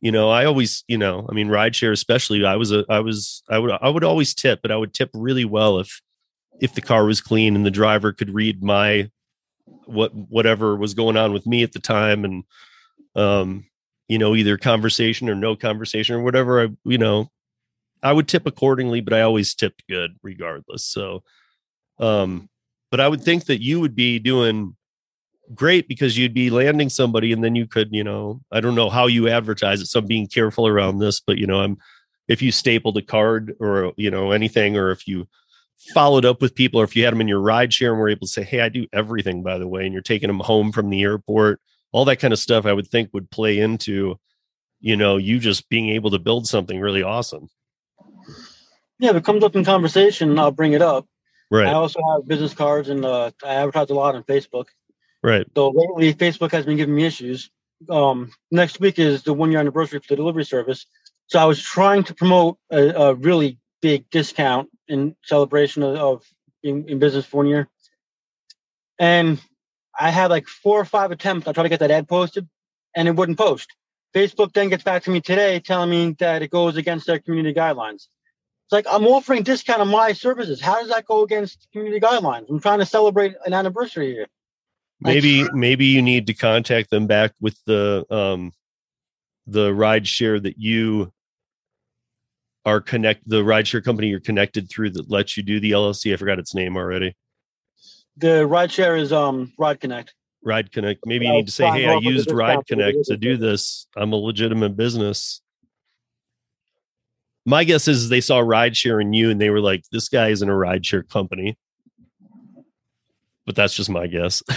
you 0.00 0.10
know 0.10 0.30
i 0.30 0.44
always 0.44 0.82
you 0.88 0.98
know 0.98 1.26
i 1.30 1.34
mean 1.34 1.48
rideshare 1.48 1.92
especially 1.92 2.44
i 2.44 2.56
was 2.56 2.72
a 2.72 2.84
i 2.88 2.98
was 2.98 3.42
i 3.50 3.58
would 3.58 3.70
i 3.82 3.88
would 3.88 4.04
always 4.04 4.34
tip 4.34 4.60
but 4.62 4.70
i 4.70 4.76
would 4.76 4.94
tip 4.94 5.10
really 5.14 5.44
well 5.44 5.78
if 5.78 6.00
if 6.60 6.74
the 6.74 6.80
car 6.80 7.04
was 7.04 7.20
clean 7.20 7.54
and 7.54 7.64
the 7.64 7.70
driver 7.70 8.12
could 8.12 8.30
read 8.30 8.62
my 8.62 9.10
what 9.86 10.14
whatever 10.14 10.76
was 10.76 10.94
going 10.94 11.16
on 11.16 11.32
with 11.32 11.46
me 11.46 11.62
at 11.62 11.72
the 11.72 11.78
time 11.78 12.24
and 12.24 12.44
um 13.14 13.64
you 14.08 14.18
know 14.18 14.34
either 14.34 14.56
conversation 14.56 15.28
or 15.28 15.34
no 15.34 15.54
conversation 15.54 16.14
or 16.16 16.22
whatever 16.22 16.62
i 16.62 16.68
you 16.84 16.98
know 16.98 17.28
i 18.02 18.12
would 18.12 18.28
tip 18.28 18.46
accordingly 18.46 19.00
but 19.00 19.12
i 19.12 19.20
always 19.20 19.54
tipped 19.54 19.86
good 19.88 20.16
regardless. 20.22 20.84
So 20.84 21.22
um 21.98 22.48
but 22.90 23.00
i 23.00 23.08
would 23.08 23.22
think 23.22 23.46
that 23.46 23.62
you 23.62 23.80
would 23.80 23.94
be 23.94 24.18
doing 24.18 24.76
great 25.54 25.88
because 25.88 26.16
you'd 26.16 26.34
be 26.34 26.50
landing 26.50 26.88
somebody 26.88 27.32
and 27.32 27.42
then 27.42 27.54
you 27.54 27.66
could 27.66 27.88
you 27.92 28.04
know 28.04 28.40
i 28.52 28.60
don't 28.60 28.74
know 28.74 28.90
how 28.90 29.06
you 29.06 29.28
advertise 29.28 29.80
it 29.80 29.86
so 29.86 29.98
i'm 29.98 30.06
being 30.06 30.26
careful 30.26 30.66
around 30.66 30.98
this 30.98 31.20
but 31.20 31.38
you 31.38 31.46
know 31.46 31.60
i'm 31.60 31.76
if 32.28 32.40
you 32.40 32.52
stapled 32.52 32.96
a 32.96 33.02
card 33.02 33.54
or 33.58 33.92
you 33.96 34.10
know 34.10 34.30
anything 34.30 34.76
or 34.76 34.90
if 34.90 35.08
you 35.08 35.26
followed 35.94 36.24
up 36.24 36.40
with 36.40 36.54
people 36.54 36.80
or 36.80 36.84
if 36.84 36.94
you 36.94 37.04
had 37.04 37.12
them 37.12 37.20
in 37.20 37.28
your 37.28 37.40
ride 37.40 37.72
share 37.72 37.90
and 37.92 38.00
were 38.00 38.08
able 38.08 38.26
to 38.26 38.32
say 38.32 38.44
hey 38.44 38.60
i 38.60 38.68
do 38.68 38.86
everything 38.92 39.42
by 39.42 39.58
the 39.58 39.66
way 39.66 39.84
and 39.84 39.92
you're 39.92 40.02
taking 40.02 40.28
them 40.28 40.40
home 40.40 40.70
from 40.70 40.90
the 40.90 41.02
airport 41.02 41.60
all 41.92 42.04
that 42.04 42.20
kind 42.20 42.32
of 42.32 42.38
stuff 42.38 42.66
i 42.66 42.72
would 42.72 42.86
think 42.86 43.08
would 43.12 43.30
play 43.30 43.58
into 43.58 44.16
you 44.80 44.96
know 44.96 45.16
you 45.16 45.38
just 45.38 45.68
being 45.68 45.88
able 45.88 46.10
to 46.10 46.18
build 46.18 46.46
something 46.46 46.78
really 46.78 47.02
awesome 47.02 47.48
Yeah, 48.98 49.10
if 49.10 49.16
it 49.16 49.24
comes 49.24 49.42
up 49.42 49.56
in 49.56 49.64
conversation, 49.64 50.38
I'll 50.38 50.50
bring 50.50 50.74
it 50.74 50.82
up. 50.82 51.06
Right. 51.50 51.66
I 51.66 51.72
also 51.72 52.00
have 52.12 52.28
business 52.28 52.54
cards 52.54 52.90
and 52.90 53.04
uh, 53.04 53.30
I 53.42 53.54
advertise 53.54 53.90
a 53.90 53.94
lot 53.94 54.14
on 54.14 54.22
Facebook. 54.24 54.66
Right 55.22 55.46
So 55.56 55.70
lately, 55.70 56.14
Facebook 56.14 56.52
has 56.52 56.64
been 56.64 56.76
giving 56.76 56.94
me 56.94 57.04
issues. 57.04 57.50
Um, 57.88 58.30
next 58.50 58.80
week 58.80 58.98
is 58.98 59.22
the 59.22 59.32
one 59.32 59.50
year 59.50 59.60
anniversary 59.60 60.00
for 60.00 60.06
the 60.08 60.16
delivery 60.16 60.44
service. 60.44 60.86
So 61.26 61.38
I 61.38 61.44
was 61.44 61.62
trying 61.62 62.04
to 62.04 62.14
promote 62.14 62.58
a, 62.70 62.88
a 62.88 63.14
really 63.14 63.58
big 63.80 64.10
discount 64.10 64.68
in 64.88 65.16
celebration 65.24 65.82
of, 65.82 65.96
of 65.96 66.24
in, 66.62 66.88
in 66.88 66.98
business 66.98 67.24
for 67.24 67.38
one 67.38 67.46
year. 67.46 67.68
And 68.98 69.40
I 69.98 70.10
had 70.10 70.30
like 70.30 70.46
four 70.46 70.78
or 70.80 70.84
five 70.84 71.10
attempts. 71.10 71.46
I 71.48 71.52
tried 71.52 71.64
to 71.64 71.68
get 71.68 71.80
that 71.80 71.90
ad 71.90 72.08
posted 72.08 72.48
and 72.94 73.08
it 73.08 73.16
wouldn't 73.16 73.38
post. 73.38 73.74
Facebook 74.14 74.52
then 74.52 74.68
gets 74.68 74.82
back 74.82 75.04
to 75.04 75.10
me 75.10 75.20
today 75.20 75.60
telling 75.60 75.90
me 75.90 76.16
that 76.18 76.42
it 76.42 76.50
goes 76.50 76.76
against 76.76 77.06
their 77.06 77.18
community 77.18 77.58
guidelines. 77.58 78.08
It's 78.66 78.72
like 78.72 78.86
I'm 78.90 79.06
offering 79.06 79.42
discount 79.42 79.80
on 79.80 79.88
my 79.88 80.12
services. 80.12 80.60
How 80.60 80.80
does 80.80 80.90
that 80.90 81.06
go 81.06 81.22
against 81.22 81.68
community 81.72 82.00
guidelines? 82.00 82.48
I'm 82.50 82.60
trying 82.60 82.80
to 82.80 82.86
celebrate 82.86 83.34
an 83.44 83.52
anniversary 83.52 84.12
here. 84.12 84.26
Like, 85.02 85.14
maybe 85.14 85.50
maybe 85.52 85.86
you 85.86 86.02
need 86.02 86.26
to 86.26 86.34
contact 86.34 86.90
them 86.90 87.06
back 87.06 87.32
with 87.40 87.58
the 87.66 88.04
um 88.10 88.52
the 89.46 89.72
ride 89.72 90.06
share 90.06 90.38
that 90.38 90.58
you 90.58 91.10
are 92.66 92.80
connect 92.82 93.26
the 93.26 93.42
ride 93.42 93.66
share 93.66 93.80
company 93.80 94.08
you're 94.08 94.20
connected 94.20 94.68
through 94.68 94.90
that 94.90 95.10
lets 95.10 95.36
you 95.36 95.42
do 95.42 95.58
the 95.58 95.70
llc 95.70 96.12
i 96.12 96.16
forgot 96.16 96.38
its 96.38 96.54
name 96.54 96.76
already. 96.76 97.16
The 98.18 98.46
ride 98.46 98.70
share 98.70 98.96
is 98.96 99.12
um 99.12 99.52
Ride 99.58 99.80
Connect. 99.80 100.12
ride 100.44 100.70
connect. 100.70 101.06
Maybe 101.06 101.26
you 101.26 101.32
need 101.32 101.46
to 101.46 101.52
say 101.52 101.70
hey 101.70 101.86
i 101.86 101.94
off 101.94 101.96
with 101.96 102.04
the 102.04 102.10
used 102.10 102.30
ride 102.32 102.58
discount 102.58 102.68
for 102.68 102.74
the 102.76 102.82
connect 102.82 103.04
to 103.06 103.16
do 103.16 103.36
this. 103.38 103.86
I'm 103.96 104.12
a 104.12 104.16
legitimate 104.16 104.76
business. 104.76 105.40
My 107.46 107.64
guess 107.64 107.88
is 107.88 108.10
they 108.10 108.20
saw 108.20 108.40
ride 108.40 108.76
share 108.76 109.00
in 109.00 109.14
you 109.14 109.30
and 109.30 109.40
they 109.40 109.48
were 109.48 109.62
like 109.62 109.84
this 109.90 110.10
guy 110.10 110.28
isn't 110.28 110.48
a 110.48 110.54
ride 110.54 110.84
share 110.84 111.02
company 111.02 111.56
but 113.50 113.56
that's 113.56 113.74
just 113.74 113.90
my 113.90 114.06
guess 114.06 114.44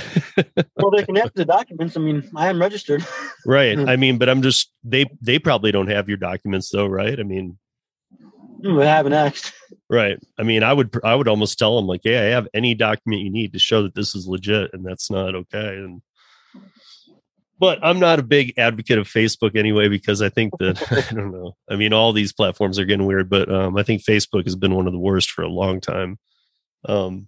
Well, 0.75 0.91
they 0.91 1.03
can 1.03 1.15
have 1.15 1.31
the 1.33 1.45
documents. 1.45 1.97
I 1.97 1.99
mean, 1.99 2.29
I 2.35 2.49
am 2.49 2.61
registered. 2.61 3.03
right 3.45 3.77
i 3.77 3.95
mean 3.95 4.19
but 4.19 4.29
i'm 4.29 4.41
just 4.41 4.71
they 4.83 5.05
they 5.19 5.39
probably 5.39 5.71
don't 5.71 5.89
have 5.89 6.07
your 6.07 6.17
documents 6.17 6.69
though 6.69 6.85
right 6.85 7.19
i 7.19 7.23
mean 7.23 7.57
I 8.65 8.85
haven't 8.85 9.13
asked. 9.13 9.53
Right. 9.89 10.17
I 10.39 10.43
mean, 10.43 10.63
I 10.63 10.73
would 10.73 10.95
I 11.03 11.13
would 11.13 11.27
almost 11.27 11.59
tell 11.59 11.75
them 11.75 11.85
like, 11.85 12.01
yeah, 12.03 12.21
I 12.21 12.25
have 12.25 12.47
any 12.53 12.73
document 12.73 13.21
you 13.21 13.29
need 13.29 13.53
to 13.53 13.59
show 13.59 13.83
that 13.83 13.93
this 13.93 14.15
is 14.15 14.27
legit 14.27 14.73
and 14.73 14.83
that's 14.83 15.11
not 15.11 15.35
okay. 15.35 15.75
And 15.75 16.01
but 17.59 17.79
I'm 17.83 17.99
not 17.99 18.17
a 18.17 18.23
big 18.23 18.53
advocate 18.57 18.97
of 18.97 19.07
Facebook 19.07 19.55
anyway 19.55 19.89
because 19.89 20.21
I 20.21 20.29
think 20.29 20.57
that 20.59 20.81
I 20.91 21.13
don't 21.13 21.31
know. 21.31 21.55
I 21.69 21.75
mean, 21.75 21.93
all 21.93 22.11
these 22.11 22.33
platforms 22.33 22.79
are 22.79 22.85
getting 22.85 23.05
weird, 23.05 23.29
but 23.29 23.53
um, 23.53 23.77
I 23.77 23.83
think 23.83 24.03
Facebook 24.03 24.45
has 24.45 24.55
been 24.55 24.73
one 24.73 24.87
of 24.87 24.93
the 24.93 24.99
worst 24.99 25.29
for 25.29 25.43
a 25.43 25.49
long 25.49 25.79
time. 25.79 26.17
Um, 26.85 27.27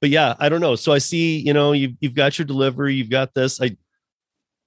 but 0.00 0.10
yeah, 0.10 0.34
I 0.38 0.48
don't 0.48 0.60
know. 0.60 0.76
So 0.76 0.92
I 0.92 0.98
see, 0.98 1.38
you 1.38 1.52
know, 1.52 1.72
you've 1.72 1.94
you've 2.00 2.14
got 2.14 2.38
your 2.38 2.46
delivery, 2.46 2.94
you've 2.94 3.10
got 3.10 3.34
this. 3.34 3.60
I 3.60 3.76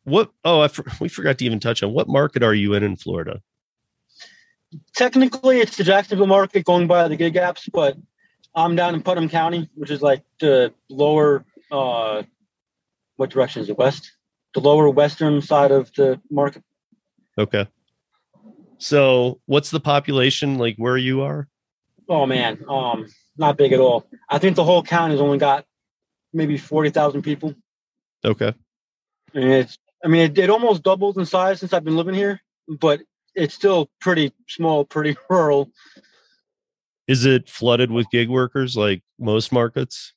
what? 0.04 0.32
Oh, 0.44 0.62
I 0.62 0.68
for, 0.68 0.86
we 1.00 1.08
forgot 1.08 1.38
to 1.40 1.46
even 1.46 1.60
touch 1.60 1.84
on 1.84 1.94
what 1.94 2.08
market 2.08 2.44
are 2.44 2.54
you 2.54 2.74
in 2.74 2.84
in 2.84 2.96
Florida? 2.96 3.42
Technically, 4.96 5.60
it's 5.60 5.78
the 5.78 5.84
Jacksonville 5.84 6.28
market 6.28 6.66
going 6.66 6.88
by 6.88 7.08
the 7.08 7.16
gig 7.16 7.34
apps, 7.36 7.70
but 7.72 7.98
I'm 8.56 8.76
down 8.76 8.96
in 8.96 9.04
Putnam 9.04 9.30
County, 9.30 9.70
which 9.76 9.92
is 9.92 10.02
like 10.02 10.24
the 10.40 10.74
lower. 10.90 11.46
uh 11.72 12.24
What 13.18 13.30
direction 13.30 13.62
is 13.62 13.70
it? 13.70 13.78
West. 13.78 14.12
The 14.54 14.60
lower 14.60 14.90
western 14.90 15.42
side 15.42 15.72
of 15.72 15.94
the 15.94 16.20
market. 16.30 16.64
Okay. 17.38 17.68
So, 18.80 19.40
what's 19.46 19.70
the 19.70 19.80
population 19.80 20.58
like 20.58 20.76
where 20.76 20.98
you 20.98 21.22
are? 21.22 21.48
Oh 22.10 22.26
man, 22.26 22.58
um, 22.68 23.08
not 23.42 23.58
big 23.58 23.74
at 23.74 23.80
all. 23.82 24.08
I 24.30 24.38
think 24.38 24.56
the 24.56 24.64
whole 24.64 24.82
county's 24.84 25.20
only 25.20 25.38
got 25.38 25.66
maybe 26.32 26.58
forty 26.58 26.90
thousand 26.90 27.24
people. 27.24 27.54
Okay. 28.24 28.54
And 29.34 29.44
it's, 29.52 29.78
I 30.06 30.08
mean, 30.08 30.32
it, 30.32 30.38
it 30.38 30.50
almost 30.50 30.84
doubled 30.84 31.18
in 31.18 31.26
size 31.26 31.60
since 31.60 31.74
I've 31.74 31.84
been 31.84 31.96
living 31.98 32.14
here, 32.16 32.40
but 32.68 33.02
it's 33.36 33.54
still 33.56 33.90
pretty 34.00 34.32
small, 34.48 34.86
pretty 34.86 35.18
rural. 35.30 35.70
Is 37.08 37.26
it 37.26 37.50
flooded 37.50 37.92
with 37.92 38.10
gig 38.12 38.30
workers 38.30 38.78
like 38.78 39.04
most 39.20 39.52
markets? 39.52 40.14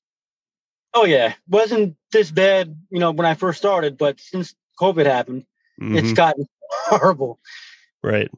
Oh 0.93 1.05
yeah, 1.05 1.35
wasn't 1.49 1.97
this 2.13 2.31
bad, 2.31 2.77
you 2.91 3.01
know, 3.01 3.11
when 3.11 3.27
I 3.27 3.35
first 3.35 3.59
started, 3.59 3.99
but 3.99 4.21
since 4.21 4.55
COVID 4.81 5.07
happened, 5.07 5.45
it's 5.79 6.11
Mhm. 6.13 6.15
gotten 6.17 6.47
horrible. 6.71 7.41
right. 8.03 8.31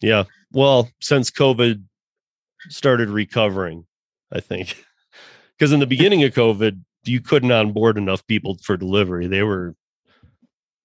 Yeah. 0.00 0.24
Well, 0.52 0.90
since 1.00 1.30
COVID 1.30 1.82
started 2.68 3.08
recovering, 3.10 3.86
I 4.32 4.40
think. 4.40 4.76
Because 5.58 5.72
in 5.72 5.80
the 5.80 5.86
beginning 5.86 6.22
of 6.22 6.34
COVID, 6.34 6.82
you 7.04 7.22
couldn't 7.22 7.50
onboard 7.50 7.96
enough 7.96 8.26
people 8.26 8.58
for 8.62 8.76
delivery. 8.76 9.26
They 9.26 9.42
were 9.42 9.74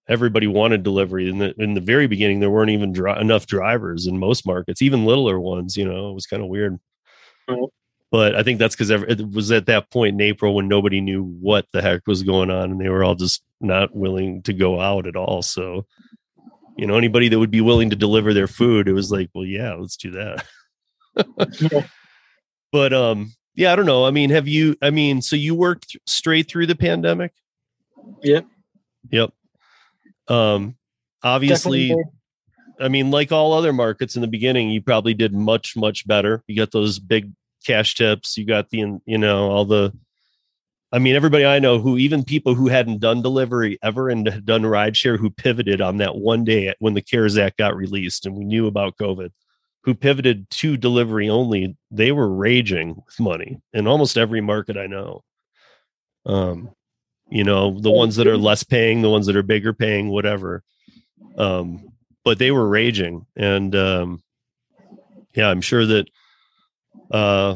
everybody 0.07 0.47
wanted 0.47 0.83
delivery. 0.83 1.29
In 1.29 1.39
the 1.39 1.53
in 1.57 1.73
the 1.73 1.81
very 1.81 2.07
beginning, 2.07 2.39
there 2.39 2.49
weren't 2.49 2.69
even 2.69 2.93
dri- 2.93 3.19
enough 3.19 3.47
drivers 3.47 4.07
in 4.07 4.17
most 4.17 4.45
markets, 4.45 4.81
even 4.81 5.05
littler 5.05 5.39
ones. 5.39 5.75
You 5.75 5.85
know, 5.85 6.09
it 6.09 6.13
was 6.13 6.25
kind 6.25 6.41
of 6.41 6.49
weird. 6.49 6.79
But 8.11 8.35
I 8.35 8.43
think 8.43 8.59
that's 8.59 8.75
because 8.75 8.89
it 8.89 9.31
was 9.31 9.51
at 9.51 9.67
that 9.67 9.89
point 9.89 10.15
in 10.15 10.21
April 10.21 10.53
when 10.53 10.67
nobody 10.67 10.99
knew 10.99 11.23
what 11.23 11.65
the 11.71 11.81
heck 11.81 12.05
was 12.07 12.23
going 12.23 12.51
on, 12.51 12.71
and 12.71 12.81
they 12.81 12.89
were 12.89 13.05
all 13.05 13.15
just 13.15 13.41
not 13.61 13.95
willing 13.95 14.41
to 14.43 14.53
go 14.53 14.81
out 14.81 15.07
at 15.07 15.15
all. 15.15 15.41
So, 15.41 15.85
you 16.77 16.85
know, 16.85 16.97
anybody 16.97 17.29
that 17.29 17.39
would 17.39 17.51
be 17.51 17.61
willing 17.61 17.89
to 17.89 17.95
deliver 17.95 18.33
their 18.33 18.47
food, 18.47 18.89
it 18.89 18.93
was 18.93 19.11
like, 19.11 19.29
well, 19.33 19.45
yeah, 19.45 19.73
let's 19.75 19.95
do 19.95 20.11
that. 20.11 20.45
Yeah. 21.59 21.83
But 22.71 22.93
um, 22.93 23.33
yeah, 23.55 23.73
I 23.73 23.75
don't 23.75 23.85
know. 23.85 24.05
I 24.05 24.11
mean, 24.11 24.29
have 24.29 24.47
you? 24.47 24.75
I 24.81 24.89
mean, 24.89 25.21
so 25.21 25.35
you 25.35 25.55
worked 25.55 25.89
th- 25.89 26.01
straight 26.05 26.47
through 26.47 26.67
the 26.67 26.75
pandemic? 26.75 27.33
Yep. 28.23 28.45
Yep. 29.11 29.33
Um, 30.27 30.75
obviously, 31.23 31.89
Definitely 31.89 32.11
I 32.81 32.87
mean, 32.87 33.11
like 33.11 33.31
all 33.31 33.53
other 33.53 33.73
markets 33.73 34.15
in 34.15 34.21
the 34.21 34.27
beginning, 34.27 34.71
you 34.71 34.81
probably 34.81 35.13
did 35.13 35.33
much, 35.33 35.75
much 35.77 36.07
better. 36.07 36.43
You 36.47 36.55
got 36.55 36.71
those 36.71 36.97
big 36.97 37.31
cash 37.65 37.95
tips. 37.95 38.37
You 38.37 38.45
got 38.45 38.69
the, 38.69 38.99
you 39.05 39.17
know, 39.17 39.51
all 39.51 39.65
the. 39.65 39.93
I 40.91 40.99
mean, 40.99 41.15
everybody 41.15 41.45
I 41.45 41.59
know 41.59 41.79
who, 41.79 41.97
even 41.97 42.23
people 42.23 42.53
who 42.53 42.67
hadn't 42.67 42.99
done 42.99 43.21
delivery 43.21 43.79
ever 43.81 44.09
and 44.09 44.27
had 44.27 44.45
done 44.45 44.63
rideshare, 44.63 45.17
who 45.17 45.29
pivoted 45.29 45.79
on 45.79 45.97
that 45.97 46.17
one 46.17 46.43
day 46.43 46.73
when 46.79 46.95
the 46.95 47.01
CARES 47.01 47.37
Act 47.37 47.57
got 47.57 47.77
released 47.77 48.25
and 48.25 48.35
we 48.35 48.43
knew 48.43 48.67
about 48.67 48.97
COVID, 48.97 49.29
who 49.83 49.95
pivoted 49.95 50.49
to 50.49 50.77
delivery 50.77 51.29
only, 51.29 51.75
they 51.89 52.11
were 52.11 52.29
raging 52.29 53.01
with 53.05 53.19
money 53.19 53.59
in 53.73 53.87
almost 53.87 54.17
every 54.17 54.41
market 54.41 54.77
I 54.77 54.87
know. 54.87 55.23
Um, 56.25 56.69
you 57.29 57.43
know, 57.43 57.79
the 57.79 57.91
ones 57.91 58.17
that 58.17 58.27
are 58.27 58.37
less 58.37 58.63
paying, 58.63 59.01
the 59.01 59.09
ones 59.09 59.25
that 59.25 59.35
are 59.35 59.43
bigger 59.43 59.73
paying, 59.73 60.09
whatever. 60.09 60.63
Um, 61.37 61.93
but 62.23 62.37
they 62.37 62.51
were 62.51 62.67
raging, 62.67 63.25
and 63.35 63.75
um, 63.75 64.23
yeah, 65.33 65.49
I'm 65.49 65.61
sure 65.61 65.85
that 65.85 66.07
uh, 67.09 67.55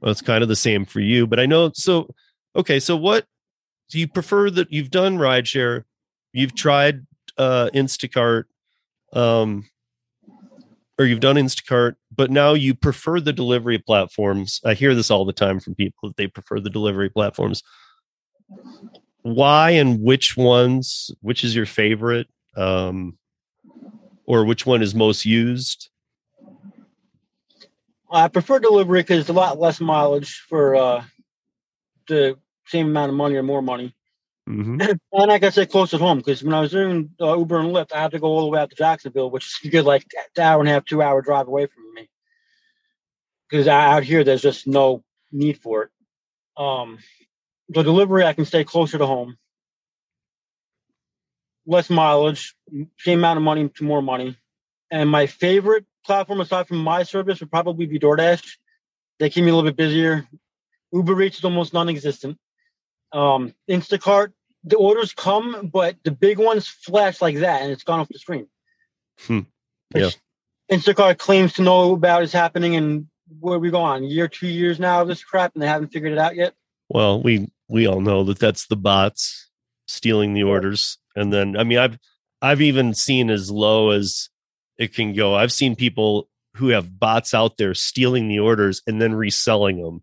well, 0.00 0.10
it's 0.10 0.22
kind 0.22 0.42
of 0.42 0.48
the 0.48 0.56
same 0.56 0.84
for 0.84 1.00
you. 1.00 1.26
But 1.26 1.40
I 1.40 1.46
know 1.46 1.72
so. 1.74 2.14
Okay, 2.54 2.78
so 2.80 2.96
what 2.96 3.24
do 3.88 3.98
you 3.98 4.06
prefer 4.06 4.50
that 4.50 4.72
you've 4.72 4.90
done 4.90 5.16
rideshare? 5.16 5.84
You've 6.32 6.54
tried 6.54 7.06
uh, 7.38 7.70
Instacart, 7.74 8.44
um, 9.14 9.68
or 10.98 11.06
you've 11.06 11.20
done 11.20 11.36
Instacart, 11.36 11.94
but 12.14 12.30
now 12.30 12.52
you 12.52 12.74
prefer 12.74 13.20
the 13.20 13.32
delivery 13.32 13.78
platforms. 13.78 14.60
I 14.64 14.74
hear 14.74 14.94
this 14.94 15.10
all 15.10 15.24
the 15.24 15.32
time 15.32 15.60
from 15.60 15.74
people 15.74 16.08
that 16.08 16.16
they 16.16 16.26
prefer 16.26 16.60
the 16.60 16.70
delivery 16.70 17.08
platforms. 17.08 17.62
Why 19.22 19.70
and 19.70 20.02
which 20.02 20.36
ones? 20.36 21.10
Which 21.20 21.44
is 21.44 21.54
your 21.56 21.66
favorite? 21.66 22.28
Um, 22.56 23.18
or 24.26 24.44
which 24.44 24.66
one 24.66 24.82
is 24.82 24.94
most 24.94 25.24
used? 25.24 25.88
I 28.10 28.28
prefer 28.28 28.58
delivery 28.58 29.00
because 29.00 29.20
it's 29.20 29.30
a 29.30 29.34
lot 29.34 29.58
less 29.58 29.80
mileage 29.80 30.44
for 30.48 30.76
uh, 30.76 31.04
the 32.08 32.38
same 32.66 32.88
amount 32.88 33.10
of 33.10 33.16
money 33.16 33.36
or 33.36 33.42
more 33.42 33.62
money. 33.62 33.94
Hmm 34.46 34.80
And 35.12 35.32
I 35.32 35.38
can 35.38 35.52
say 35.52 35.66
close 35.66 35.94
at 35.94 36.00
home 36.00 36.18
because 36.18 36.42
when 36.42 36.54
I 36.54 36.60
was 36.60 36.72
doing 36.72 37.10
uh, 37.20 37.36
Uber 37.36 37.60
and 37.60 37.70
Lyft, 37.70 37.92
I 37.92 38.02
had 38.02 38.12
to 38.12 38.18
go 38.18 38.26
all 38.26 38.42
the 38.42 38.48
way 38.48 38.60
out 38.60 38.70
to 38.70 38.76
Jacksonville, 38.76 39.30
which 39.30 39.46
is 39.46 39.58
a 39.64 39.68
good 39.68 39.84
like 39.84 40.04
hour 40.38 40.60
and 40.60 40.68
a 40.68 40.72
half, 40.72 40.84
two 40.84 41.02
hour 41.02 41.22
drive 41.22 41.48
away 41.48 41.66
from 41.66 41.84
me. 41.94 42.08
Because 43.48 43.68
out 43.68 44.02
here, 44.02 44.24
there's 44.24 44.42
just 44.42 44.66
no 44.66 45.04
need 45.30 45.58
for 45.58 45.84
it. 45.84 45.90
Um, 46.56 46.98
the 47.68 47.82
delivery, 47.82 48.24
I 48.24 48.32
can 48.32 48.44
stay 48.44 48.64
closer 48.64 48.98
to 48.98 49.06
home, 49.06 49.36
less 51.66 51.90
mileage, 51.90 52.54
same 52.98 53.18
amount 53.18 53.38
of 53.38 53.42
money 53.42 53.68
to 53.68 53.84
more 53.84 54.02
money. 54.02 54.36
And 54.90 55.08
my 55.08 55.26
favorite 55.26 55.86
platform 56.04 56.40
aside 56.40 56.68
from 56.68 56.78
my 56.78 57.02
service 57.04 57.40
would 57.40 57.50
probably 57.50 57.86
be 57.86 57.98
DoorDash. 57.98 58.56
They 59.18 59.30
keep 59.30 59.44
me 59.44 59.50
a 59.50 59.54
little 59.54 59.70
bit 59.70 59.76
busier. 59.76 60.26
Uber 60.92 61.22
Eats 61.22 61.38
is 61.38 61.44
almost 61.44 61.72
non-existent. 61.72 62.38
Um, 63.12 63.54
Instacart, 63.68 64.32
the 64.64 64.76
orders 64.76 65.12
come, 65.12 65.70
but 65.72 65.96
the 66.04 66.10
big 66.10 66.38
ones 66.38 66.68
flash 66.68 67.20
like 67.20 67.38
that, 67.38 67.62
and 67.62 67.70
it's 67.70 67.84
gone 67.84 68.00
off 68.00 68.08
the 68.08 68.18
screen. 68.18 68.46
Hmm. 69.26 69.40
Which 69.92 70.16
Instacart 70.70 71.18
claims 71.18 71.54
to 71.54 71.62
know 71.62 71.92
about 71.92 72.22
is 72.22 72.32
happening, 72.32 72.76
and 72.76 73.06
where 73.40 73.58
we 73.58 73.70
go 73.70 73.80
on 73.80 74.04
year, 74.04 74.28
two 74.28 74.48
years 74.48 74.78
now 74.78 75.02
of 75.02 75.08
this 75.08 75.22
crap, 75.22 75.54
and 75.54 75.62
they 75.62 75.66
haven't 75.66 75.92
figured 75.92 76.12
it 76.12 76.18
out 76.18 76.34
yet. 76.34 76.54
Well, 76.88 77.22
we 77.22 77.50
we 77.68 77.86
all 77.86 78.00
know 78.00 78.24
that 78.24 78.38
that's 78.38 78.66
the 78.66 78.76
bots 78.76 79.50
stealing 79.86 80.34
the 80.34 80.44
orders, 80.44 80.98
and 81.14 81.32
then 81.32 81.56
I 81.56 81.64
mean, 81.64 81.78
I've 81.78 81.98
I've 82.40 82.60
even 82.60 82.94
seen 82.94 83.30
as 83.30 83.50
low 83.50 83.90
as 83.90 84.30
it 84.78 84.94
can 84.94 85.12
go. 85.12 85.34
I've 85.34 85.52
seen 85.52 85.76
people 85.76 86.28
who 86.56 86.68
have 86.68 86.98
bots 86.98 87.34
out 87.34 87.56
there 87.56 87.74
stealing 87.74 88.28
the 88.28 88.40
orders 88.40 88.82
and 88.86 89.00
then 89.00 89.14
reselling 89.14 89.82
them. 89.82 90.02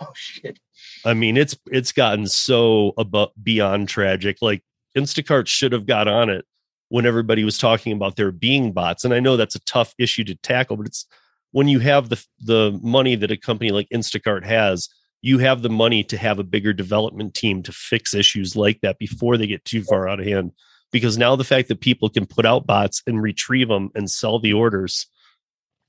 Oh 0.00 0.12
shit! 0.14 0.58
I 1.06 1.14
mean, 1.14 1.36
it's 1.36 1.56
it's 1.70 1.92
gotten 1.92 2.26
so 2.26 2.92
above 2.98 3.30
beyond 3.40 3.88
tragic. 3.88 4.38
Like 4.42 4.62
Instacart 4.98 5.46
should 5.46 5.72
have 5.72 5.86
got 5.86 6.08
on 6.08 6.28
it 6.28 6.44
when 6.88 7.06
everybody 7.06 7.44
was 7.44 7.58
talking 7.58 7.92
about 7.92 8.16
there 8.16 8.32
being 8.32 8.72
bots. 8.72 9.04
And 9.04 9.14
I 9.14 9.20
know 9.20 9.36
that's 9.36 9.54
a 9.54 9.64
tough 9.64 9.94
issue 9.98 10.24
to 10.24 10.34
tackle, 10.34 10.76
but 10.76 10.86
it's 10.86 11.06
when 11.52 11.68
you 11.68 11.78
have 11.78 12.08
the 12.08 12.22
the 12.40 12.78
money 12.82 13.14
that 13.14 13.30
a 13.30 13.36
company 13.36 13.70
like 13.70 13.88
Instacart 13.90 14.44
has, 14.44 14.88
you 15.22 15.38
have 15.38 15.62
the 15.62 15.70
money 15.70 16.02
to 16.04 16.16
have 16.16 16.40
a 16.40 16.44
bigger 16.44 16.72
development 16.72 17.34
team 17.34 17.62
to 17.62 17.72
fix 17.72 18.12
issues 18.12 18.56
like 18.56 18.80
that 18.80 18.98
before 18.98 19.36
they 19.36 19.46
get 19.46 19.64
too 19.64 19.84
far 19.84 20.08
out 20.08 20.20
of 20.20 20.26
hand. 20.26 20.50
Because 20.90 21.16
now 21.16 21.36
the 21.36 21.44
fact 21.44 21.68
that 21.68 21.80
people 21.80 22.08
can 22.08 22.26
put 22.26 22.46
out 22.46 22.66
bots 22.66 23.02
and 23.06 23.22
retrieve 23.22 23.68
them 23.68 23.90
and 23.94 24.10
sell 24.10 24.40
the 24.40 24.52
orders 24.52 25.06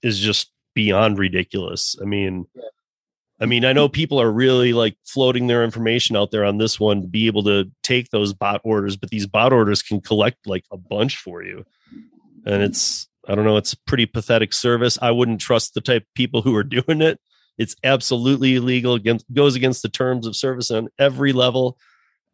is 0.04 0.20
just 0.20 0.52
beyond 0.76 1.18
ridiculous. 1.18 1.96
I 2.02 2.06
mean, 2.06 2.46
I 3.40 3.46
mean, 3.46 3.66
I 3.66 3.74
know 3.74 3.88
people 3.88 4.20
are 4.20 4.32
really 4.32 4.74
like 4.74 4.98
floating 5.06 5.48
their 5.48 5.64
information 5.64 6.16
out 6.16 6.32
there 6.32 6.44
on 6.44 6.58
this 6.58 6.80
one 6.80 7.02
to 7.02 7.08
be 7.08 7.28
able 7.28 7.44
to 7.44 7.70
take 7.84 8.10
those 8.10 8.34
bot 8.34 8.62
orders, 8.64 8.98
but 8.98 9.10
these 9.10 9.28
bot 9.28 9.54
orders 9.54 9.84
can 9.84 10.02
collect 10.02 10.48
like 10.48 10.66
a 10.72 10.78
bunch 10.78 11.18
for 11.18 11.44
you. 11.44 11.64
And 12.46 12.64
it's, 12.64 13.08
I 13.28 13.36
don't 13.36 13.46
know, 13.46 13.58
it's 13.58 13.74
a 13.74 13.84
pretty 13.86 14.08
pathetic 14.08 14.54
service. 14.54 14.98
I 15.02 15.12
wouldn't 15.12 15.42
trust 15.42 15.74
the 15.74 15.82
type 15.82 16.04
of 16.04 16.14
people 16.16 16.42
who 16.42 16.56
are 16.56 16.64
doing 16.64 17.02
it. 17.02 17.20
It's 17.58 17.76
absolutely 17.84 18.56
illegal, 18.56 18.94
against, 18.94 19.32
goes 19.34 19.56
against 19.56 19.82
the 19.82 19.90
terms 19.90 20.26
of 20.26 20.36
service 20.36 20.72
on 20.72 20.90
every 21.00 21.34
level. 21.34 21.78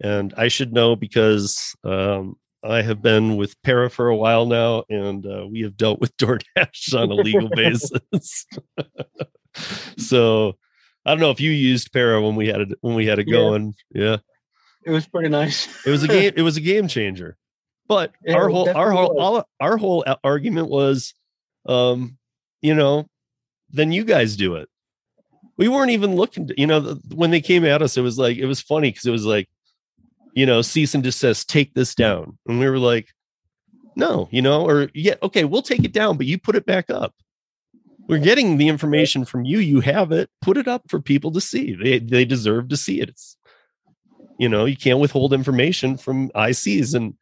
And 0.02 0.34
I 0.38 0.48
should 0.48 0.74
know 0.74 0.96
because 0.96 1.76
um, 1.84 2.36
I 2.64 2.82
have 2.82 3.02
been 3.02 3.36
with 3.36 3.62
Para 3.62 3.90
for 3.90 4.08
a 4.08 4.16
while 4.16 4.46
now, 4.46 4.84
and 4.90 5.26
uh, 5.26 5.46
we 5.50 5.62
have 5.62 5.76
dealt 5.76 6.00
with 6.00 6.16
DoorDash 6.18 6.94
on 6.94 7.12
a 7.12 7.16
legal 7.16 7.50
basis. 7.56 8.46
so 9.98 10.56
I 11.06 11.12
don't 11.12 11.20
know 11.20 11.32
if 11.32 11.42
you 11.42 11.52
used 11.52 11.92
Para 11.92 12.22
when 12.22 12.36
we 12.36 12.48
had 12.48 12.62
it 12.62 12.70
when 12.82 12.96
we 12.96 13.06
had 13.06 13.20
it 13.20 13.26
going. 13.26 13.74
Yeah, 13.94 14.18
It 14.86 14.92
was 14.92 15.06
pretty 15.08 15.30
nice. 15.30 15.68
it 15.86 15.90
was 15.90 16.04
a 16.04 16.08
game. 16.16 16.34
It 16.36 16.42
was 16.42 16.58
a 16.58 16.62
game 16.62 16.88
changer. 16.88 17.38
But 17.88 18.14
Yeah, 18.26 18.36
our 18.36 18.50
whole 18.50 18.70
our 18.70 18.92
whole 18.92 19.14
was. 19.16 19.44
our, 19.60 19.78
whole 19.78 20.06
argument 20.24 20.70
was, 20.70 21.14
um, 21.66 22.18
you 22.62 22.74
know, 22.74 23.08
then 23.70 23.92
you 23.92 24.06
guys 24.06 24.38
do 24.38 24.56
it. 24.56 24.70
We 25.58 25.68
weren't 25.68 25.92
even 25.92 26.16
looking. 26.16 26.48
To, 26.48 26.54
you 26.60 26.66
know, 26.66 26.80
the, 26.80 27.16
when 27.16 27.32
they 27.32 27.42
came 27.42 27.66
at 27.66 27.82
us, 27.82 27.98
it 27.98 28.02
was 28.02 28.18
like 28.18 28.38
it 28.38 28.46
was 28.46 28.62
funny 28.62 28.90
because 28.90 29.06
it 29.06 29.12
was 29.12 29.26
like, 29.26 29.50
you 30.34 30.46
know, 30.46 30.62
cease 30.62 30.96
and 30.96 31.04
desist, 31.04 31.48
take 31.48 31.74
this 31.74 31.94
down, 31.94 32.38
and 32.48 32.60
we 32.60 32.70
were 32.70 32.80
like, 32.80 33.10
no, 33.96 34.30
you 34.32 34.42
know, 34.42 34.66
or 34.66 34.90
yeah, 34.94 35.16
okay, 35.22 35.44
we'll 35.44 35.62
take 35.62 35.84
it 35.84 35.92
down, 35.92 36.16
but 36.18 36.26
you 36.26 36.40
put 36.40 36.56
it 36.56 36.66
back 36.66 36.90
up. 36.90 37.14
We're 38.08 38.20
getting 38.20 38.58
the 38.58 38.68
information 38.68 39.26
from 39.26 39.46
you. 39.46 39.60
You 39.60 39.80
have 39.80 40.12
it. 40.12 40.30
Put 40.42 40.58
it 40.58 40.68
up 40.68 40.84
for 40.90 41.00
people 41.00 41.32
to 41.32 41.42
see. 41.42 41.74
They 41.74 42.00
they 42.00 42.26
deserve 42.26 42.70
to 42.70 42.78
see 42.78 43.02
it. 43.02 43.10
It's 43.10 43.38
you 44.38 44.50
know 44.50 44.66
you 44.66 44.76
can't 44.76 45.00
withhold 45.00 45.34
information 45.34 45.98
from 45.98 46.30
ICs 46.32 46.96
and 46.96 47.16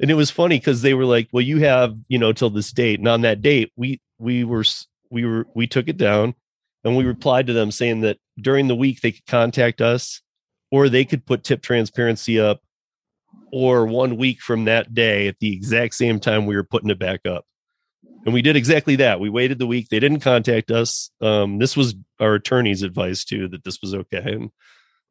and 0.00 0.10
it 0.10 0.14
was 0.14 0.30
funny 0.30 0.58
because 0.58 0.82
they 0.82 0.94
were 0.94 1.04
like, 1.04 1.28
well, 1.32 1.42
you 1.42 1.58
have 1.58 1.96
you 2.08 2.18
know 2.18 2.32
till 2.32 2.50
this 2.50 2.72
date, 2.72 2.98
and 2.98 3.08
on 3.08 3.22
that 3.22 3.42
date 3.42 3.72
we 3.76 4.00
we 4.18 4.44
were 4.44 4.64
we 5.10 5.26
were 5.26 5.46
we 5.54 5.66
took 5.66 5.88
it 5.88 5.96
down 5.96 6.34
and 6.84 6.96
we 6.96 7.04
replied 7.04 7.46
to 7.46 7.52
them 7.52 7.70
saying 7.70 8.00
that 8.00 8.18
during 8.40 8.68
the 8.68 8.74
week 8.74 9.00
they 9.00 9.12
could 9.12 9.26
contact 9.26 9.80
us 9.80 10.22
or 10.70 10.88
they 10.88 11.04
could 11.04 11.26
put 11.26 11.44
tip 11.44 11.62
transparency 11.62 12.40
up 12.40 12.60
or 13.52 13.84
one 13.84 14.16
week 14.16 14.40
from 14.40 14.64
that 14.64 14.94
day 14.94 15.28
at 15.28 15.38
the 15.40 15.52
exact 15.52 15.94
same 15.94 16.18
time 16.18 16.46
we 16.46 16.56
were 16.56 16.64
putting 16.64 16.90
it 16.90 16.98
back 16.98 17.20
up 17.26 17.44
and 18.24 18.34
we 18.34 18.42
did 18.42 18.56
exactly 18.56 18.96
that. 18.96 19.20
We 19.20 19.30
waited 19.30 19.58
the 19.58 19.66
week. 19.66 19.88
They 19.88 20.00
didn't 20.00 20.20
contact 20.20 20.70
us. 20.70 21.10
Um, 21.20 21.58
this 21.58 21.76
was 21.76 21.94
our 22.20 22.34
attorney's 22.34 22.82
advice 22.82 23.24
too 23.24 23.48
that 23.48 23.64
this 23.64 23.80
was 23.82 23.94
okay. 23.94 24.22
And 24.24 24.50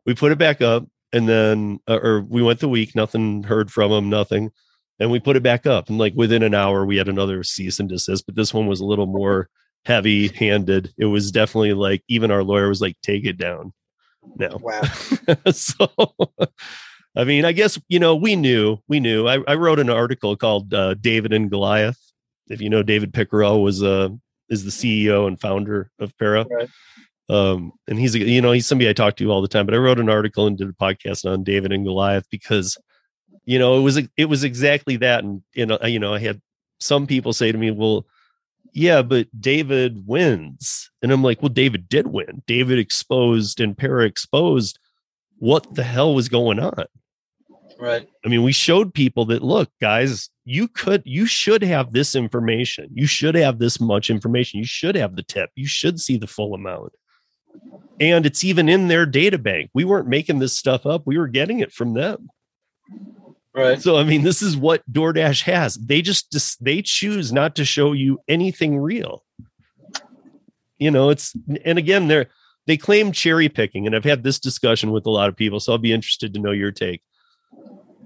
we 0.05 0.15
put 0.15 0.31
it 0.31 0.37
back 0.37 0.61
up 0.61 0.85
and 1.11 1.27
then 1.27 1.79
uh, 1.87 1.99
or 2.01 2.21
we 2.21 2.41
went 2.41 2.59
the 2.59 2.69
week. 2.69 2.95
Nothing 2.95 3.43
heard 3.43 3.71
from 3.71 3.91
them 3.91 4.09
nothing. 4.09 4.51
And 4.99 5.11
we 5.11 5.19
put 5.19 5.35
it 5.35 5.43
back 5.43 5.65
up. 5.65 5.89
And 5.89 5.97
like 5.97 6.13
within 6.15 6.43
an 6.43 6.53
hour 6.53 6.85
we 6.85 6.97
had 6.97 7.09
another 7.09 7.43
cease 7.43 7.79
and 7.79 7.89
desist. 7.89 8.25
But 8.25 8.35
this 8.35 8.53
one 8.53 8.67
was 8.67 8.79
a 8.79 8.85
little 8.85 9.07
more 9.07 9.49
heavy 9.85 10.27
handed 10.27 10.93
it 10.95 11.05
was 11.05 11.31
definitely 11.31 11.73
like 11.73 12.03
even 12.07 12.29
our 12.29 12.43
lawyer 12.43 12.69
was 12.69 12.81
like 12.81 12.95
take 13.01 13.25
it 13.25 13.35
down 13.35 13.73
No. 14.35 14.59
Wow. 14.61 14.81
so 15.51 15.87
I 17.15 17.25
mean, 17.25 17.43
I 17.43 17.51
guess 17.51 17.77
you 17.89 17.99
know 17.99 18.15
we 18.15 18.37
knew. 18.37 18.77
We 18.87 19.01
knew. 19.01 19.27
I, 19.27 19.39
I 19.45 19.55
wrote 19.55 19.79
an 19.79 19.89
article 19.89 20.37
called 20.37 20.73
uh, 20.73 20.93
"David 20.93 21.33
and 21.33 21.49
Goliath." 21.49 21.99
If 22.51 22.61
you 22.61 22.69
know, 22.69 22.83
David 22.83 23.13
Pickerel 23.13 23.63
was 23.63 23.81
uh 23.81 24.09
is 24.49 24.65
the 24.65 24.71
CEO 24.71 25.27
and 25.27 25.39
founder 25.39 25.89
of 25.99 26.15
Para. 26.17 26.45
Right. 26.49 26.69
Um, 27.29 27.71
and 27.87 27.97
he's 27.97 28.13
a, 28.13 28.19
you 28.19 28.41
know 28.41 28.51
he's 28.51 28.67
somebody 28.67 28.89
I 28.89 28.93
talk 28.93 29.15
to 29.15 29.31
all 29.31 29.41
the 29.41 29.47
time. 29.47 29.65
But 29.65 29.73
I 29.73 29.77
wrote 29.77 29.99
an 29.99 30.09
article 30.09 30.47
and 30.47 30.57
did 30.57 30.69
a 30.69 30.73
podcast 30.73 31.25
on 31.25 31.43
David 31.43 31.71
and 31.71 31.85
Goliath 31.85 32.27
because 32.29 32.77
you 33.45 33.57
know 33.57 33.77
it 33.77 33.81
was 33.81 33.99
it 34.17 34.25
was 34.25 34.43
exactly 34.43 34.97
that. 34.97 35.23
And 35.23 35.41
you 35.53 35.65
know 35.65 35.79
you 35.85 35.99
know 35.99 36.13
I 36.13 36.19
had 36.19 36.41
some 36.79 37.07
people 37.07 37.31
say 37.31 37.51
to 37.51 37.57
me, 37.57 37.71
"Well, 37.71 38.05
yeah, 38.73 39.01
but 39.01 39.27
David 39.39 40.05
wins," 40.05 40.91
and 41.01 41.11
I'm 41.11 41.23
like, 41.23 41.41
"Well, 41.41 41.49
David 41.49 41.87
did 41.87 42.07
win. 42.07 42.43
David 42.47 42.79
exposed 42.79 43.61
and 43.61 43.77
Para 43.77 44.05
exposed 44.05 44.77
what 45.37 45.73
the 45.73 45.83
hell 45.83 46.13
was 46.13 46.27
going 46.27 46.59
on." 46.59 46.85
Right. 47.81 48.07
I 48.23 48.29
mean, 48.29 48.43
we 48.43 48.51
showed 48.51 48.93
people 48.93 49.25
that 49.25 49.41
look, 49.41 49.71
guys, 49.81 50.29
you 50.45 50.67
could, 50.67 51.01
you 51.03 51.25
should 51.25 51.63
have 51.63 51.91
this 51.91 52.13
information. 52.13 52.89
You 52.93 53.07
should 53.07 53.33
have 53.33 53.57
this 53.57 53.81
much 53.81 54.11
information. 54.11 54.59
You 54.59 54.67
should 54.67 54.93
have 54.93 55.15
the 55.15 55.23
tip. 55.23 55.49
You 55.55 55.65
should 55.65 55.99
see 55.99 56.15
the 56.15 56.27
full 56.27 56.53
amount. 56.53 56.93
And 57.99 58.27
it's 58.27 58.43
even 58.43 58.69
in 58.69 58.87
their 58.87 59.07
data 59.07 59.39
bank. 59.39 59.71
We 59.73 59.83
weren't 59.83 60.07
making 60.07 60.37
this 60.37 60.55
stuff 60.55 60.85
up. 60.85 61.07
We 61.07 61.17
were 61.17 61.27
getting 61.27 61.59
it 61.59 61.73
from 61.73 61.95
them. 61.95 62.29
Right. 63.55 63.81
So, 63.81 63.97
I 63.97 64.03
mean, 64.03 64.21
this 64.21 64.43
is 64.43 64.55
what 64.55 64.83
DoorDash 64.93 65.41
has. 65.43 65.73
They 65.73 66.03
just, 66.03 66.63
they 66.63 66.83
choose 66.83 67.33
not 67.33 67.55
to 67.55 67.65
show 67.65 67.93
you 67.93 68.19
anything 68.27 68.77
real. 68.77 69.23
You 70.77 70.91
know, 70.91 71.09
it's, 71.09 71.35
and 71.65 71.79
again, 71.79 72.07
they're, 72.07 72.27
they 72.67 72.77
claim 72.77 73.11
cherry 73.11 73.49
picking. 73.49 73.87
And 73.87 73.95
I've 73.95 74.03
had 74.03 74.21
this 74.21 74.37
discussion 74.39 74.91
with 74.91 75.07
a 75.07 75.11
lot 75.11 75.29
of 75.29 75.35
people. 75.35 75.59
So 75.59 75.71
I'll 75.71 75.79
be 75.79 75.93
interested 75.93 76.35
to 76.35 76.39
know 76.39 76.51
your 76.51 76.71
take 76.71 77.01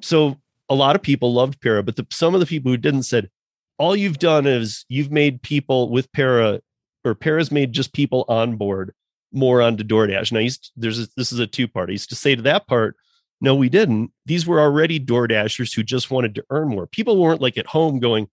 so 0.05 0.37
a 0.69 0.75
lot 0.75 0.95
of 0.95 1.01
people 1.01 1.33
loved 1.33 1.59
para 1.61 1.83
but 1.83 1.95
the, 1.95 2.05
some 2.09 2.33
of 2.33 2.39
the 2.39 2.45
people 2.45 2.71
who 2.71 2.77
didn't 2.77 3.03
said 3.03 3.29
all 3.77 3.95
you've 3.95 4.19
done 4.19 4.45
is 4.45 4.85
you've 4.87 5.11
made 5.11 5.41
people 5.41 5.89
with 5.89 6.11
para 6.11 6.61
or 7.03 7.15
para's 7.15 7.51
made 7.51 7.73
just 7.73 7.93
people 7.93 8.25
on 8.27 8.55
board 8.55 8.93
more 9.31 9.61
onto 9.61 9.83
DoorDash. 9.83 10.31
Now, 10.31 10.47
there's 10.75 10.99
a, 10.99 11.07
this 11.15 11.31
is 11.31 11.39
a 11.39 11.47
two 11.47 11.67
part. 11.67 11.89
He's 11.89 12.07
to 12.07 12.15
say 12.15 12.35
to 12.35 12.41
that 12.43 12.67
part, 12.67 12.95
no, 13.41 13.53
we 13.53 13.69
didn't. 13.69 14.11
These 14.25 14.47
were 14.47 14.61
already 14.61 14.99
DoorDashers 14.99 15.75
who 15.75 15.83
just 15.83 16.09
wanted 16.09 16.35
to 16.35 16.45
earn 16.49 16.69
more. 16.69 16.87
People 16.87 17.21
weren't 17.21 17.41
like 17.41 17.57
at 17.57 17.67
home 17.67 17.99
going, 17.99 18.27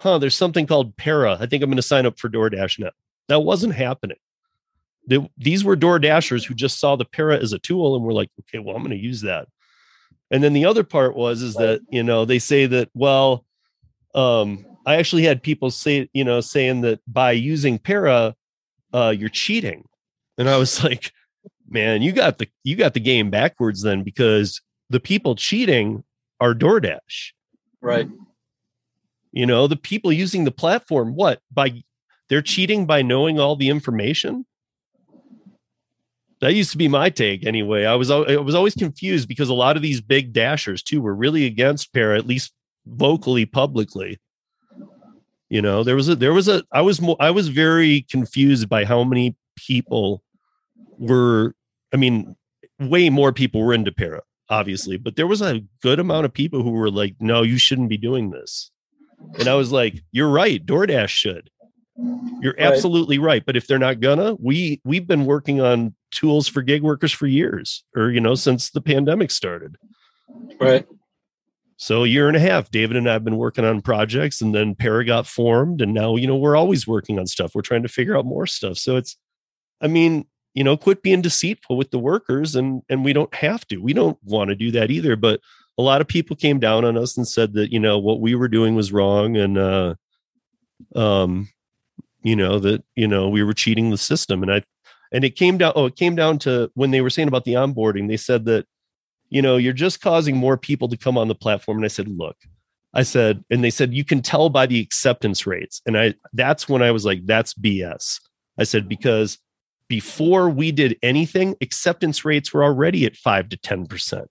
huh, 0.00 0.18
there's 0.18 0.36
something 0.36 0.66
called 0.66 0.96
para. 0.96 1.36
I 1.40 1.46
think 1.46 1.62
I'm 1.62 1.70
going 1.70 1.76
to 1.76 1.82
sign 1.82 2.06
up 2.06 2.18
for 2.18 2.28
DoorDash 2.28 2.78
now. 2.78 2.90
That 3.26 3.40
wasn't 3.40 3.74
happening. 3.74 4.16
They, 5.06 5.28
these 5.36 5.64
were 5.64 5.76
DoorDashers 5.76 6.46
who 6.46 6.54
just 6.54 6.78
saw 6.78 6.94
the 6.94 7.04
para 7.04 7.36
as 7.36 7.52
a 7.52 7.58
tool 7.58 7.96
and 7.96 8.04
were 8.04 8.12
like, 8.12 8.30
okay, 8.40 8.58
well, 8.58 8.76
I'm 8.76 8.82
going 8.82 8.96
to 8.96 9.02
use 9.02 9.22
that. 9.22 9.48
And 10.30 10.42
then 10.42 10.52
the 10.52 10.66
other 10.66 10.84
part 10.84 11.16
was 11.16 11.42
is 11.42 11.54
that 11.54 11.80
you 11.90 12.02
know 12.02 12.24
they 12.24 12.38
say 12.38 12.66
that 12.66 12.90
well, 12.94 13.44
um, 14.14 14.66
I 14.86 14.96
actually 14.96 15.22
had 15.22 15.42
people 15.42 15.70
say 15.70 16.08
you 16.12 16.24
know 16.24 16.40
saying 16.40 16.82
that 16.82 17.00
by 17.06 17.32
using 17.32 17.78
para, 17.78 18.34
uh, 18.92 19.14
you're 19.16 19.28
cheating, 19.28 19.84
and 20.36 20.48
I 20.48 20.56
was 20.58 20.84
like, 20.84 21.12
man, 21.68 22.02
you 22.02 22.12
got 22.12 22.38
the 22.38 22.48
you 22.62 22.76
got 22.76 22.94
the 22.94 23.00
game 23.00 23.30
backwards 23.30 23.82
then 23.82 24.02
because 24.02 24.60
the 24.90 25.00
people 25.00 25.34
cheating 25.34 26.04
are 26.40 26.54
DoorDash. 26.54 27.32
Right. 27.80 28.08
You 29.32 29.46
know, 29.46 29.66
the 29.66 29.76
people 29.76 30.12
using 30.12 30.44
the 30.44 30.50
platform, 30.50 31.14
what 31.14 31.40
by 31.52 31.82
they're 32.28 32.42
cheating 32.42 32.86
by 32.86 33.02
knowing 33.02 33.38
all 33.38 33.56
the 33.56 33.68
information 33.70 34.44
that 36.40 36.54
used 36.54 36.70
to 36.72 36.78
be 36.78 36.88
my 36.88 37.10
take 37.10 37.44
anyway. 37.46 37.84
I 37.84 37.94
was 37.94 38.10
I 38.10 38.36
was 38.36 38.54
always 38.54 38.74
confused 38.74 39.28
because 39.28 39.48
a 39.48 39.54
lot 39.54 39.76
of 39.76 39.82
these 39.82 40.00
big 40.00 40.32
dashers 40.32 40.82
too 40.82 41.00
were 41.00 41.14
really 41.14 41.46
against 41.46 41.92
para, 41.92 42.16
at 42.16 42.26
least 42.26 42.52
vocally, 42.86 43.44
publicly. 43.46 44.18
You 45.50 45.62
know, 45.62 45.82
there 45.82 45.96
was 45.96 46.08
a 46.08 46.14
there 46.16 46.34
was 46.34 46.48
a 46.48 46.62
I 46.72 46.82
was 46.82 47.00
more 47.00 47.16
I 47.20 47.30
was 47.30 47.48
very 47.48 48.02
confused 48.10 48.68
by 48.68 48.84
how 48.84 49.02
many 49.04 49.36
people 49.56 50.22
were. 50.98 51.54
I 51.92 51.96
mean, 51.96 52.36
way 52.78 53.08
more 53.08 53.32
people 53.32 53.62
were 53.62 53.72
into 53.72 53.90
para, 53.92 54.22
obviously, 54.50 54.98
but 54.98 55.16
there 55.16 55.26
was 55.26 55.40
a 55.40 55.62
good 55.82 55.98
amount 55.98 56.26
of 56.26 56.32
people 56.34 56.62
who 56.62 56.70
were 56.70 56.90
like, 56.90 57.14
"No, 57.18 57.42
you 57.42 57.56
shouldn't 57.56 57.88
be 57.88 57.96
doing 57.96 58.30
this," 58.30 58.70
and 59.38 59.48
I 59.48 59.54
was 59.54 59.72
like, 59.72 60.02
"You're 60.12 60.28
right. 60.28 60.64
DoorDash 60.64 61.08
should." 61.08 61.50
You're 62.40 62.54
Right. 62.58 62.66
absolutely 62.66 63.18
right. 63.18 63.44
But 63.44 63.56
if 63.56 63.66
they're 63.66 63.78
not 63.78 64.00
gonna, 64.00 64.36
we 64.38 64.80
we've 64.84 65.06
been 65.06 65.24
working 65.24 65.60
on 65.62 65.94
tools 66.10 66.48
for 66.48 66.62
gig 66.62 66.82
workers 66.82 67.12
for 67.12 67.26
years, 67.26 67.84
or 67.96 68.10
you 68.10 68.20
know, 68.20 68.34
since 68.34 68.70
the 68.70 68.80
pandemic 68.80 69.30
started. 69.30 69.76
Right. 70.60 70.86
So 71.80 72.02
a 72.02 72.08
year 72.08 72.26
and 72.26 72.36
a 72.36 72.40
half, 72.40 72.72
David 72.72 72.96
and 72.96 73.08
I 73.08 73.12
have 73.12 73.24
been 73.24 73.36
working 73.36 73.64
on 73.64 73.82
projects, 73.82 74.40
and 74.40 74.52
then 74.52 74.74
Para 74.74 75.04
got 75.04 75.28
formed, 75.28 75.80
and 75.80 75.94
now 75.94 76.16
you 76.16 76.26
know 76.26 76.36
we're 76.36 76.56
always 76.56 76.88
working 76.88 77.18
on 77.18 77.26
stuff. 77.26 77.54
We're 77.54 77.62
trying 77.62 77.84
to 77.84 77.88
figure 77.88 78.16
out 78.16 78.26
more 78.26 78.46
stuff. 78.46 78.78
So 78.78 78.96
it's, 78.96 79.16
I 79.80 79.86
mean, 79.86 80.26
you 80.54 80.64
know, 80.64 80.76
quit 80.76 81.02
being 81.02 81.22
deceitful 81.22 81.76
with 81.76 81.92
the 81.92 82.00
workers, 82.00 82.56
and 82.56 82.82
and 82.88 83.04
we 83.04 83.12
don't 83.12 83.32
have 83.32 83.64
to. 83.68 83.76
We 83.76 83.92
don't 83.92 84.18
want 84.24 84.48
to 84.48 84.56
do 84.56 84.72
that 84.72 84.90
either. 84.90 85.14
But 85.14 85.40
a 85.78 85.82
lot 85.82 86.00
of 86.00 86.08
people 86.08 86.34
came 86.34 86.58
down 86.58 86.84
on 86.84 86.98
us 86.98 87.16
and 87.16 87.28
said 87.28 87.52
that 87.52 87.70
you 87.70 87.78
know 87.78 87.98
what 87.98 88.20
we 88.20 88.34
were 88.34 88.48
doing 88.48 88.74
was 88.74 88.92
wrong, 88.92 89.36
and 89.36 89.56
uh, 89.56 89.94
um, 90.96 91.48
you 92.24 92.34
know 92.34 92.58
that 92.58 92.82
you 92.96 93.06
know 93.06 93.28
we 93.28 93.44
were 93.44 93.54
cheating 93.54 93.90
the 93.90 93.98
system, 93.98 94.42
and 94.42 94.52
I, 94.52 94.62
and 95.12 95.24
it 95.24 95.36
came 95.36 95.58
down. 95.58 95.72
Oh, 95.76 95.86
it 95.86 95.96
came 95.96 96.14
down 96.14 96.38
to 96.40 96.70
when 96.74 96.90
they 96.90 97.00
were 97.00 97.10
saying 97.10 97.28
about 97.28 97.44
the 97.44 97.54
onboarding. 97.54 98.08
They 98.08 98.16
said 98.16 98.44
that 98.46 98.66
you 99.30 99.42
know, 99.42 99.56
you're 99.56 99.72
just 99.72 100.00
causing 100.00 100.36
more 100.36 100.56
people 100.56 100.88
to 100.88 100.96
come 100.96 101.18
on 101.18 101.28
the 101.28 101.34
platform. 101.34 101.78
And 101.78 101.84
I 101.84 101.88
said, 101.88 102.08
look, 102.08 102.36
I 102.94 103.02
said, 103.02 103.44
and 103.50 103.62
they 103.62 103.70
said, 103.70 103.92
you 103.92 104.04
can 104.04 104.22
tell 104.22 104.48
by 104.48 104.66
the 104.66 104.80
acceptance 104.80 105.46
rates. 105.46 105.82
And 105.86 105.98
I, 105.98 106.14
that's 106.32 106.68
when 106.68 106.82
I 106.82 106.90
was 106.90 107.04
like, 107.04 107.26
that's 107.26 107.54
BS. 107.54 108.20
I 108.58 108.64
said, 108.64 108.88
because 108.88 109.38
before 109.88 110.48
we 110.48 110.72
did 110.72 110.96
anything, 111.02 111.54
acceptance 111.60 112.24
rates 112.24 112.52
were 112.52 112.64
already 112.64 113.04
at 113.04 113.16
five 113.16 113.48
to 113.50 113.56
10%. 113.56 114.26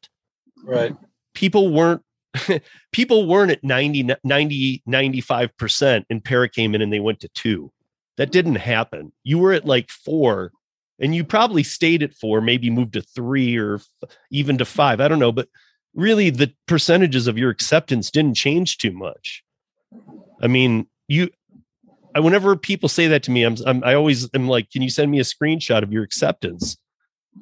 Right. 0.64 0.96
People 1.34 1.72
weren't, 1.72 2.02
people 2.92 3.28
weren't 3.28 3.52
at 3.52 3.64
90, 3.64 4.10
90, 4.24 4.84
95% 4.88 6.04
and 6.10 6.24
Para 6.24 6.50
came 6.50 6.76
in 6.76 6.82
and 6.82 6.92
they 6.92 7.00
went 7.00 7.20
to 7.22 7.30
two. 7.30 7.72
That 8.18 8.32
didn't 8.32 8.56
happen. 8.56 9.12
You 9.24 9.38
were 9.38 9.54
at 9.54 9.66
like 9.66 9.92
four 9.92 10.52
and 11.00 11.16
you 11.16 11.24
probably 11.24 11.64
stayed 11.64 12.04
at 12.04 12.14
four, 12.14 12.42
maybe 12.42 12.70
moved 12.70 12.94
to 12.94 13.02
three 13.02 13.58
or 13.58 13.80
even 14.32 14.58
to 14.58 14.66
five. 14.66 15.00
I 15.00 15.08
don't 15.08 15.20
know, 15.20 15.32
but 15.32 15.48
really 15.94 16.30
the 16.30 16.54
percentages 16.68 17.28
of 17.28 17.38
your 17.38 17.50
acceptance 17.50 18.12
didn't 18.12 18.36
change 18.36 18.78
too 18.78 18.92
much. 18.92 19.44
I 20.42 20.48
mean, 20.48 20.88
you. 21.08 21.30
I, 22.16 22.20
whenever 22.20 22.56
people 22.56 22.90
say 22.90 23.08
that 23.08 23.24
to 23.24 23.32
me, 23.32 23.44
I'm, 23.44 23.58
I'm 23.66 23.84
I 23.84 23.94
always 23.94 24.28
am 24.34 24.48
like, 24.48 24.72
can 24.72 24.82
you 24.82 24.90
send 24.90 25.12
me 25.12 25.20
a 25.20 25.24
screenshot 25.24 25.84
of 25.84 25.92
your 25.92 26.04
acceptance? 26.04 26.78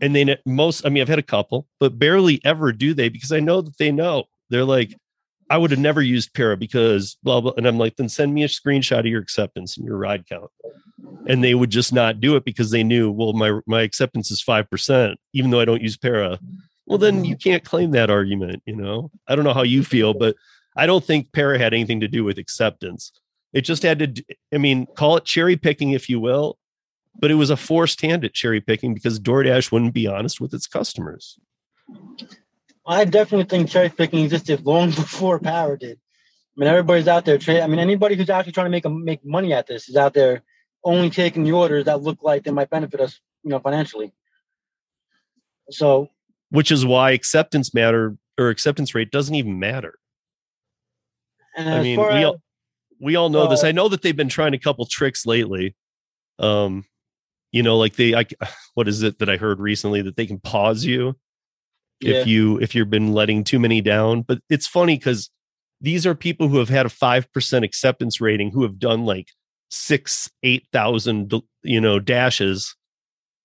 And 0.02 0.14
then 0.14 0.36
most, 0.46 0.86
I 0.86 0.90
mean, 0.90 1.02
I've 1.02 1.08
had 1.08 1.20
a 1.20 1.24
couple, 1.24 1.68
but 1.80 1.98
barely 1.98 2.42
ever 2.44 2.74
do 2.74 2.94
they 2.94 3.08
because 3.08 3.32
I 3.32 3.40
know 3.40 3.62
that 3.62 3.78
they 3.78 3.92
know. 3.92 4.26
They're 4.50 4.66
like, 4.66 4.94
I 5.50 5.58
would 5.58 5.72
have 5.72 5.80
never 5.80 6.02
used 6.02 6.34
Para 6.34 6.58
because 6.58 7.18
blah 7.24 7.42
blah. 7.42 7.54
And 7.58 7.68
I'm 7.68 7.78
like, 7.78 7.96
then 7.96 8.10
send 8.10 8.34
me 8.34 8.44
a 8.44 8.48
screenshot 8.48 9.00
of 9.00 9.06
your 9.06 9.22
acceptance 9.22 9.78
and 9.78 9.86
your 9.86 9.98
ride 9.98 10.28
count 10.28 10.50
and 11.28 11.44
they 11.44 11.56
would 11.56 11.70
just 11.70 11.94
not 11.94 12.20
do 12.20 12.36
it 12.36 12.46
because 12.46 12.72
they 12.72 12.84
knew 12.84 13.12
well 13.12 13.34
my 13.34 13.60
my 13.66 13.82
acceptance 13.82 14.32
is 14.32 14.44
5% 14.44 15.16
even 15.34 15.52
though 15.52 15.60
i 15.60 15.66
don't 15.66 15.82
use 15.82 15.98
para 15.98 16.40
well 16.86 16.98
then 16.98 17.26
you 17.26 17.36
can't 17.36 17.64
claim 17.64 17.92
that 17.92 18.10
argument 18.10 18.62
you 18.66 18.76
know 18.76 19.12
i 19.28 19.36
don't 19.36 19.46
know 19.46 19.54
how 19.54 19.64
you 19.64 19.84
feel 19.84 20.14
but 20.14 20.36
i 20.76 20.86
don't 20.86 21.04
think 21.04 21.32
para 21.32 21.58
had 21.58 21.74
anything 21.74 22.00
to 22.00 22.08
do 22.08 22.24
with 22.24 22.38
acceptance 22.38 23.12
it 23.54 23.62
just 23.62 23.84
had 23.84 24.16
to 24.16 24.24
I 24.54 24.58
mean 24.58 24.86
call 24.96 25.18
it 25.18 25.26
cherry 25.26 25.58
picking 25.58 25.92
if 25.92 26.10
you 26.10 26.20
will 26.20 26.58
but 27.20 27.32
it 27.32 27.36
was 27.36 27.50
a 27.50 27.58
forced 27.58 28.02
hand 28.02 28.26
at 28.26 28.34
cherry 28.34 28.62
picking 28.62 28.94
because 28.94 29.20
DoorDash 29.20 29.72
wouldn't 29.72 29.94
be 29.94 30.08
honest 30.08 30.42
with 30.42 30.54
its 30.54 30.68
customers. 30.68 31.40
I 32.88 33.06
definitely 33.06 33.46
think 33.46 33.70
cherry 33.70 33.90
picking 33.90 34.24
existed 34.24 34.66
long 34.66 34.90
before 34.92 35.40
Para 35.40 35.78
did. 35.78 35.98
I 35.98 36.60
mean, 36.60 36.70
everybody's 36.70 37.08
out 37.08 37.26
there. 37.26 37.38
Tra- 37.38 37.62
I 37.62 37.68
mean, 37.68 37.80
anybody 37.80 38.16
who's 38.16 38.30
actually 38.30 38.54
trying 38.54 38.68
to 38.68 38.72
make 38.72 38.86
a, 38.86 38.90
make 38.90 39.26
money 39.26 39.54
at 39.54 39.68
this 39.68 39.90
is 39.90 39.98
out 39.98 40.14
there 40.14 40.44
only 40.84 41.10
taking 41.10 41.44
the 41.44 41.52
orders 41.52 41.86
that 41.86 42.02
look 42.02 42.20
like 42.22 42.44
they 42.44 42.52
might 42.52 42.70
benefit 42.70 43.02
us, 43.02 43.20
you 43.44 43.50
know, 43.50 43.60
financially. 43.60 44.14
So 45.70 46.10
which 46.50 46.72
is 46.72 46.86
why 46.86 47.12
acceptance 47.12 47.74
matter 47.74 48.18
or 48.38 48.50
acceptance 48.50 48.94
rate 48.94 49.12
doesn't 49.12 49.36
even 49.36 49.60
matter. 49.60 49.98
I 51.58 51.82
mean, 51.82 52.00
we 52.00 52.24
all, 52.24 52.42
we 53.00 53.16
all 53.16 53.30
know 53.30 53.48
this. 53.48 53.64
uh, 53.64 53.68
I 53.68 53.72
know 53.72 53.90
that 53.90 54.02
they've 54.02 54.16
been 54.16 54.30
trying 54.30 54.54
a 54.54 54.60
couple 54.60 54.86
tricks 54.86 55.26
lately. 55.26 55.76
Um, 56.38 56.86
you 57.52 57.64
know, 57.64 57.78
like 57.78 57.96
they, 57.96 58.14
I, 58.14 58.26
what 58.76 58.88
is 58.88 59.04
it 59.04 59.20
that 59.20 59.30
I 59.30 59.38
heard 59.38 59.60
recently 59.60 60.02
that 60.04 60.16
they 60.16 60.26
can 60.28 60.40
pause 60.40 60.86
you 60.86 61.16
yeah, 62.00 62.16
if 62.16 62.28
you 62.28 62.60
if 62.60 62.76
you've 62.76 62.90
been 62.90 63.14
letting 63.14 63.44
too 63.44 63.60
many 63.60 63.82
down. 63.82 64.22
But 64.22 64.40
it's 64.50 64.68
funny 64.68 64.98
because 64.98 65.30
these 65.82 66.06
are 66.06 66.16
people 66.16 66.48
who 66.48 66.58
have 66.58 66.70
had 66.70 66.86
a 66.86 66.90
five 66.90 67.32
percent 67.32 67.66
acceptance 67.66 68.22
rating 68.22 68.52
who 68.52 68.64
have 68.64 68.80
done 68.80 69.06
like 69.06 69.30
six, 69.70 70.30
eight 70.44 70.68
thousand, 70.72 71.34
you 71.64 71.82
know, 71.82 72.00
dashes, 72.00 72.76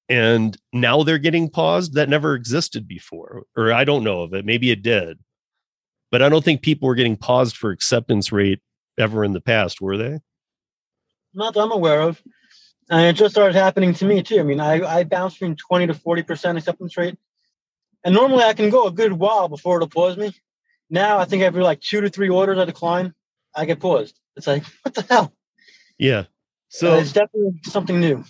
and 0.08 0.56
now 0.72 1.02
they're 1.02 1.18
getting 1.18 1.48
paused 1.48 1.94
that 1.94 2.08
never 2.08 2.34
existed 2.34 2.88
before 2.88 3.44
or 3.56 3.72
i 3.72 3.84
don't 3.84 4.02
know 4.02 4.22
of 4.22 4.34
it 4.34 4.44
maybe 4.44 4.72
it 4.72 4.82
did 4.82 5.20
but 6.10 6.20
i 6.20 6.28
don't 6.28 6.44
think 6.44 6.62
people 6.62 6.88
were 6.88 6.96
getting 6.96 7.16
paused 7.16 7.56
for 7.56 7.70
acceptance 7.70 8.32
rate 8.32 8.60
ever 8.98 9.24
in 9.24 9.32
the 9.32 9.40
past 9.40 9.80
were 9.80 9.96
they 9.96 10.18
Not 11.34 11.54
that 11.54 11.60
I'm 11.60 11.72
aware 11.72 12.02
of. 12.02 12.22
And 12.90 13.06
it 13.06 13.12
just 13.12 13.34
started 13.34 13.54
happening 13.54 13.94
to 13.94 14.04
me 14.04 14.22
too. 14.22 14.40
I 14.40 14.42
mean, 14.42 14.60
I, 14.60 14.82
I 14.82 15.04
bounced 15.04 15.38
between 15.38 15.56
20 15.56 15.86
to 15.88 15.94
40% 15.94 16.56
acceptance 16.56 16.96
rate. 16.96 17.16
And 18.04 18.14
normally 18.14 18.44
I 18.44 18.54
can 18.54 18.70
go 18.70 18.86
a 18.86 18.90
good 18.90 19.12
while 19.12 19.48
before 19.48 19.76
it'll 19.76 19.88
pause 19.88 20.16
me. 20.16 20.32
Now 20.88 21.18
I 21.18 21.24
think 21.24 21.42
every 21.42 21.62
like 21.62 21.80
two 21.80 22.00
to 22.00 22.08
three 22.08 22.28
orders 22.28 22.58
I 22.58 22.64
decline, 22.64 23.12
I 23.54 23.64
get 23.66 23.80
paused. 23.80 24.18
It's 24.36 24.46
like, 24.46 24.64
what 24.82 24.94
the 24.94 25.02
hell? 25.02 25.32
yeah 25.98 26.24
So 26.68 26.94
so 26.94 26.98
it's 26.98 27.12
definitely 27.12 27.60
something 27.64 28.00
new. 28.00 28.24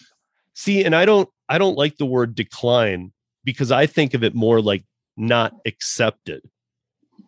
see 0.55 0.83
and 0.85 0.95
i 0.97 1.05
don't 1.05 1.29
i 1.49 1.57
don't 1.57 1.77
like 1.79 1.97
the 1.99 2.07
word 2.07 2.35
decline 2.35 3.13
because 3.45 3.71
i 3.71 3.87
think 3.87 4.13
of 4.15 4.25
it 4.25 4.35
more 4.35 4.61
like 4.61 4.83
not 5.17 5.55
accepted 5.67 6.43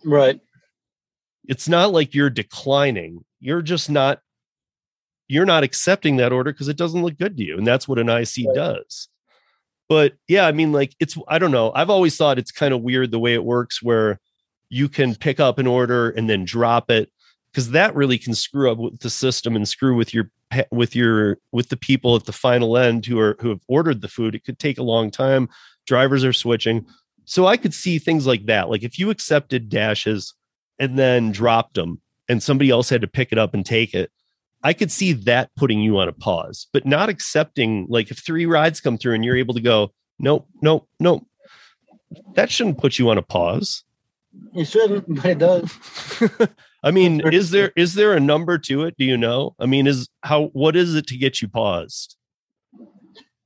Right. 0.04 0.40
it's 1.46 1.68
not 1.68 1.92
like 1.92 2.12
you're 2.14 2.30
declining 2.30 3.24
you're 3.38 3.62
just 3.62 3.88
not 3.88 4.20
you're 5.28 5.46
not 5.46 5.62
accepting 5.62 6.16
that 6.16 6.32
order 6.32 6.52
because 6.52 6.68
it 6.68 6.76
doesn't 6.76 7.02
look 7.02 7.16
good 7.18 7.36
to 7.36 7.44
you 7.44 7.56
and 7.56 7.66
that's 7.66 7.86
what 7.86 7.98
an 8.00 8.08
ic 8.08 8.34
Right. 8.46 8.54
does 8.54 9.08
but 9.92 10.14
yeah 10.26 10.46
i 10.46 10.52
mean 10.52 10.72
like 10.72 10.94
it's 11.00 11.18
i 11.28 11.38
don't 11.38 11.50
know 11.50 11.70
i've 11.74 11.90
always 11.90 12.16
thought 12.16 12.38
it's 12.38 12.50
kind 12.50 12.72
of 12.72 12.80
weird 12.80 13.10
the 13.10 13.18
way 13.18 13.34
it 13.34 13.44
works 13.44 13.82
where 13.82 14.18
you 14.70 14.88
can 14.88 15.14
pick 15.14 15.38
up 15.38 15.58
an 15.58 15.66
order 15.66 16.08
and 16.10 16.30
then 16.30 16.46
drop 16.46 16.90
it 16.90 17.10
because 17.52 17.72
that 17.72 17.94
really 17.94 18.16
can 18.16 18.34
screw 18.34 18.72
up 18.72 18.78
with 18.78 18.98
the 19.00 19.10
system 19.10 19.54
and 19.54 19.68
screw 19.68 19.94
with 19.94 20.14
your 20.14 20.30
with 20.70 20.96
your 20.96 21.38
with 21.52 21.68
the 21.68 21.76
people 21.76 22.16
at 22.16 22.24
the 22.24 22.32
final 22.32 22.78
end 22.78 23.04
who 23.04 23.18
are 23.18 23.36
who 23.40 23.50
have 23.50 23.60
ordered 23.68 24.00
the 24.00 24.08
food. 24.08 24.34
It 24.34 24.44
could 24.44 24.58
take 24.58 24.78
a 24.78 24.82
long 24.82 25.10
time. 25.10 25.48
Drivers 25.86 26.24
are 26.24 26.32
switching. 26.32 26.86
So 27.24 27.46
i 27.46 27.56
could 27.56 27.74
see 27.74 27.98
things 27.98 28.26
like 28.26 28.46
that. 28.46 28.70
Like 28.70 28.82
if 28.82 28.98
you 28.98 29.10
accepted 29.10 29.68
dashes 29.68 30.34
and 30.78 30.98
then 30.98 31.32
dropped 31.32 31.74
them 31.74 32.00
and 32.28 32.42
somebody 32.42 32.70
else 32.70 32.88
had 32.88 33.02
to 33.02 33.06
pick 33.06 33.32
it 33.32 33.38
up 33.38 33.54
and 33.54 33.64
take 33.64 33.94
it 33.94 34.10
i 34.62 34.72
could 34.72 34.90
see 34.90 35.12
that 35.12 35.50
putting 35.56 35.80
you 35.80 35.98
on 35.98 36.08
a 36.08 36.12
pause 36.12 36.66
but 36.72 36.86
not 36.86 37.08
accepting 37.08 37.86
like 37.88 38.10
if 38.10 38.18
three 38.18 38.46
rides 38.46 38.80
come 38.80 38.96
through 38.98 39.14
and 39.14 39.24
you're 39.24 39.36
able 39.36 39.54
to 39.54 39.60
go 39.60 39.90
nope 40.18 40.46
nope 40.60 40.88
nope 41.00 41.26
that 42.34 42.50
shouldn't 42.50 42.78
put 42.78 42.98
you 42.98 43.08
on 43.10 43.18
a 43.18 43.22
pause 43.22 43.84
It 44.54 44.64
shouldn't, 44.66 45.06
but 45.14 45.24
it 45.26 45.38
does. 45.38 45.70
i 46.82 46.90
mean 46.90 47.20
is 47.32 47.50
there 47.50 47.72
is 47.76 47.94
there 47.94 48.12
a 48.14 48.20
number 48.20 48.58
to 48.58 48.82
it 48.84 48.94
do 48.98 49.04
you 49.04 49.16
know 49.16 49.54
i 49.58 49.66
mean 49.66 49.86
is 49.86 50.08
how 50.22 50.46
what 50.48 50.74
is 50.76 50.94
it 50.94 51.06
to 51.06 51.16
get 51.16 51.40
you 51.42 51.48
paused 51.48 52.16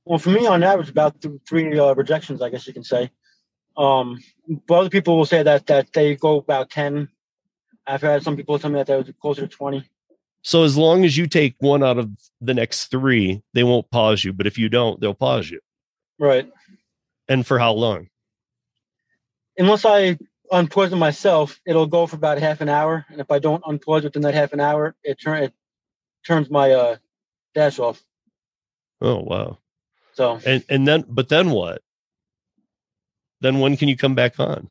Well, 0.05 0.19
for 0.19 0.29
me, 0.31 0.47
on 0.47 0.63
average, 0.63 0.89
about 0.89 1.19
th- 1.21 1.35
three 1.45 1.77
uh, 1.77 1.93
rejections, 1.93 2.41
I 2.41 2.47
guess 2.49 2.65
you 2.65 2.71
can 2.71 2.85
say. 2.85 3.11
Um, 3.75 4.23
but 4.67 4.75
other 4.79 4.89
people 4.89 5.17
will 5.17 5.25
say 5.25 5.43
that 5.43 5.65
that 5.67 5.91
they 5.91 6.15
go 6.15 6.37
about 6.37 6.69
ten. 6.71 7.09
I've 7.85 8.01
had 8.01 8.23
some 8.23 8.37
people 8.37 8.57
tell 8.57 8.71
me 8.71 8.79
that 8.79 8.87
they 8.87 8.95
was 8.95 9.11
closer 9.21 9.41
to 9.41 9.47
twenty. 9.49 9.83
So 10.47 10.63
as 10.63 10.77
long 10.77 11.03
as 11.03 11.17
you 11.17 11.27
take 11.27 11.55
one 11.59 11.83
out 11.83 11.97
of 11.97 12.09
the 12.39 12.53
next 12.53 12.85
three 12.85 13.43
they 13.53 13.63
won't 13.63 13.91
pause 13.91 14.23
you. 14.23 14.31
But 14.31 14.47
if 14.47 14.57
you 14.57 14.69
don't 14.69 14.97
they'll 15.01 15.13
pause 15.13 15.49
you. 15.49 15.59
Right. 16.17 16.49
and 17.27 17.45
for 17.45 17.59
how 17.59 17.73
long? 17.73 18.07
Unless 19.57 19.83
I 19.83 20.17
unpoison 20.49 20.99
myself, 20.99 21.59
it'll 21.65 21.87
go 21.87 22.07
for 22.07 22.15
about 22.15 22.39
half 22.39 22.61
an 22.61 22.69
hour, 22.69 23.05
and 23.09 23.19
if 23.19 23.29
I 23.29 23.39
don't 23.39 23.61
unpoison 23.65 24.05
within 24.05 24.21
that 24.21 24.35
half 24.35 24.53
an 24.53 24.61
hour, 24.61 24.95
it 25.03 25.19
turn 25.21 25.43
it 25.43 25.53
turns 26.25 26.49
my 26.49 26.71
uh 26.71 26.95
dash 27.53 27.77
off. 27.77 28.01
oh 29.01 29.19
wow. 29.19 29.57
So. 30.13 30.39
And 30.45 30.63
and 30.69 30.87
then 30.87 31.03
but 31.09 31.27
then 31.27 31.49
what? 31.49 31.81
Then 33.41 33.59
when 33.59 33.75
can 33.75 33.89
you 33.89 33.97
come 33.97 34.15
back 34.15 34.39
on? 34.39 34.69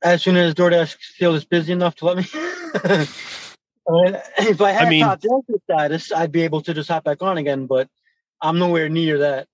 As 0.00 0.22
soon 0.22 0.36
as 0.36 0.54
DoorDash 0.54 0.94
feels 0.94 1.44
busy 1.44 1.72
enough 1.72 1.96
to 1.96 2.04
let 2.04 2.18
me. 2.18 3.06
I 3.88 4.22
if 4.38 4.60
I 4.60 4.72
had 4.72 4.86
I 4.86 4.90
mean- 4.90 5.04
top 5.04 5.20
Dasher 5.20 5.60
status, 5.64 6.12
I'd 6.12 6.32
be 6.32 6.42
able 6.42 6.62
to 6.62 6.74
just 6.74 6.88
hop 6.88 7.04
back 7.04 7.22
on 7.22 7.38
again, 7.38 7.66
but 7.66 7.88
I'm 8.40 8.58
nowhere 8.58 8.88
near 8.88 9.18
that. 9.18 9.46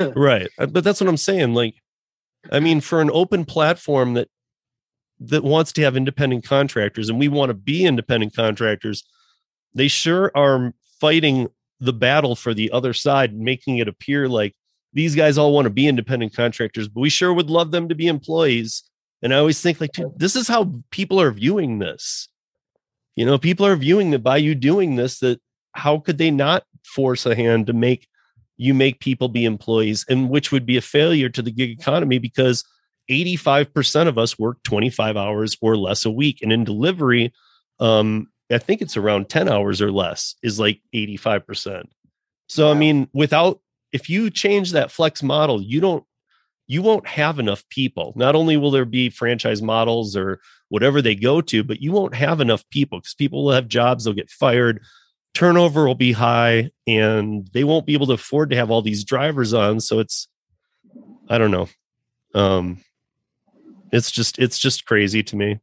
right 0.16 0.48
Uh, 0.58 0.66
but 0.66 0.84
that's 0.84 1.00
what 1.00 1.08
i'm 1.08 1.16
saying 1.16 1.54
like 1.54 1.74
i 2.50 2.60
mean 2.60 2.80
for 2.80 3.00
an 3.00 3.10
open 3.12 3.44
platform 3.44 4.14
that 4.14 4.28
that 5.20 5.44
wants 5.44 5.72
to 5.72 5.82
have 5.82 5.96
independent 5.96 6.44
contractors 6.44 7.08
and 7.08 7.18
we 7.18 7.28
want 7.28 7.50
to 7.50 7.54
be 7.54 7.84
independent 7.84 8.34
contractors 8.34 9.04
they 9.74 9.88
sure 9.88 10.30
are 10.34 10.74
fighting 11.00 11.48
the 11.80 11.92
battle 11.92 12.34
for 12.34 12.54
the 12.54 12.70
other 12.72 12.92
side 12.92 13.34
making 13.34 13.78
it 13.78 13.88
appear 13.88 14.28
like 14.28 14.54
these 14.92 15.14
guys 15.14 15.38
all 15.38 15.52
want 15.52 15.64
to 15.64 15.70
be 15.70 15.86
independent 15.86 16.34
contractors 16.34 16.88
but 16.88 17.00
we 17.00 17.10
sure 17.10 17.32
would 17.32 17.50
love 17.50 17.70
them 17.70 17.88
to 17.88 17.94
be 17.94 18.06
employees. 18.06 18.84
And 19.22 19.32
i 19.32 19.38
always 19.38 19.60
think 19.60 19.80
like 19.80 19.92
dude, 19.92 20.18
this 20.18 20.36
is 20.36 20.48
how 20.48 20.72
people 20.90 21.20
are 21.20 21.30
viewing 21.30 21.78
this 21.78 22.28
you 23.16 23.24
know 23.24 23.38
people 23.38 23.66
are 23.66 23.76
viewing 23.76 24.10
that 24.10 24.20
by 24.20 24.36
you 24.36 24.54
doing 24.54 24.96
this 24.96 25.18
that 25.20 25.40
how 25.72 25.98
could 25.98 26.18
they 26.18 26.30
not 26.30 26.64
force 26.84 27.26
a 27.26 27.34
hand 27.34 27.66
to 27.66 27.72
make 27.72 28.08
you 28.56 28.74
make 28.74 29.00
people 29.00 29.28
be 29.28 29.44
employees 29.44 30.04
and 30.08 30.30
which 30.30 30.52
would 30.52 30.64
be 30.64 30.76
a 30.76 30.82
failure 30.82 31.28
to 31.28 31.42
the 31.42 31.50
gig 31.50 31.70
economy 31.70 32.18
because 32.18 32.64
85% 33.10 34.08
of 34.08 34.16
us 34.16 34.38
work 34.38 34.62
25 34.62 35.16
hours 35.16 35.56
or 35.60 35.76
less 35.76 36.04
a 36.04 36.10
week 36.10 36.40
and 36.42 36.52
in 36.52 36.64
delivery 36.64 37.32
um 37.80 38.28
i 38.50 38.58
think 38.58 38.80
it's 38.80 38.96
around 38.96 39.28
10 39.28 39.48
hours 39.48 39.82
or 39.82 39.90
less 39.92 40.36
is 40.42 40.60
like 40.60 40.80
85% 40.94 41.84
so 42.48 42.70
i 42.70 42.74
mean 42.74 43.08
without 43.12 43.60
if 43.92 44.08
you 44.08 44.30
change 44.30 44.72
that 44.72 44.90
flex 44.90 45.22
model 45.22 45.60
you 45.60 45.80
don't 45.80 46.04
you 46.66 46.82
won't 46.82 47.06
have 47.06 47.38
enough 47.38 47.68
people. 47.68 48.12
Not 48.16 48.34
only 48.34 48.56
will 48.56 48.70
there 48.70 48.84
be 48.84 49.10
franchise 49.10 49.60
models 49.60 50.16
or 50.16 50.40
whatever 50.68 51.00
they 51.00 51.14
go 51.14 51.40
to 51.40 51.62
but 51.62 51.80
you 51.80 51.92
won't 51.92 52.14
have 52.14 52.40
enough 52.40 52.68
people 52.70 52.98
because 52.98 53.14
people 53.14 53.44
will 53.44 53.52
have 53.52 53.68
jobs 53.68 54.04
they'll 54.04 54.14
get 54.14 54.30
fired 54.30 54.80
turnover 55.34 55.86
will 55.86 55.94
be 55.94 56.12
high 56.12 56.70
and 56.86 57.48
they 57.52 57.64
won't 57.64 57.86
be 57.86 57.94
able 57.94 58.06
to 58.06 58.12
afford 58.12 58.50
to 58.50 58.56
have 58.56 58.70
all 58.70 58.82
these 58.82 59.04
drivers 59.04 59.52
on 59.52 59.80
so 59.80 59.98
it's 59.98 60.28
i 61.28 61.38
don't 61.38 61.50
know. 61.50 61.68
Um 62.34 62.80
it's 63.92 64.10
just 64.10 64.38
it's 64.38 64.58
just 64.58 64.86
crazy 64.86 65.22
to 65.22 65.36
me 65.36 65.60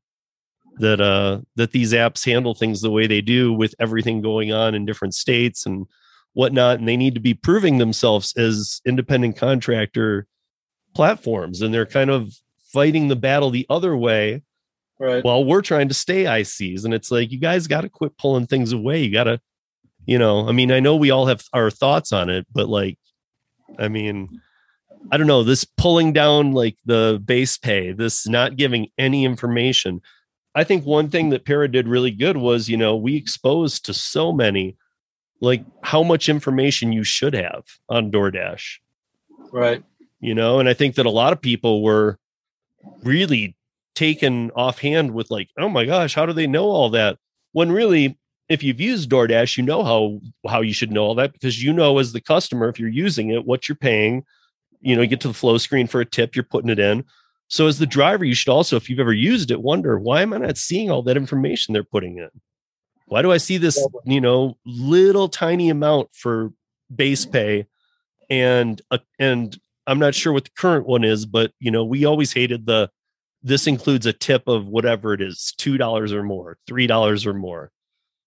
that 0.77 1.01
uh 1.01 1.41
that 1.55 1.71
these 1.71 1.93
apps 1.93 2.25
handle 2.25 2.53
things 2.53 2.81
the 2.81 2.91
way 2.91 3.07
they 3.07 3.21
do 3.21 3.51
with 3.51 3.75
everything 3.79 4.21
going 4.21 4.53
on 4.53 4.73
in 4.73 4.85
different 4.85 5.13
states 5.13 5.65
and 5.65 5.85
whatnot 6.33 6.79
and 6.79 6.87
they 6.87 6.95
need 6.95 7.13
to 7.13 7.19
be 7.19 7.33
proving 7.33 7.77
themselves 7.77 8.33
as 8.37 8.81
independent 8.85 9.35
contractor 9.35 10.27
platforms 10.95 11.61
and 11.61 11.73
they're 11.73 11.85
kind 11.85 12.09
of 12.09 12.33
fighting 12.71 13.09
the 13.09 13.15
battle 13.17 13.49
the 13.49 13.65
other 13.69 13.97
way 13.97 14.41
right. 15.01 15.23
while 15.23 15.43
we're 15.43 15.61
trying 15.61 15.87
to 15.87 15.93
stay 15.93 16.23
ICs. 16.23 16.85
And 16.85 16.93
it's 16.93 17.11
like, 17.11 17.31
you 17.31 17.39
guys 17.39 17.67
got 17.67 17.81
to 17.81 17.89
quit 17.89 18.17
pulling 18.17 18.47
things 18.47 18.71
away. 18.71 19.03
You 19.03 19.11
got 19.11 19.25
to, 19.25 19.41
you 20.05 20.17
know, 20.17 20.47
I 20.47 20.51
mean, 20.51 20.71
I 20.71 20.79
know 20.79 20.95
we 20.95 21.11
all 21.11 21.27
have 21.27 21.43
our 21.53 21.69
thoughts 21.69 22.11
on 22.11 22.29
it, 22.29 22.45
but 22.51 22.69
like, 22.69 22.97
I 23.79 23.87
mean, 23.87 24.41
I 25.11 25.17
don't 25.17 25.27
know, 25.27 25.43
this 25.43 25.63
pulling 25.65 26.13
down 26.13 26.51
like 26.51 26.77
the 26.85 27.21
base 27.23 27.57
pay, 27.57 27.91
this 27.91 28.27
not 28.27 28.55
giving 28.55 28.87
any 28.97 29.25
information. 29.25 30.01
I 30.53 30.63
think 30.63 30.85
one 30.85 31.09
thing 31.09 31.29
that 31.29 31.45
Para 31.45 31.67
did 31.67 31.87
really 31.87 32.11
good 32.11 32.37
was, 32.37 32.69
you 32.69 32.77
know, 32.77 32.95
we 32.95 33.15
exposed 33.15 33.85
to 33.85 33.93
so 33.93 34.31
many 34.31 34.77
like 35.41 35.65
how 35.81 36.03
much 36.03 36.29
information 36.29 36.91
you 36.91 37.03
should 37.03 37.33
have 37.33 37.63
on 37.89 38.11
DoorDash 38.11 38.77
right. 39.51 39.83
you 40.19 40.33
know 40.33 40.59
and 40.59 40.69
i 40.69 40.73
think 40.73 40.95
that 40.95 41.05
a 41.05 41.11
lot 41.11 41.33
of 41.33 41.41
people 41.41 41.83
were 41.83 42.17
really 43.03 43.55
taken 43.95 44.51
offhand 44.51 45.11
with 45.11 45.29
like 45.31 45.49
oh 45.57 45.69
my 45.69 45.85
gosh 45.85 46.15
how 46.15 46.25
do 46.25 46.33
they 46.33 46.47
know 46.47 46.65
all 46.65 46.89
that? 46.89 47.17
When 47.51 47.71
really 47.71 48.17
if 48.49 48.63
you've 48.63 48.81
used 48.81 49.09
DoorDash 49.09 49.57
you 49.57 49.63
know 49.63 49.83
how 49.83 50.19
how 50.49 50.61
you 50.61 50.73
should 50.73 50.91
know 50.91 51.03
all 51.03 51.15
that 51.15 51.33
because 51.33 51.63
you 51.63 51.73
know 51.73 51.97
as 51.99 52.13
the 52.13 52.21
customer 52.21 52.69
if 52.69 52.79
you're 52.79 52.89
using 52.89 53.29
it 53.29 53.45
what 53.45 53.67
you're 53.67 53.75
paying. 53.75 54.23
You 54.79 54.95
know 54.95 55.01
you 55.01 55.07
get 55.07 55.21
to 55.21 55.27
the 55.27 55.33
flow 55.33 55.57
screen 55.57 55.87
for 55.87 56.01
a 56.01 56.05
tip 56.05 56.35
you're 56.35 56.43
putting 56.43 56.69
it 56.69 56.79
in. 56.79 57.03
So 57.47 57.67
as 57.67 57.79
the 57.79 57.85
driver 57.85 58.25
you 58.25 58.33
should 58.33 58.51
also 58.51 58.75
if 58.75 58.89
you've 58.89 58.99
ever 58.99 59.13
used 59.13 59.51
it 59.51 59.61
wonder 59.61 59.99
why 59.99 60.21
am 60.21 60.33
i 60.33 60.37
not 60.37 60.57
seeing 60.57 60.89
all 60.89 61.03
that 61.03 61.17
information 61.17 61.73
they're 61.73 61.83
putting 61.83 62.17
in? 62.17 62.29
Why 63.07 63.21
do 63.21 63.31
i 63.31 63.37
see 63.37 63.57
this 63.57 63.85
you 64.05 64.21
know 64.21 64.57
little 64.65 65.29
tiny 65.29 65.69
amount 65.69 66.09
for 66.13 66.51
base 66.93 67.25
pay? 67.25 67.67
And 68.29 68.81
uh, 68.89 68.99
and 69.19 69.59
I'm 69.87 69.99
not 69.99 70.15
sure 70.15 70.33
what 70.33 70.45
the 70.45 70.51
current 70.57 70.85
one 70.85 71.03
is, 71.03 71.25
but 71.25 71.51
you 71.59 71.71
know, 71.71 71.83
we 71.83 72.05
always 72.05 72.33
hated 72.33 72.65
the 72.65 72.89
this 73.43 73.67
includes 73.67 74.05
a 74.05 74.13
tip 74.13 74.47
of 74.47 74.67
whatever 74.67 75.13
it 75.13 75.21
is, 75.21 75.53
two 75.57 75.77
dollars 75.77 76.13
or 76.13 76.23
more, 76.23 76.57
three 76.67 76.87
dollars 76.87 77.25
or 77.25 77.33
more. 77.33 77.71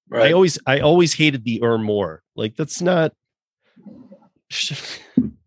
Right. 0.08 0.28
I 0.28 0.32
always 0.32 0.58
I 0.66 0.80
always 0.80 1.14
hated 1.14 1.44
the 1.44 1.60
or 1.60 1.78
more. 1.78 2.22
Like 2.36 2.56
that's 2.56 2.82
not 2.82 3.12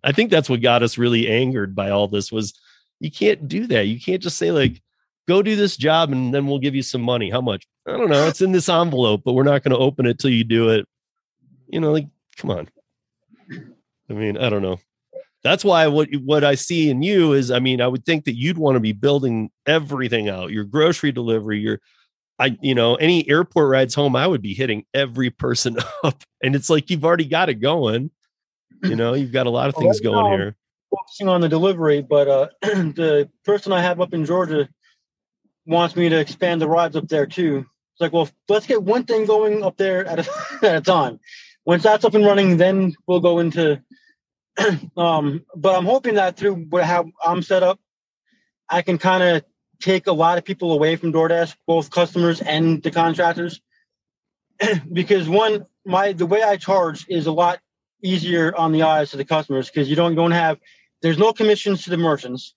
I 0.04 0.12
think 0.12 0.32
that's 0.32 0.50
what 0.50 0.62
got 0.62 0.84
us 0.84 0.98
really 0.98 1.28
angered 1.28 1.76
by 1.76 1.90
all 1.90 2.08
this 2.08 2.32
was 2.32 2.54
you 3.00 3.12
can't 3.12 3.48
do 3.48 3.68
that. 3.68 3.88
You 3.88 4.00
can't 4.00 4.22
just 4.22 4.38
say 4.38 4.52
like 4.52 4.82
go 5.28 5.42
do 5.42 5.56
this 5.56 5.78
job 5.78 6.12
and 6.12 6.34
then 6.34 6.48
we'll 6.48 6.60
give 6.60 6.76
you 6.76 6.82
some 6.82 7.02
money. 7.02 7.30
How 7.30 7.42
much? 7.42 7.68
I 7.88 7.92
don't 7.92 8.10
know. 8.10 8.28
It's 8.28 8.42
in 8.42 8.52
this 8.52 8.70
envelope, 8.70 9.22
but 9.24 9.34
we're 9.34 9.44
not 9.44 9.64
going 9.64 9.72
to 9.72 9.78
open 9.78 10.06
it 10.06 10.20
till 10.20 10.32
you 10.32 10.44
do 10.44 10.70
it. 10.70 10.88
You 11.68 11.80
know, 11.80 11.92
like 11.92 12.08
come 12.38 12.52
on. 12.52 12.70
I 14.10 14.14
mean, 14.14 14.38
I 14.38 14.50
don't 14.50 14.62
know. 14.62 14.80
That's 15.44 15.64
why 15.64 15.88
what 15.88 16.10
what 16.24 16.44
I 16.44 16.56
see 16.56 16.90
in 16.90 17.02
you 17.02 17.34
is, 17.34 17.52
I 17.52 17.60
mean, 17.60 17.82
I 17.82 17.88
would 17.88 18.06
think 18.06 18.26
that 18.26 18.36
you'd 18.36 18.58
want 18.58 18.76
to 18.76 18.80
be 18.80 18.92
building 18.92 19.50
everything 19.66 20.30
out. 20.30 20.52
Your 20.52 20.64
grocery 20.64 21.12
delivery, 21.12 21.60
your 21.60 21.80
I, 22.40 22.56
you 22.62 22.76
know, 22.76 22.96
any 22.96 23.28
airport 23.30 23.70
rides 23.70 23.96
home, 23.96 24.16
I 24.16 24.28
would 24.28 24.42
be 24.44 24.54
hitting 24.54 24.86
every 24.94 25.30
person 25.32 25.78
up. 26.04 26.24
And 26.44 26.56
it's 26.56 26.70
like 26.70 26.90
you've 26.90 27.06
already 27.06 27.26
got 27.26 27.50
it 27.50 27.56
going. 27.56 28.12
You 28.84 28.96
know, 28.96 29.14
you've 29.16 29.32
got 29.32 29.48
a 29.48 29.50
lot 29.50 29.70
of 29.70 29.76
Well, 29.76 29.86
things 29.86 29.98
right 29.98 30.12
going 30.12 30.32
now- 30.32 30.38
here. 30.38 30.56
focusing 30.92 31.28
on 31.28 31.42
the 31.42 31.50
delivery, 31.50 32.02
but 32.02 32.28
uh, 32.28 32.48
the 32.62 33.28
person 33.44 33.74
I 33.74 33.82
have 33.82 34.00
up 34.00 34.14
in 34.14 34.24
Georgia 34.26 34.70
wants 35.66 35.96
me 35.96 36.10
to 36.10 36.20
expand 36.20 36.62
the 36.62 36.68
rides 36.68 36.96
up 36.96 37.08
there 37.08 37.26
too. 37.26 37.66
It's 37.94 38.02
like, 38.02 38.14
well, 38.14 38.30
let's 38.48 38.68
get 38.68 38.84
one 38.84 39.04
thing 39.06 39.26
going 39.26 39.64
up 39.64 39.78
there 39.78 40.06
at 40.06 40.20
a, 40.20 40.30
at 40.64 40.76
a 40.76 40.82
time. 40.82 41.20
Once 41.66 41.82
that's 41.84 42.06
up 42.06 42.14
and 42.14 42.26
running, 42.26 42.58
then 42.58 42.94
we'll 43.08 43.20
go 43.20 43.40
into. 43.40 43.82
um, 44.98 45.46
but 45.56 45.76
I'm 45.76 45.86
hoping 45.86 46.16
that 46.16 46.38
through 46.38 46.68
how 46.82 47.06
I'm 47.24 47.42
set 47.42 47.64
up, 47.64 47.80
I 48.70 48.82
can 48.82 48.98
kind 48.98 49.24
of 49.24 49.44
take 49.80 50.08
a 50.08 50.12
lot 50.12 50.38
of 50.38 50.46
people 50.46 50.74
away 50.74 50.96
from 50.96 51.14
DoorDash, 51.14 51.56
both 51.66 51.92
customers 51.92 52.42
and 52.42 52.82
the 52.82 52.92
contractors, 52.92 53.62
because 54.92 55.30
one, 55.30 55.66
my 55.86 56.14
the 56.14 56.26
way 56.26 56.42
I 56.44 56.58
charge 56.58 57.06
is 57.10 57.28
a 57.28 57.32
lot 57.32 57.60
easier 58.04 58.56
on 58.56 58.72
the 58.72 58.84
eyes 58.84 59.12
to 59.12 59.18
the 59.18 59.26
customers 59.26 59.70
because 59.70 59.90
you 59.90 59.96
don't 59.96 60.16
don't 60.16 60.32
have 60.32 60.60
there's 61.02 61.18
no 61.18 61.34
commissions 61.34 61.84
to 61.84 61.90
the 61.90 61.98
merchants. 61.98 62.54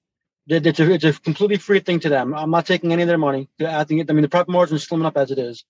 It's 0.46 0.80
a, 0.80 0.90
it's 0.92 1.04
a 1.04 1.12
completely 1.12 1.58
free 1.58 1.80
thing 1.80 2.00
to 2.00 2.08
them. 2.08 2.34
I'm 2.34 2.50
not 2.50 2.66
taking 2.66 2.92
any 2.92 3.02
of 3.02 3.08
their 3.08 3.18
money. 3.18 3.48
I 3.64 3.84
think 3.84 4.10
I 4.10 4.12
mean 4.12 4.22
the 4.22 4.28
profit 4.28 4.48
margin 4.48 4.76
is 4.76 4.86
slimming 4.86 5.06
up 5.06 5.16
as 5.16 5.30
it 5.30 5.38
is, 5.38 5.64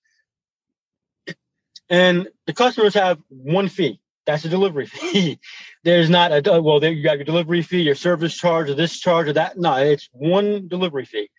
and 1.89 2.29
the 2.47 2.53
customers 2.53 2.95
have 2.95 3.19
one 3.29 3.67
fee. 3.67 4.00
That's 4.25 4.45
a 4.45 4.49
delivery 4.49 4.85
fee. 4.87 5.39
There's 5.83 6.09
not 6.09 6.31
a 6.31 6.61
well, 6.61 6.79
there 6.79 6.91
you 6.91 7.03
got 7.03 7.17
your 7.17 7.25
delivery 7.25 7.61
fee, 7.61 7.81
your 7.81 7.95
service 7.95 8.35
charge, 8.35 8.69
or 8.69 8.75
this 8.75 8.99
charge, 8.99 9.27
or 9.27 9.33
that. 9.33 9.57
No, 9.57 9.75
it's 9.77 10.09
one 10.11 10.67
delivery 10.67 11.05
fee. 11.05 11.29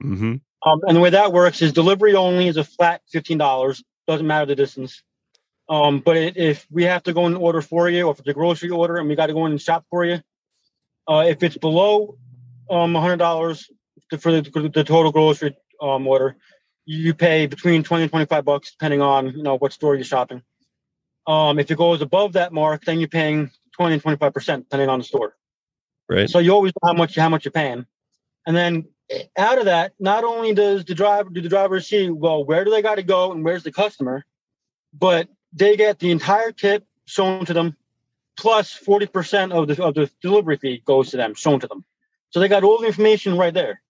hmm 0.00 0.36
Um, 0.64 0.80
and 0.86 0.96
the 0.96 1.00
way 1.00 1.10
that 1.10 1.32
works 1.32 1.62
is 1.62 1.72
delivery 1.72 2.14
only 2.14 2.48
is 2.48 2.56
a 2.56 2.64
flat 2.64 3.00
fifteen 3.10 3.38
dollars. 3.38 3.82
Doesn't 4.06 4.26
matter 4.26 4.46
the 4.46 4.54
distance. 4.54 5.02
Um, 5.68 6.00
but 6.00 6.16
it, 6.16 6.36
if 6.36 6.66
we 6.70 6.84
have 6.84 7.02
to 7.04 7.12
go 7.12 7.26
and 7.26 7.36
order 7.36 7.60
for 7.60 7.88
you, 7.90 8.06
or 8.06 8.12
if 8.12 8.20
it's 8.20 8.28
a 8.28 8.34
grocery 8.34 8.70
order 8.70 8.98
and 8.98 9.08
we 9.08 9.16
got 9.16 9.26
to 9.26 9.32
go 9.32 9.46
in 9.46 9.52
and 9.52 9.60
shop 9.60 9.84
for 9.90 10.04
you, 10.04 10.20
uh, 11.08 11.24
if 11.26 11.42
it's 11.42 11.56
below 11.56 12.18
um 12.70 12.94
hundred 12.94 13.18
dollars 13.18 13.70
for 14.20 14.30
the, 14.32 14.70
the 14.74 14.84
total 14.84 15.10
grocery 15.12 15.56
um 15.80 16.06
order, 16.06 16.36
you 16.84 17.14
pay 17.14 17.46
between 17.46 17.82
twenty 17.82 18.04
and 18.04 18.10
twenty 18.10 18.26
five 18.26 18.44
bucks 18.44 18.72
depending 18.72 19.00
on 19.02 19.36
you 19.36 19.42
know 19.42 19.56
what 19.56 19.72
store 19.72 19.94
you're 19.94 20.04
shopping. 20.04 20.42
Um, 21.26 21.58
if 21.58 21.70
it 21.70 21.76
goes 21.76 22.02
above 22.02 22.34
that 22.34 22.52
mark, 22.52 22.84
then 22.84 23.00
you're 23.00 23.08
paying 23.08 23.50
twenty 23.74 23.94
and 23.94 24.02
twenty 24.02 24.16
five 24.16 24.32
percent 24.32 24.64
depending 24.64 24.88
on 24.88 25.00
the 25.00 25.04
store. 25.04 25.34
Right. 26.08 26.30
So 26.30 26.38
you 26.38 26.52
always 26.52 26.72
know 26.80 26.88
how 26.88 26.94
much 26.94 27.16
how 27.16 27.28
much 27.28 27.44
you're 27.44 27.52
paying, 27.52 27.84
and 28.46 28.56
then 28.56 28.86
out 29.36 29.58
of 29.58 29.64
that, 29.66 29.92
not 29.98 30.24
only 30.24 30.54
does 30.54 30.84
the 30.84 30.94
driver 30.94 31.30
do 31.30 31.40
the 31.40 31.48
drivers 31.48 31.88
see 31.88 32.10
well 32.10 32.44
where 32.44 32.64
do 32.64 32.70
they 32.70 32.82
got 32.82 32.96
to 32.96 33.02
go 33.02 33.32
and 33.32 33.44
where's 33.44 33.64
the 33.64 33.72
customer, 33.72 34.24
but 34.92 35.28
they 35.52 35.76
get 35.76 35.98
the 35.98 36.10
entire 36.10 36.52
tip 36.52 36.84
shown 37.06 37.44
to 37.46 37.52
them, 37.52 37.76
plus 38.38 38.72
forty 38.72 39.06
percent 39.06 39.52
of 39.52 39.66
the 39.68 39.82
of 39.82 39.94
the 39.94 40.10
delivery 40.22 40.58
fee 40.58 40.82
goes 40.84 41.10
to 41.10 41.16
them, 41.16 41.34
shown 41.34 41.60
to 41.60 41.66
them. 41.66 41.84
So 42.30 42.40
they 42.40 42.48
got 42.48 42.64
all 42.64 42.80
the 42.80 42.86
information 42.86 43.36
right 43.36 43.54
there. 43.54 43.80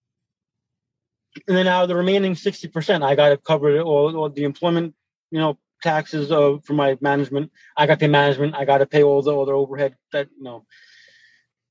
And 1.46 1.56
then 1.56 1.66
out 1.66 1.82
of 1.82 1.88
the 1.88 1.96
remaining 1.96 2.34
sixty 2.34 2.68
percent, 2.68 3.04
I 3.04 3.14
got 3.14 3.28
to 3.28 3.36
cover 3.36 3.78
all, 3.80 4.16
all 4.16 4.30
the 4.30 4.44
employment, 4.44 4.94
you 5.30 5.38
know, 5.38 5.58
taxes 5.82 6.30
uh, 6.32 6.56
for 6.64 6.72
my 6.72 6.96
management. 7.00 7.52
I 7.76 7.86
got 7.86 7.94
to 7.94 8.00
pay 8.00 8.08
management. 8.08 8.54
I 8.54 8.64
got 8.64 8.78
to 8.78 8.86
pay 8.86 9.02
all 9.02 9.22
the 9.22 9.36
other 9.36 9.54
overhead 9.54 9.96
that 10.12 10.28
you 10.36 10.42
know. 10.42 10.64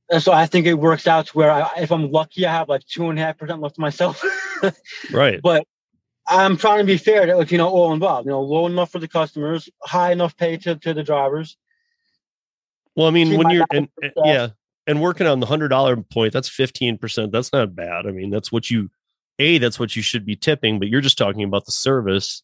And 0.09 0.21
so 0.21 0.31
I 0.31 0.45
think 0.45 0.67
it 0.67 0.75
works 0.75 1.07
out 1.07 1.27
to 1.27 1.33
where 1.33 1.51
I, 1.51 1.69
if 1.77 1.91
I'm 1.91 2.11
lucky, 2.11 2.45
I 2.45 2.51
have 2.51 2.69
like 2.69 2.85
two 2.85 3.09
and 3.09 3.17
a 3.17 3.23
half 3.23 3.37
percent 3.37 3.61
left 3.61 3.75
to 3.75 3.81
myself. 3.81 4.23
Right. 5.11 5.41
but 5.43 5.67
I'm 6.27 6.57
trying 6.57 6.79
to 6.79 6.85
be 6.85 6.97
fair 6.97 7.25
to 7.25 7.45
you 7.45 7.57
know 7.57 7.69
all 7.69 7.93
involved. 7.93 8.25
You 8.25 8.31
know, 8.31 8.41
low 8.41 8.65
enough 8.65 8.91
for 8.91 8.99
the 8.99 9.07
customers, 9.07 9.69
high 9.83 10.11
enough 10.11 10.35
pay 10.35 10.57
to, 10.57 10.75
to 10.75 10.93
the 10.93 11.03
drivers. 11.03 11.57
Well, 12.95 13.07
I 13.07 13.11
mean, 13.11 13.37
when 13.37 13.49
you're 13.49 13.65
and, 13.71 13.89
and- 14.01 14.13
yeah, 14.23 14.47
and 14.87 15.01
working 15.01 15.27
on 15.27 15.39
the 15.39 15.45
hundred 15.45 15.67
dollar 15.69 15.97
point, 15.97 16.33
that's 16.33 16.49
fifteen 16.49 16.97
percent. 16.97 17.31
That's 17.31 17.51
not 17.53 17.75
bad. 17.75 18.07
I 18.07 18.11
mean, 18.11 18.31
that's 18.31 18.51
what 18.51 18.69
you 18.69 18.89
a 19.39 19.57
that's 19.57 19.79
what 19.79 19.95
you 19.95 20.01
should 20.01 20.25
be 20.25 20.35
tipping, 20.35 20.79
but 20.79 20.87
you're 20.87 21.01
just 21.01 21.17
talking 21.17 21.43
about 21.43 21.65
the 21.65 21.71
service. 21.71 22.41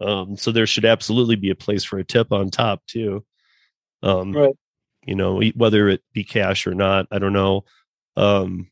Um, 0.00 0.36
so 0.36 0.52
there 0.52 0.66
should 0.66 0.84
absolutely 0.84 1.36
be 1.36 1.50
a 1.50 1.56
place 1.56 1.84
for 1.84 1.98
a 1.98 2.04
tip 2.04 2.32
on 2.32 2.50
top 2.50 2.84
too. 2.86 3.24
Um, 4.02 4.32
Right. 4.32 4.54
You 5.04 5.14
know, 5.14 5.40
whether 5.54 5.88
it 5.88 6.02
be 6.12 6.22
cash 6.22 6.66
or 6.66 6.74
not, 6.74 7.06
I 7.10 7.18
don't 7.18 7.32
know. 7.32 7.64
Um, 8.16 8.70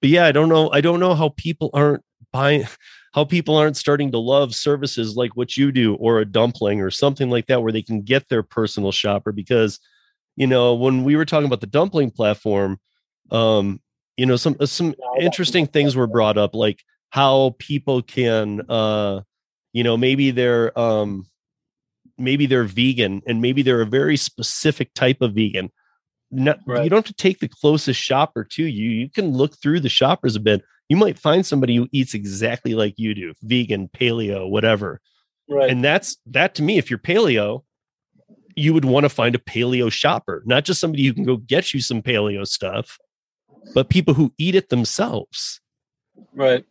but 0.00 0.10
yeah, 0.10 0.24
I 0.26 0.32
don't 0.32 0.48
know. 0.48 0.70
I 0.70 0.80
don't 0.80 1.00
know 1.00 1.14
how 1.14 1.30
people 1.36 1.70
aren't 1.74 2.02
buying, 2.32 2.64
how 3.14 3.24
people 3.24 3.56
aren't 3.56 3.76
starting 3.76 4.10
to 4.12 4.18
love 4.18 4.54
services 4.54 5.16
like 5.16 5.36
what 5.36 5.56
you 5.56 5.72
do, 5.72 5.94
or 5.96 6.20
a 6.20 6.24
dumpling, 6.24 6.80
or 6.80 6.90
something 6.90 7.30
like 7.30 7.46
that, 7.46 7.62
where 7.62 7.72
they 7.72 7.82
can 7.82 8.02
get 8.02 8.28
their 8.28 8.42
personal 8.42 8.92
shopper 8.92 9.32
because 9.32 9.80
you 10.36 10.46
know 10.46 10.74
when 10.74 11.04
we 11.04 11.16
were 11.16 11.24
talking 11.24 11.46
about 11.46 11.60
the 11.60 11.66
dumpling 11.66 12.10
platform 12.10 12.78
um 13.30 13.80
you 14.16 14.26
know 14.26 14.36
some 14.36 14.56
uh, 14.60 14.66
some 14.66 14.94
Yeah, 14.98 15.06
I 15.14 15.16
got 15.16 15.24
interesting 15.24 15.66
things 15.66 15.96
were 15.96 16.06
brought 16.06 16.38
up 16.38 16.54
like 16.54 16.82
how 17.10 17.56
people 17.58 18.02
can 18.02 18.60
uh 18.68 19.22
you 19.76 19.84
know 19.84 19.94
maybe 19.94 20.30
they're 20.30 20.76
um 20.78 21.26
maybe 22.16 22.46
they're 22.46 22.64
vegan 22.64 23.20
and 23.26 23.42
maybe 23.42 23.60
they're 23.60 23.82
a 23.82 23.86
very 23.86 24.16
specific 24.16 24.94
type 24.94 25.20
of 25.20 25.34
vegan. 25.34 25.70
Not, 26.30 26.60
you 26.66 26.88
don't 26.88 26.92
have 26.92 27.04
to 27.04 27.14
take 27.14 27.40
the 27.40 27.48
closest 27.48 28.00
shopper 28.00 28.42
to 28.52 28.64
you. 28.64 28.88
You 28.88 29.10
can 29.10 29.32
look 29.32 29.60
through 29.60 29.80
the 29.80 29.90
shoppers 29.90 30.34
a 30.34 30.40
bit. 30.40 30.62
You 30.88 30.96
might 30.96 31.18
find 31.18 31.44
somebody 31.44 31.76
who 31.76 31.88
eats 31.92 32.14
exactly 32.14 32.74
like 32.74 32.94
you 32.96 33.14
do 33.14 33.34
vegan 33.42 33.88
paleo 33.88 34.48
whatever. 34.48 35.00
Right. 35.48 35.70
and 35.70 35.84
that's 35.84 36.16
that 36.26 36.56
to 36.56 36.62
me 36.62 36.78
if 36.78 36.90
you're 36.90 36.98
paleo 36.98 37.62
you 38.56 38.72
would 38.72 38.84
want 38.84 39.04
to 39.04 39.08
find 39.08 39.34
a 39.36 39.38
paleo 39.38 39.92
shopper 39.92 40.42
not 40.44 40.64
just 40.64 40.80
somebody 40.80 41.06
who 41.06 41.14
can 41.14 41.22
go 41.22 41.36
get 41.36 41.72
you 41.72 41.80
some 41.80 42.02
paleo 42.02 42.44
stuff 42.44 42.98
but 43.74 43.88
people 43.88 44.14
who 44.14 44.32
eat 44.38 44.56
it 44.56 44.70
themselves. 44.70 45.60
Right. 46.32 46.64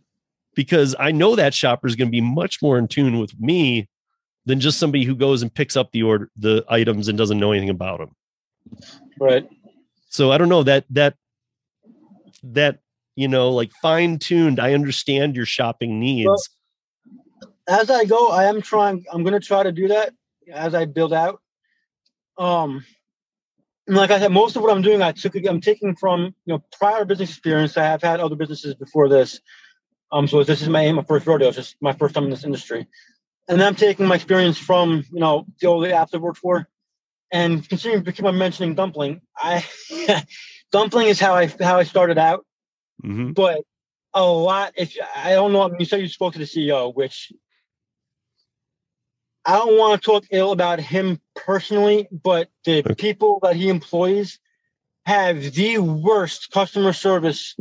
Because 0.55 0.95
i 0.99 1.11
know 1.11 1.35
that 1.35 1.53
shopper 1.53 1.87
is 1.87 1.95
going 1.95 2.07
to 2.07 2.11
be 2.11 2.21
much 2.21 2.61
more 2.61 2.77
in 2.77 2.87
tune 2.87 3.19
with 3.19 3.37
me 3.39 3.87
than 4.45 4.59
just 4.59 4.79
somebody 4.79 5.03
who 5.03 5.15
goes 5.15 5.41
and 5.41 5.53
picks 5.53 5.75
up 5.75 5.91
the 5.91 6.03
order 6.03 6.29
the 6.37 6.63
items 6.69 7.07
and 7.07 7.17
doesn't 7.17 7.39
know 7.39 7.51
anything 7.51 7.69
about 7.69 7.99
them 7.99 8.15
Right. 9.19 9.47
so 10.09 10.31
i 10.31 10.37
don't 10.37 10.49
know 10.49 10.63
that 10.63 10.85
that 10.89 11.15
that 12.43 12.79
you 13.15 13.27
know 13.27 13.51
like 13.51 13.71
fine 13.81 14.17
tuned 14.19 14.59
i 14.59 14.73
understand 14.73 15.35
your 15.35 15.45
shopping 15.45 15.99
needs 15.99 16.49
As 17.67 17.89
I 17.89 18.05
go, 18.05 18.29
I 18.29 18.43
am 18.45 18.61
trying. 18.61 19.03
I'm 19.11 19.23
going 19.23 19.33
to 19.33 19.39
try 19.39 19.63
to 19.63 19.71
do 19.71 19.87
that 19.87 20.13
as 20.53 20.75
I 20.75 20.85
build 20.85 21.13
out. 21.13 21.41
Um, 22.37 22.85
like 23.87 24.11
I 24.11 24.19
said, 24.19 24.31
most 24.31 24.55
of 24.55 24.61
what 24.61 24.71
I'm 24.71 24.83
doing, 24.83 25.01
I 25.01 25.11
took. 25.13 25.33
I'm 25.35 25.61
taking 25.61 25.95
from 25.95 26.35
you 26.45 26.53
know 26.53 26.63
prior 26.77 27.05
business 27.05 27.31
experience. 27.31 27.75
I 27.75 27.83
have 27.85 28.03
had 28.03 28.19
other 28.19 28.35
businesses 28.35 28.75
before 28.75 29.09
this. 29.09 29.39
Um, 30.15 30.27
so 30.29 30.43
this 30.45 30.61
is 30.61 30.69
my 30.69 30.89
my 30.93 31.03
first 31.03 31.27
rodeo. 31.27 31.49
It's 31.49 31.57
just 31.57 31.75
my 31.81 31.91
first 31.91 32.15
time 32.15 32.23
in 32.23 32.29
this 32.29 32.45
industry, 32.45 32.87
and 33.49 33.61
I'm 33.61 33.75
taking 33.75 34.05
my 34.07 34.15
experience 34.15 34.57
from 34.57 35.03
you 35.11 35.19
know 35.19 35.45
the 35.59 35.67
old 35.67 35.85
apps 35.85 36.15
I 36.15 36.17
worked 36.17 36.39
for, 36.39 36.67
and 37.31 37.67
continuing 37.67 38.05
to 38.05 38.13
keep 38.13 38.25
on 38.25 38.37
mentioning 38.37 38.75
dumpling. 38.75 39.21
I 39.35 39.65
dumpling 40.71 41.07
is 41.07 41.19
how 41.19 41.35
I 41.35 41.47
how 41.47 41.77
I 41.79 41.83
started 41.83 42.17
out 42.17 42.45
Mhm. 43.03 43.35
but 43.35 43.61
a 44.13 44.23
lot 44.25 44.73
if 44.77 44.97
i 45.15 45.31
don't 45.31 45.51
know 45.51 45.75
you 45.77 45.85
said 45.85 45.99
you 45.99 46.07
spoke 46.07 46.33
to 46.33 46.39
the 46.39 46.45
ceo 46.45 46.95
which 46.95 47.33
i 49.45 49.57
don't 49.57 49.77
want 49.77 50.01
to 50.01 50.05
talk 50.05 50.23
ill 50.31 50.53
about 50.53 50.79
him 50.79 51.19
personally 51.35 52.07
but 52.11 52.49
the 52.63 52.79
Okay. 52.79 52.95
people 52.95 53.39
that 53.43 53.57
he 53.57 53.67
employs 53.67 54.39
have 55.05 55.41
the 55.53 55.77
worst 55.79 56.51
customer 56.51 56.93
service 56.93 57.57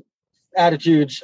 attitudes 0.56 1.22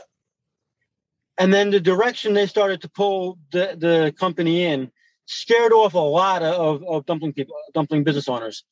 and 1.40 1.52
then 1.54 1.70
the 1.70 1.80
direction 1.80 2.34
they 2.34 2.46
started 2.46 2.82
to 2.82 2.88
pull 2.88 3.38
the, 3.50 3.74
the 3.76 4.14
company 4.18 4.64
in 4.64 4.92
scared 5.24 5.72
off 5.72 5.94
a 5.94 5.98
lot 5.98 6.42
of, 6.42 6.84
of 6.84 7.06
dumpling 7.06 7.32
people 7.32 7.56
dumpling 7.72 8.04
business 8.04 8.28
owners. 8.28 8.62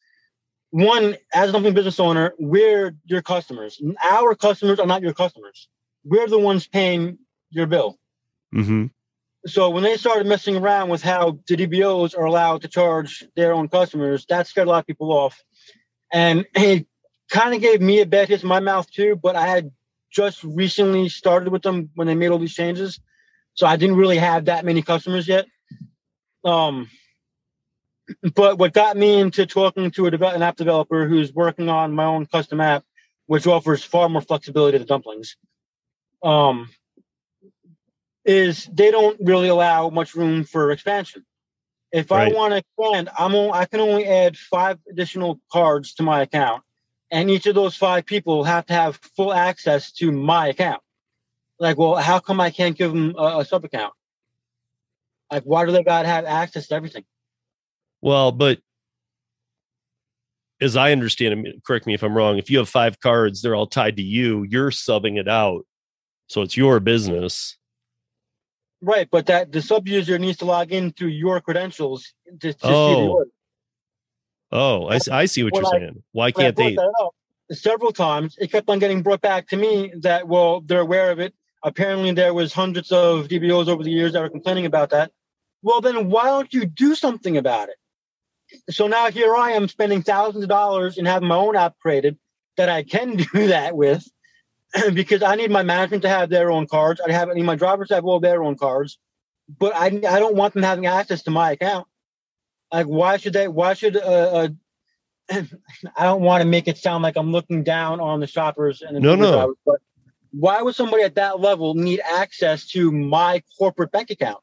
One 0.71 1.17
as 1.33 1.49
a 1.49 1.53
dumpling 1.53 1.75
business 1.75 1.99
owner 1.99 2.35
we're 2.39 2.95
your 3.07 3.23
customers. 3.23 3.81
Our 4.05 4.35
customers 4.35 4.79
are 4.79 4.87
not 4.87 5.03
your 5.03 5.15
customers. 5.15 5.67
We're 6.05 6.29
the 6.29 6.39
ones 6.39 6.69
paying 6.69 7.19
your 7.51 7.67
bill. 7.67 7.99
Mhm. 8.55 8.91
so 9.47 9.69
when 9.71 9.83
they 9.83 9.97
started 9.99 10.27
messing 10.27 10.57
around 10.57 10.89
with 10.89 11.03
how 11.03 11.39
the 11.47 11.55
dbos 11.57 12.17
are 12.17 12.25
allowed 12.25 12.63
to 12.63 12.69
charge 12.69 13.25
their 13.37 13.53
own 13.53 13.69
customers 13.69 14.25
that 14.31 14.47
scared 14.47 14.69
a 14.69 14.71
lot 14.71 14.81
of 14.81 14.87
people 14.87 15.13
off. 15.13 15.43
And 16.13 16.47
it 16.55 16.87
kind 17.31 17.55
of 17.55 17.61
gave 17.61 17.81
me 17.83 18.01
a 18.01 18.07
bad 18.07 18.29
taste 18.29 18.43
in 18.43 18.49
my 18.49 18.61
mouth 18.61 18.91
too 18.91 19.17
but 19.17 19.37
i 19.37 19.47
had 19.47 19.71
just 20.11 20.43
recently 20.45 21.09
started 21.09 21.51
with 21.51 21.63
them 21.63 21.91
when 21.95 22.07
they 22.07 22.15
made 22.15 22.31
all 22.31 22.39
these 22.39 22.55
changes 22.55 23.01
so 23.55 23.67
i 23.67 23.77
didn't 23.77 23.97
really 23.97 24.19
have 24.19 24.47
that 24.47 24.65
many 24.65 24.83
customers 24.83 25.29
yet 25.29 25.47
um 26.45 26.89
but 28.35 28.59
what 28.59 28.73
got 28.73 28.97
me 28.97 29.21
into 29.21 29.45
talking 29.45 29.91
to 29.91 30.07
a 30.07 30.11
develop, 30.11 30.35
an 30.35 30.43
app 30.43 30.57
developer 30.57 31.07
who's 31.07 31.33
working 31.33 31.69
on 31.69 31.93
my 31.93 32.07
own 32.07 32.25
custom 32.27 32.61
app 32.61 32.85
which 33.29 33.47
offers 33.47 33.85
far 33.85 34.09
more 34.09 34.23
flexibility 34.23 34.79
to 34.79 34.85
the 34.85 34.89
dumplings, 34.89 35.37
um, 36.25 36.71
is 38.25 38.65
they 38.73 38.91
don't 38.91 39.19
really 39.23 39.49
allow 39.49 39.91
much 39.91 40.15
room 40.15 40.45
for 40.45 40.73
expansion. 40.73 41.25
If 41.93 42.11
Right. 42.11 42.33
I 42.33 42.35
want 42.35 42.53
to 42.53 42.57
expand, 42.59 43.11
I'm 43.19 43.35
on, 43.35 43.51
I 43.53 43.67
can 43.67 43.81
only 43.81 44.07
add 44.07 44.37
five 44.37 44.79
additional 44.91 45.41
cards 45.53 45.95
to 45.95 46.03
my 46.03 46.23
account, 46.23 46.63
and 47.11 47.31
each 47.31 47.47
of 47.47 47.55
those 47.55 47.77
five 47.77 48.07
people 48.07 48.45
have 48.45 48.67
to 48.67 48.75
have 48.75 48.97
full 49.17 49.33
access 49.33 49.93
to 49.93 50.13
my 50.13 50.49
account. 50.49 50.83
Like, 51.59 51.79
well, 51.79 51.97
how 51.97 52.19
come 52.19 52.41
I 52.41 52.51
can't 52.51 52.77
give 52.77 52.93
them 52.93 53.15
a, 53.17 53.39
a 53.39 53.45
sub 53.45 53.65
account? 53.65 53.95
Like, 55.31 55.43
why 55.43 55.67
do 55.67 55.73
they 55.73 55.83
got 55.83 56.03
to 56.03 56.09
have 56.09 56.25
access 56.25 56.69
to 56.69 56.75
everything? 56.75 57.05
Well, 58.01 58.33
but 58.33 58.61
as 60.61 60.77
I 60.77 60.93
understand 60.93 61.47
it, 61.47 61.65
correct 61.65 61.87
me 61.87 61.95
if 61.95 62.03
I'm 62.03 62.17
wrong. 62.17 62.39
If 62.39 62.51
you 62.51 62.59
have 62.59 62.69
five 62.69 63.01
cards, 63.01 63.43
they're 63.43 63.55
all 63.55 63.67
tied 63.67 63.97
to 63.97 64.03
you. 64.03 64.45
You're 64.49 64.71
subbing 64.71 65.19
it 65.19 65.29
out, 65.29 65.67
so 66.29 66.43
it's 66.43 66.57
your 66.57 66.81
business. 66.81 67.57
Right, 68.81 69.09
but 69.11 69.27
that 69.27 69.51
the 69.51 69.61
sub 69.61 69.89
user 69.89 70.19
needs 70.19 70.39
to 70.39 70.45
log 70.45 70.73
in 70.73 70.93
through 70.93 71.09
your 71.09 71.41
credentials 71.41 72.13
to, 72.41 72.53
to 72.53 72.59
see 72.59 72.65
the 72.65 72.75
Oh, 72.75 73.09
order. 73.09 73.31
Oh, 74.51 74.87
I 74.89 75.27
see 75.27 75.45
what 75.45 75.53
When 75.53 75.63
you're 75.63 75.75
I- 75.75 75.79
saying. 75.79 76.03
Why 76.13 76.33
can't 76.33 76.57
they? 76.57 76.77
up 76.77 77.15
several 77.53 77.93
times, 77.93 78.37
it 78.39 78.53
kept 78.53 78.69
on 78.69 78.79
getting 78.79 79.03
brought 79.03 79.21
back 79.21 79.49
to 79.49 79.57
me 79.57 79.93
that 80.01 80.29
well, 80.29 80.61
they're 80.61 80.81
aware 80.81 81.11
of 81.11 81.19
it. 81.19 81.35
Apparently, 81.65 82.13
there 82.13 82.35
was 82.35 82.53
hundreds 82.53 82.93
of 82.93 83.29
DBOs 83.29 83.69
over 83.69 83.83
the 83.83 83.91
years 83.91 84.13
that 84.13 84.23
were 84.23 84.29
complaining 84.29 84.67
about 84.67 84.91
that. 84.91 85.11
Well, 85.63 85.81
then 85.81 86.09
why 86.09 86.27
don't 86.27 86.53
you 86.53 86.67
do 86.67 86.95
something 86.95 87.37
about 87.37 87.69
it? 87.69 87.77
So 88.71 88.87
now 88.87 89.11
here 89.11 89.35
I 89.35 89.53
am 89.53 89.69
spending 89.69 90.03
thousands 90.03 90.45
of 90.45 90.49
dollars 90.49 90.99
and 90.99 91.07
having 91.07 91.29
my 91.29 91.35
own 91.37 91.57
app 91.57 91.77
created 91.81 92.17
that 92.57 92.69
I 92.69 92.83
can 92.85 93.17
do 93.35 93.49
that 93.49 93.77
with 93.77 94.07
because 94.95 95.23
I 95.23 95.35
need 95.35 95.51
my 95.51 95.63
management 95.63 96.03
to 96.03 96.09
have 96.09 96.31
their 96.31 96.51
own 96.51 96.67
cards. 96.69 97.01
I 97.01 97.11
have 97.11 97.29
I 97.29 97.35
need 97.35 97.43
my 97.43 97.57
drivers 97.57 97.89
to 97.89 97.97
have 97.97 98.05
all 98.05 98.21
their 98.21 98.43
own 98.45 98.57
cards, 98.57 98.99
but 99.49 99.75
I 99.75 99.87
I 99.87 100.21
don't 100.21 100.37
want 100.37 100.55
them 100.55 100.63
having 100.63 100.87
access 100.87 101.25
to 101.25 101.31
my 101.31 101.53
account. 101.53 101.88
Like 102.73 102.87
why 102.87 103.17
should 103.17 103.33
they? 103.33 103.49
Why 103.49 103.75
should 103.75 103.97
uh, 103.97 104.01
uh 104.01 104.49
I 105.97 106.05
don't 106.05 106.23
want 106.23 106.43
to 106.43 106.49
make 106.49 106.69
it 106.69 106.79
sound 106.79 107.03
like 107.03 107.17
I'm 107.17 107.33
looking 107.33 107.63
down 107.63 108.01
on 108.01 108.21
the 108.21 108.27
shoppers 108.27 108.83
and 108.83 108.97
the 108.97 109.01
No, 109.01 109.15
no. 109.15 109.33
drivers, 109.33 109.57
but 109.67 109.81
why 110.33 110.63
would 110.63 110.75
somebody 110.75 111.03
at 111.03 111.15
that 111.17 111.41
level 111.41 111.75
need 111.75 112.01
access 112.01 112.67
to 112.69 112.93
my 112.93 113.43
corporate 113.59 113.93
bank 113.93 114.11
account? 114.11 114.41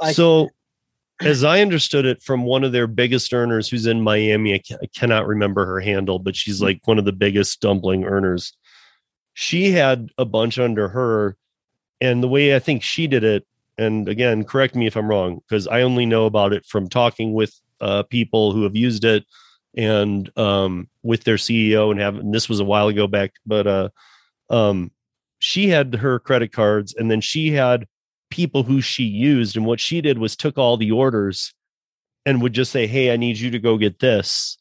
Like, 0.00 0.14
so, 0.14 0.50
as 1.20 1.44
I 1.44 1.60
understood 1.60 2.04
it 2.04 2.22
from 2.22 2.44
one 2.44 2.64
of 2.64 2.72
their 2.72 2.86
biggest 2.86 3.32
earners 3.32 3.68
who's 3.68 3.86
in 3.86 4.00
Miami, 4.02 4.54
I, 4.54 4.58
ca- 4.66 4.78
I 4.82 4.86
cannot 4.86 5.26
remember 5.26 5.64
her 5.64 5.80
handle, 5.80 6.18
but 6.18 6.36
she's 6.36 6.60
like 6.60 6.80
one 6.84 6.98
of 6.98 7.04
the 7.04 7.12
biggest 7.12 7.60
dumpling 7.60 8.04
earners. 8.04 8.52
She 9.32 9.70
had 9.70 10.10
a 10.18 10.24
bunch 10.24 10.58
under 10.58 10.88
her, 10.88 11.36
and 12.00 12.22
the 12.22 12.28
way 12.28 12.54
I 12.54 12.58
think 12.58 12.82
she 12.82 13.06
did 13.06 13.24
it, 13.24 13.46
and 13.78 14.08
again, 14.08 14.44
correct 14.44 14.74
me 14.74 14.86
if 14.86 14.96
I'm 14.96 15.08
wrong, 15.08 15.40
because 15.48 15.66
I 15.66 15.82
only 15.82 16.06
know 16.06 16.26
about 16.26 16.52
it 16.52 16.64
from 16.66 16.88
talking 16.88 17.32
with 17.32 17.58
uh, 17.80 18.04
people 18.04 18.52
who 18.52 18.62
have 18.62 18.76
used 18.76 19.04
it 19.04 19.24
and 19.76 20.30
um, 20.38 20.88
with 21.02 21.24
their 21.24 21.36
CEO 21.36 21.90
and 21.90 22.00
have. 22.00 22.16
And 22.16 22.32
this 22.32 22.48
was 22.48 22.60
a 22.60 22.64
while 22.64 22.88
ago 22.88 23.06
back, 23.06 23.32
but 23.44 23.66
uh, 23.66 23.88
um, 24.50 24.92
she 25.38 25.68
had 25.68 25.94
her 25.96 26.18
credit 26.18 26.52
cards, 26.52 26.94
and 26.96 27.10
then 27.10 27.20
she 27.20 27.50
had 27.50 27.86
people 28.34 28.64
who 28.64 28.80
she 28.80 29.04
used 29.04 29.56
and 29.56 29.64
what 29.64 29.78
she 29.78 30.00
did 30.00 30.18
was 30.18 30.34
took 30.34 30.58
all 30.58 30.76
the 30.76 30.90
orders 30.90 31.54
and 32.26 32.42
would 32.42 32.52
just 32.52 32.72
say 32.72 32.84
hey 32.84 33.12
i 33.12 33.16
need 33.16 33.38
you 33.38 33.48
to 33.48 33.60
go 33.60 33.78
get 33.78 34.00
this 34.00 34.58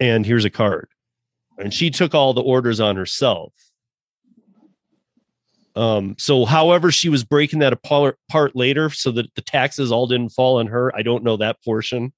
and 0.00 0.26
here's 0.26 0.44
a 0.44 0.50
card 0.50 0.88
and 1.58 1.72
she 1.72 1.90
took 1.90 2.12
all 2.12 2.34
the 2.34 2.42
orders 2.42 2.80
on 2.80 2.96
herself 2.96 3.52
um 5.76 6.14
so 6.18 6.44
however 6.44 6.90
she 6.90 7.08
was 7.08 7.22
breaking 7.22 7.60
that 7.60 7.72
apart 7.72 8.56
later 8.56 8.90
so 8.90 9.10
that 9.10 9.32
the 9.34 9.42
taxes 9.42 9.92
all 9.92 10.06
didn't 10.06 10.30
fall 10.30 10.58
on 10.58 10.66
her 10.66 10.94
i 10.96 11.02
don't 11.02 11.22
know 11.22 11.36
that 11.36 11.62
portion 11.64 12.12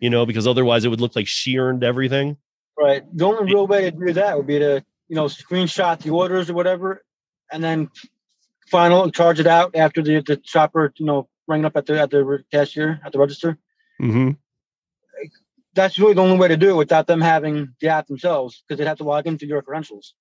you 0.00 0.10
know 0.10 0.24
because 0.24 0.46
otherwise 0.46 0.84
it 0.84 0.88
would 0.88 1.00
look 1.00 1.16
like 1.16 1.26
she 1.26 1.58
earned 1.58 1.82
everything 1.82 2.36
right. 2.78 3.04
The 3.16 3.24
only 3.24 3.52
real 3.52 3.66
way 3.66 3.82
to 3.82 3.90
do 3.90 4.12
that 4.14 4.36
would 4.36 4.46
be 4.46 4.58
to 4.58 4.84
you 5.08 5.16
know 5.16 5.26
screenshot 5.26 6.00
the 6.00 6.10
orders 6.10 6.50
or 6.50 6.54
whatever, 6.54 7.04
and 7.50 7.62
then 7.62 7.90
final 8.70 9.10
charge 9.10 9.40
it 9.40 9.46
out 9.46 9.76
after 9.76 10.02
the 10.02 10.22
the 10.22 10.40
shopper 10.44 10.92
you 10.96 11.06
know 11.06 11.28
ringing 11.46 11.64
up 11.64 11.76
at 11.76 11.86
the 11.86 12.00
at 12.00 12.10
the 12.10 12.44
cashier 12.50 13.00
at 13.04 13.12
the 13.12 13.18
register. 13.18 13.58
mm-hmm. 14.00 14.30
That's 15.74 15.98
really 15.98 16.12
the 16.12 16.20
only 16.20 16.36
way 16.36 16.48
to 16.48 16.56
do 16.56 16.70
it 16.70 16.76
without 16.76 17.06
them 17.06 17.22
having 17.22 17.74
the 17.80 17.88
app 17.88 18.06
themselves 18.06 18.62
because 18.62 18.78
they'd 18.78 18.86
have 18.86 18.98
to 18.98 19.04
log 19.04 19.26
into 19.26 19.46
your 19.46 19.62
credentials. 19.62 20.14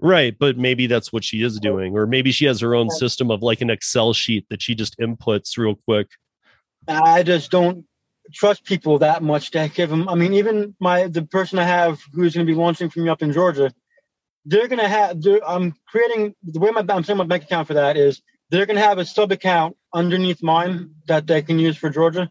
Right, 0.00 0.36
but 0.38 0.56
maybe 0.56 0.86
that's 0.86 1.12
what 1.12 1.24
she 1.24 1.42
is 1.42 1.58
doing, 1.58 1.96
or 1.96 2.06
maybe 2.06 2.30
she 2.30 2.44
has 2.44 2.60
her 2.60 2.74
own 2.74 2.88
system 2.88 3.32
of 3.32 3.42
like 3.42 3.60
an 3.60 3.70
Excel 3.70 4.12
sheet 4.12 4.46
that 4.48 4.62
she 4.62 4.76
just 4.76 4.96
inputs 4.98 5.58
real 5.58 5.74
quick. 5.74 6.08
I 6.86 7.24
just 7.24 7.50
don't 7.50 7.84
trust 8.32 8.64
people 8.64 9.00
that 9.00 9.24
much 9.24 9.50
to 9.52 9.68
give 9.74 9.90
them. 9.90 10.08
I 10.08 10.14
mean, 10.14 10.34
even 10.34 10.76
my 10.78 11.08
the 11.08 11.22
person 11.22 11.58
I 11.58 11.64
have 11.64 12.00
who's 12.12 12.34
going 12.34 12.46
to 12.46 12.50
be 12.52 12.56
launching 12.56 12.90
for 12.90 13.00
me 13.00 13.08
up 13.08 13.22
in 13.22 13.32
Georgia, 13.32 13.72
they're 14.44 14.68
going 14.68 14.78
to 14.78 14.88
have. 14.88 15.20
they're- 15.20 15.42
I'm 15.44 15.74
creating 15.88 16.36
the 16.44 16.60
way 16.60 16.70
my 16.70 16.84
I'm 16.88 17.02
setting 17.02 17.18
my 17.18 17.24
bank 17.24 17.42
account 17.42 17.66
for 17.66 17.74
that 17.74 17.96
is 17.96 18.22
they're 18.50 18.66
going 18.66 18.76
to 18.76 18.82
have 18.82 18.98
a 18.98 19.04
sub 19.04 19.32
account 19.32 19.76
underneath 19.92 20.44
mine 20.44 20.90
that 21.08 21.26
they 21.26 21.42
can 21.42 21.58
use 21.58 21.76
for 21.76 21.90
Georgia, 21.90 22.30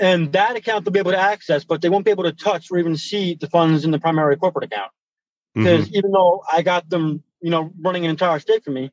and 0.00 0.32
that 0.32 0.56
account 0.56 0.84
they'll 0.84 0.92
be 0.92 0.98
able 0.98 1.12
to 1.12 1.18
access, 1.18 1.62
but 1.64 1.80
they 1.80 1.88
won't 1.88 2.04
be 2.04 2.10
able 2.10 2.24
to 2.24 2.32
touch 2.32 2.72
or 2.72 2.78
even 2.78 2.96
see 2.96 3.34
the 3.34 3.48
funds 3.48 3.84
in 3.84 3.92
the 3.92 4.00
primary 4.00 4.36
corporate 4.36 4.64
account 4.64 4.90
Because 5.58 5.86
mm-hmm. 5.86 5.96
even 5.96 6.10
though 6.12 6.42
I 6.50 6.62
got 6.62 6.88
them, 6.88 7.22
you 7.40 7.50
know, 7.50 7.72
running 7.80 8.04
an 8.04 8.10
entire 8.10 8.38
state 8.38 8.64
for 8.64 8.70
me, 8.70 8.90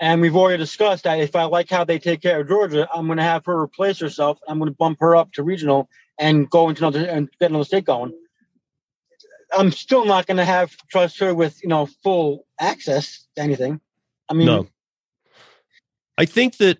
and 0.00 0.20
we've 0.20 0.36
already 0.36 0.58
discussed 0.58 1.04
that 1.04 1.18
if 1.20 1.34
I 1.34 1.44
like 1.44 1.68
how 1.68 1.84
they 1.84 1.98
take 1.98 2.22
care 2.22 2.40
of 2.40 2.48
Georgia, 2.48 2.88
I'm 2.92 3.06
going 3.06 3.18
to 3.18 3.24
have 3.24 3.44
her 3.46 3.60
replace 3.60 3.98
herself. 3.98 4.38
I'm 4.46 4.58
going 4.58 4.70
to 4.70 4.76
bump 4.76 4.98
her 5.00 5.16
up 5.16 5.32
to 5.32 5.42
regional 5.42 5.88
and 6.18 6.48
go 6.48 6.68
into 6.68 6.86
another 6.86 7.04
and 7.04 7.28
get 7.40 7.50
another 7.50 7.64
state 7.64 7.84
going. 7.84 8.12
I'm 9.56 9.72
still 9.72 10.04
not 10.04 10.26
going 10.26 10.36
to 10.36 10.44
have 10.44 10.76
trust 10.88 11.18
her 11.20 11.34
with 11.34 11.62
you 11.62 11.68
know 11.68 11.86
full 12.02 12.46
access 12.60 13.26
to 13.36 13.42
anything. 13.42 13.80
I 14.28 14.34
mean, 14.34 14.46
No. 14.46 14.68
I 16.18 16.24
think 16.24 16.56
that, 16.56 16.78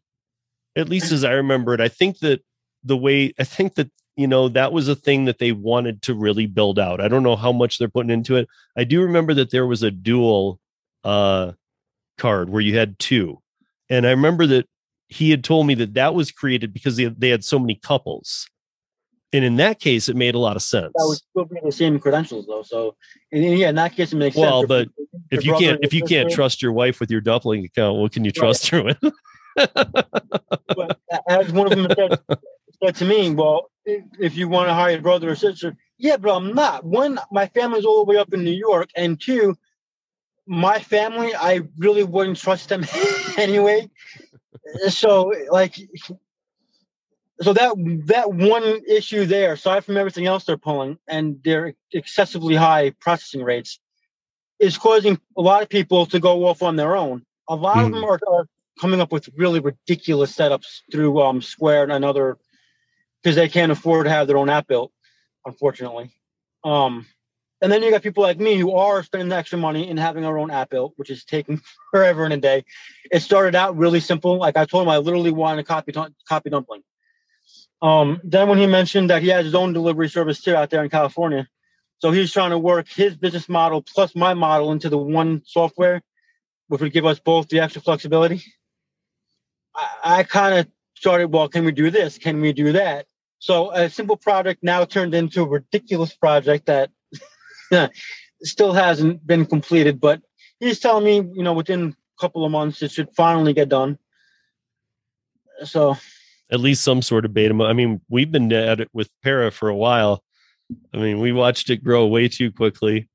at 0.76 0.88
least 0.88 1.12
as 1.12 1.24
I 1.24 1.30
remember 1.32 1.72
it, 1.72 1.80
I 1.80 1.88
think 1.88 2.18
that 2.18 2.42
the 2.84 2.96
way 2.96 3.32
I 3.38 3.44
think 3.44 3.76
that 3.76 3.90
you 4.18 4.26
know 4.26 4.48
that 4.48 4.72
was 4.72 4.88
a 4.88 4.96
thing 4.96 5.26
that 5.26 5.38
they 5.38 5.52
wanted 5.52 6.02
to 6.02 6.12
really 6.12 6.46
build 6.46 6.76
out. 6.76 7.00
I 7.00 7.06
don't 7.06 7.22
know 7.22 7.36
how 7.36 7.52
much 7.52 7.78
they're 7.78 7.88
putting 7.88 8.10
into 8.10 8.34
it. 8.34 8.48
I 8.76 8.82
do 8.82 9.00
remember 9.00 9.32
that 9.34 9.52
there 9.52 9.66
was 9.66 9.84
a 9.84 9.92
dual 9.92 10.58
uh, 11.04 11.52
card 12.18 12.50
where 12.50 12.60
you 12.60 12.76
had 12.76 12.98
two, 12.98 13.40
and 13.88 14.04
I 14.04 14.10
remember 14.10 14.44
that 14.48 14.68
he 15.06 15.30
had 15.30 15.44
told 15.44 15.68
me 15.68 15.74
that 15.74 15.94
that 15.94 16.14
was 16.14 16.32
created 16.32 16.72
because 16.74 16.96
they 16.96 17.04
they 17.04 17.28
had 17.28 17.44
so 17.44 17.60
many 17.60 17.76
couples, 17.76 18.50
and 19.32 19.44
in 19.44 19.54
that 19.56 19.78
case, 19.78 20.08
it 20.08 20.16
made 20.16 20.34
a 20.34 20.40
lot 20.40 20.56
of 20.56 20.62
sense. 20.62 20.92
that 20.96 21.06
would 21.06 21.18
still 21.18 21.44
be 21.44 21.60
the 21.64 21.70
same 21.70 22.00
credentials 22.00 22.46
though. 22.48 22.62
So 22.62 22.96
and, 23.30 23.56
yeah, 23.56 23.68
in 23.68 23.76
that 23.76 23.94
case, 23.94 24.12
it 24.12 24.16
makes 24.16 24.34
Well, 24.36 24.62
sense. 24.62 24.68
but 24.68 24.88
Your 24.98 25.06
if 25.30 25.46
you 25.46 25.54
can't 25.54 25.78
if 25.84 25.94
you 25.94 26.02
can't 26.02 26.28
trust 26.28 26.60
your 26.60 26.72
wife 26.72 26.98
with 26.98 27.08
your 27.08 27.20
dumpling 27.20 27.64
account, 27.64 27.98
what 27.98 28.10
can 28.10 28.24
you 28.24 28.32
trust 28.32 28.66
her 28.70 28.82
with? 28.82 28.98
but 29.54 30.98
as 31.28 31.52
one 31.52 31.70
of 31.70 31.78
them 31.78 31.86
said, 31.96 32.18
said 32.82 32.96
to 32.96 33.04
me, 33.04 33.30
well, 33.30 33.70
if 33.84 34.36
you 34.36 34.48
want 34.48 34.68
to 34.68 34.74
hire 34.74 34.98
a 34.98 35.02
brother 35.02 35.30
or 35.30 35.34
sister, 35.34 35.76
yeah, 35.98 36.16
but 36.16 36.34
I'm 36.34 36.54
not. 36.54 36.84
One, 36.84 37.18
my 37.32 37.46
family's 37.46 37.84
all 37.84 38.04
the 38.04 38.10
way 38.10 38.18
up 38.18 38.32
in 38.32 38.44
New 38.44 38.52
York, 38.52 38.90
and 38.94 39.20
two, 39.20 39.56
my 40.46 40.78
family, 40.78 41.34
I 41.34 41.62
really 41.76 42.04
wouldn't 42.04 42.38
trust 42.38 42.68
them 42.68 42.84
anyway. 43.36 43.90
So, 44.88 45.32
like, 45.50 45.76
so 47.40 47.52
that 47.52 47.74
that 48.06 48.32
one 48.32 48.80
issue 48.88 49.26
there, 49.26 49.54
aside 49.54 49.84
from 49.84 49.96
everything 49.96 50.26
else 50.26 50.44
they're 50.44 50.56
pulling 50.56 50.98
and 51.08 51.42
their 51.42 51.74
excessively 51.92 52.54
high 52.54 52.90
processing 53.00 53.42
rates, 53.42 53.78
is 54.58 54.78
causing 54.78 55.18
a 55.36 55.40
lot 55.40 55.62
of 55.62 55.68
people 55.68 56.06
to 56.06 56.20
go 56.20 56.46
off 56.46 56.62
on 56.62 56.76
their 56.76 56.96
own. 56.96 57.24
A 57.48 57.54
lot 57.54 57.84
of 57.84 57.92
them 57.92 58.04
are, 58.04 58.20
are 58.28 58.46
coming 58.80 59.00
up 59.00 59.12
with 59.12 59.28
really 59.36 59.60
ridiculous 59.60 60.34
setups 60.34 60.80
through 60.92 61.20
um, 61.20 61.40
Square 61.40 61.84
and 61.84 61.92
another 61.92 62.38
because 63.22 63.36
they 63.36 63.48
can't 63.48 63.72
afford 63.72 64.06
to 64.06 64.10
have 64.10 64.26
their 64.26 64.36
own 64.36 64.48
app 64.48 64.66
built, 64.66 64.92
unfortunately. 65.44 66.10
Um, 66.64 67.06
and 67.60 67.72
then 67.72 67.82
you 67.82 67.90
got 67.90 68.02
people 68.02 68.22
like 68.22 68.38
me 68.38 68.56
who 68.56 68.72
are 68.72 69.02
spending 69.02 69.28
the 69.28 69.36
extra 69.36 69.58
money 69.58 69.88
and 69.90 69.98
having 69.98 70.24
our 70.24 70.38
own 70.38 70.50
app 70.50 70.70
built, 70.70 70.92
which 70.96 71.10
is 71.10 71.24
taking 71.24 71.60
forever 71.90 72.24
in 72.24 72.32
a 72.32 72.36
day. 72.36 72.64
It 73.10 73.20
started 73.20 73.54
out 73.54 73.76
really 73.76 74.00
simple. 74.00 74.38
Like 74.38 74.56
I 74.56 74.64
told 74.64 74.84
him, 74.84 74.90
I 74.90 74.98
literally 74.98 75.32
wanted 75.32 75.60
a 75.60 75.64
copy 75.64 75.92
copy 76.28 76.50
dumpling. 76.50 76.82
Um, 77.80 78.20
then 78.24 78.48
when 78.48 78.58
he 78.58 78.66
mentioned 78.66 79.10
that 79.10 79.22
he 79.22 79.28
has 79.28 79.44
his 79.44 79.54
own 79.54 79.72
delivery 79.72 80.08
service 80.08 80.40
too 80.40 80.54
out 80.54 80.70
there 80.70 80.82
in 80.82 80.90
California, 80.90 81.48
so 82.00 82.10
he's 82.10 82.32
trying 82.32 82.50
to 82.50 82.58
work 82.58 82.88
his 82.88 83.16
business 83.16 83.48
model 83.48 83.82
plus 83.82 84.14
my 84.14 84.34
model 84.34 84.72
into 84.72 84.88
the 84.88 84.98
one 84.98 85.42
software, 85.44 86.02
which 86.68 86.80
would 86.80 86.92
give 86.92 87.06
us 87.06 87.18
both 87.18 87.48
the 87.48 87.60
extra 87.60 87.82
flexibility. 87.82 88.42
I, 89.74 90.18
I 90.18 90.22
kind 90.24 90.58
of 90.58 90.66
started, 90.98 91.28
well, 91.28 91.48
can 91.48 91.64
we 91.64 91.70
do 91.70 91.90
this? 91.90 92.18
Can 92.18 92.40
we 92.40 92.52
do 92.52 92.72
that? 92.72 93.06
So 93.38 93.70
a 93.70 93.88
simple 93.88 94.16
project 94.16 94.64
now 94.64 94.84
turned 94.84 95.14
into 95.14 95.42
a 95.42 95.48
ridiculous 95.48 96.12
project 96.12 96.66
that 96.66 96.90
still 98.42 98.72
hasn't 98.72 99.24
been 99.24 99.46
completed, 99.46 100.00
but 100.00 100.20
he's 100.58 100.80
telling 100.80 101.04
me, 101.04 101.16
you 101.36 101.44
know, 101.44 101.52
within 101.52 101.90
a 101.90 102.20
couple 102.20 102.44
of 102.44 102.50
months 102.50 102.82
it 102.82 102.90
should 102.90 103.10
finally 103.16 103.52
get 103.52 103.68
done. 103.68 103.96
So 105.62 105.96
at 106.50 106.58
least 106.58 106.82
some 106.82 107.00
sort 107.00 107.24
of 107.24 107.32
beta. 107.32 107.54
I 107.62 107.74
mean, 107.74 108.00
we've 108.08 108.32
been 108.32 108.52
at 108.52 108.80
it 108.80 108.88
with 108.92 109.08
Para 109.22 109.52
for 109.52 109.68
a 109.68 109.76
while. 109.76 110.24
I 110.92 110.98
mean, 110.98 111.20
we 111.20 111.30
watched 111.30 111.70
it 111.70 111.84
grow 111.84 112.06
way 112.06 112.28
too 112.28 112.50
quickly, 112.50 113.08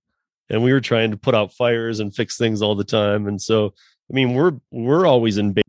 and 0.49 0.63
we 0.63 0.71
were 0.71 0.81
trying 0.81 1.11
to 1.11 1.17
put 1.17 1.35
out 1.35 1.53
fires 1.53 1.99
and 1.99 2.15
fix 2.15 2.37
things 2.37 2.61
all 2.61 2.75
the 2.75 2.83
time. 2.85 3.27
And 3.27 3.41
so, 3.41 3.73
I 4.09 4.13
mean, 4.13 4.35
we're 4.35 4.53
we're 4.71 5.05
always 5.05 5.37
in 5.37 5.51
beta. 5.51 5.63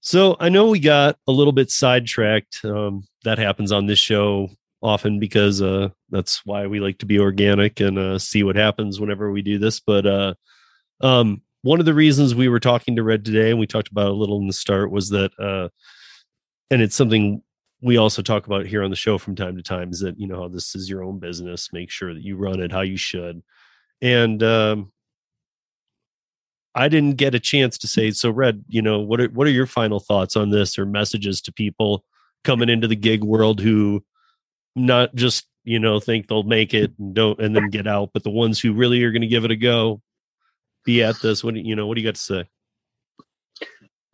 So 0.00 0.36
I 0.40 0.48
know 0.48 0.68
we 0.68 0.80
got 0.80 1.16
a 1.26 1.32
little 1.32 1.52
bit 1.52 1.70
sidetracked. 1.70 2.64
Um, 2.64 3.06
that 3.24 3.38
happens 3.38 3.72
on 3.72 3.86
this 3.86 3.98
show 3.98 4.48
often 4.82 5.18
because 5.18 5.60
uh, 5.60 5.88
that's 6.10 6.44
why 6.46 6.66
we 6.66 6.80
like 6.80 6.98
to 6.98 7.06
be 7.06 7.18
organic 7.18 7.80
and 7.80 7.98
uh, 7.98 8.18
see 8.18 8.42
what 8.42 8.56
happens 8.56 9.00
whenever 9.00 9.30
we 9.30 9.42
do 9.42 9.58
this. 9.58 9.80
But 9.80 10.06
uh, 10.06 10.34
um, 11.00 11.42
one 11.62 11.80
of 11.80 11.86
the 11.86 11.94
reasons 11.94 12.34
we 12.34 12.48
were 12.48 12.60
talking 12.60 12.96
to 12.96 13.02
Red 13.02 13.24
today, 13.24 13.50
and 13.50 13.58
we 13.58 13.66
talked 13.66 13.90
about 13.90 14.08
a 14.08 14.14
little 14.14 14.38
in 14.38 14.46
the 14.46 14.52
start, 14.52 14.90
was 14.90 15.10
that, 15.10 15.32
uh, 15.38 15.68
and 16.70 16.80
it's 16.80 16.96
something 16.96 17.42
we 17.82 17.96
also 17.96 18.22
talk 18.22 18.46
about 18.46 18.66
here 18.66 18.82
on 18.82 18.90
the 18.90 18.96
show 18.96 19.18
from 19.18 19.36
time 19.36 19.56
to 19.56 19.62
time, 19.62 19.90
is 19.90 20.00
that 20.00 20.18
you 20.18 20.26
know 20.26 20.40
how 20.40 20.48
this 20.48 20.74
is 20.74 20.88
your 20.88 21.02
own 21.02 21.18
business. 21.18 21.72
Make 21.72 21.90
sure 21.90 22.14
that 22.14 22.22
you 22.22 22.36
run 22.36 22.60
it 22.60 22.72
how 22.72 22.82
you 22.82 22.96
should. 22.96 23.42
And 24.00 24.42
um, 24.42 24.92
I 26.78 26.88
didn't 26.88 27.16
get 27.16 27.34
a 27.34 27.40
chance 27.40 27.76
to 27.78 27.88
say, 27.88 28.12
so 28.12 28.30
Red, 28.30 28.64
you 28.68 28.80
know, 28.80 29.00
what 29.00 29.20
are 29.20 29.26
what 29.30 29.48
are 29.48 29.50
your 29.50 29.66
final 29.66 29.98
thoughts 29.98 30.36
on 30.36 30.50
this 30.50 30.78
or 30.78 30.86
messages 30.86 31.40
to 31.42 31.52
people 31.52 32.04
coming 32.44 32.68
into 32.68 32.86
the 32.86 32.94
gig 32.94 33.24
world 33.24 33.60
who 33.60 34.04
not 34.76 35.12
just 35.16 35.48
you 35.64 35.80
know 35.80 35.98
think 35.98 36.28
they'll 36.28 36.44
make 36.44 36.74
it 36.74 36.92
and 36.96 37.16
don't 37.16 37.40
and 37.40 37.56
then 37.56 37.68
get 37.68 37.88
out, 37.88 38.10
but 38.14 38.22
the 38.22 38.30
ones 38.30 38.60
who 38.60 38.72
really 38.72 39.02
are 39.02 39.10
going 39.10 39.22
to 39.22 39.26
give 39.26 39.44
it 39.44 39.50
a 39.50 39.56
go, 39.56 40.00
be 40.84 41.02
at 41.02 41.20
this. 41.20 41.42
What 41.42 41.56
you 41.56 41.74
know? 41.74 41.88
What 41.88 41.96
do 41.96 42.00
you 42.00 42.06
got 42.06 42.14
to 42.14 42.20
say? 42.20 42.48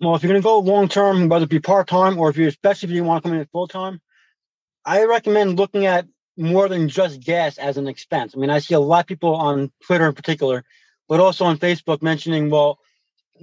Well, 0.01 0.15
if 0.15 0.23
you're 0.23 0.33
going 0.33 0.41
to 0.41 0.45
go 0.45 0.59
long 0.59 0.89
term, 0.89 1.29
whether 1.29 1.45
it 1.45 1.51
be 1.51 1.61
part 1.61 1.87
time 1.87 2.19
or 2.19 2.31
if 2.31 2.39
you, 2.39 2.49
especially 2.49 2.89
if 2.89 2.95
you 2.95 3.05
want 3.05 3.23
to 3.23 3.29
come 3.29 3.39
in 3.39 3.47
full 3.53 3.69
time, 3.69 4.01
I 4.87 5.05
recommend 5.05 5.59
looking 5.59 5.85
at 5.85 6.07
more 6.39 6.71
than 6.71 6.89
just 6.89 7.21
gas 7.21 7.59
as 7.59 7.77
an 7.77 7.89
expense. 7.89 8.33
I 8.35 8.39
mean, 8.41 8.49
I 8.49 8.61
see 8.61 8.73
a 8.73 8.81
lot 8.81 9.01
of 9.01 9.07
people 9.07 9.35
on 9.35 9.71
Twitter 9.85 10.09
in 10.09 10.15
particular, 10.15 10.65
but 11.09 11.21
also 11.21 11.45
on 11.45 11.59
Facebook 11.59 12.03
mentioning, 12.03 12.51
well, 12.51 12.79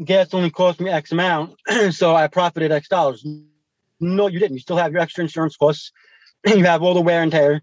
gas 0.04 0.34
only 0.34 0.50
cost 0.50 0.80
me 0.80 0.90
X 0.90 1.12
amount, 1.12 1.56
so 1.92 2.16
I 2.16 2.28
profited 2.28 2.72
X 2.72 2.88
dollars. 2.88 3.26
No, 4.00 4.28
you 4.28 4.40
didn't. 4.40 4.56
You 4.56 4.62
still 4.62 4.78
have 4.78 4.92
your 4.92 5.02
extra 5.02 5.24
insurance 5.24 5.56
costs. 5.58 5.92
you 6.46 6.64
have 6.64 6.82
all 6.82 6.94
the 6.94 7.02
wear 7.02 7.22
and 7.22 7.32
tear, 7.32 7.62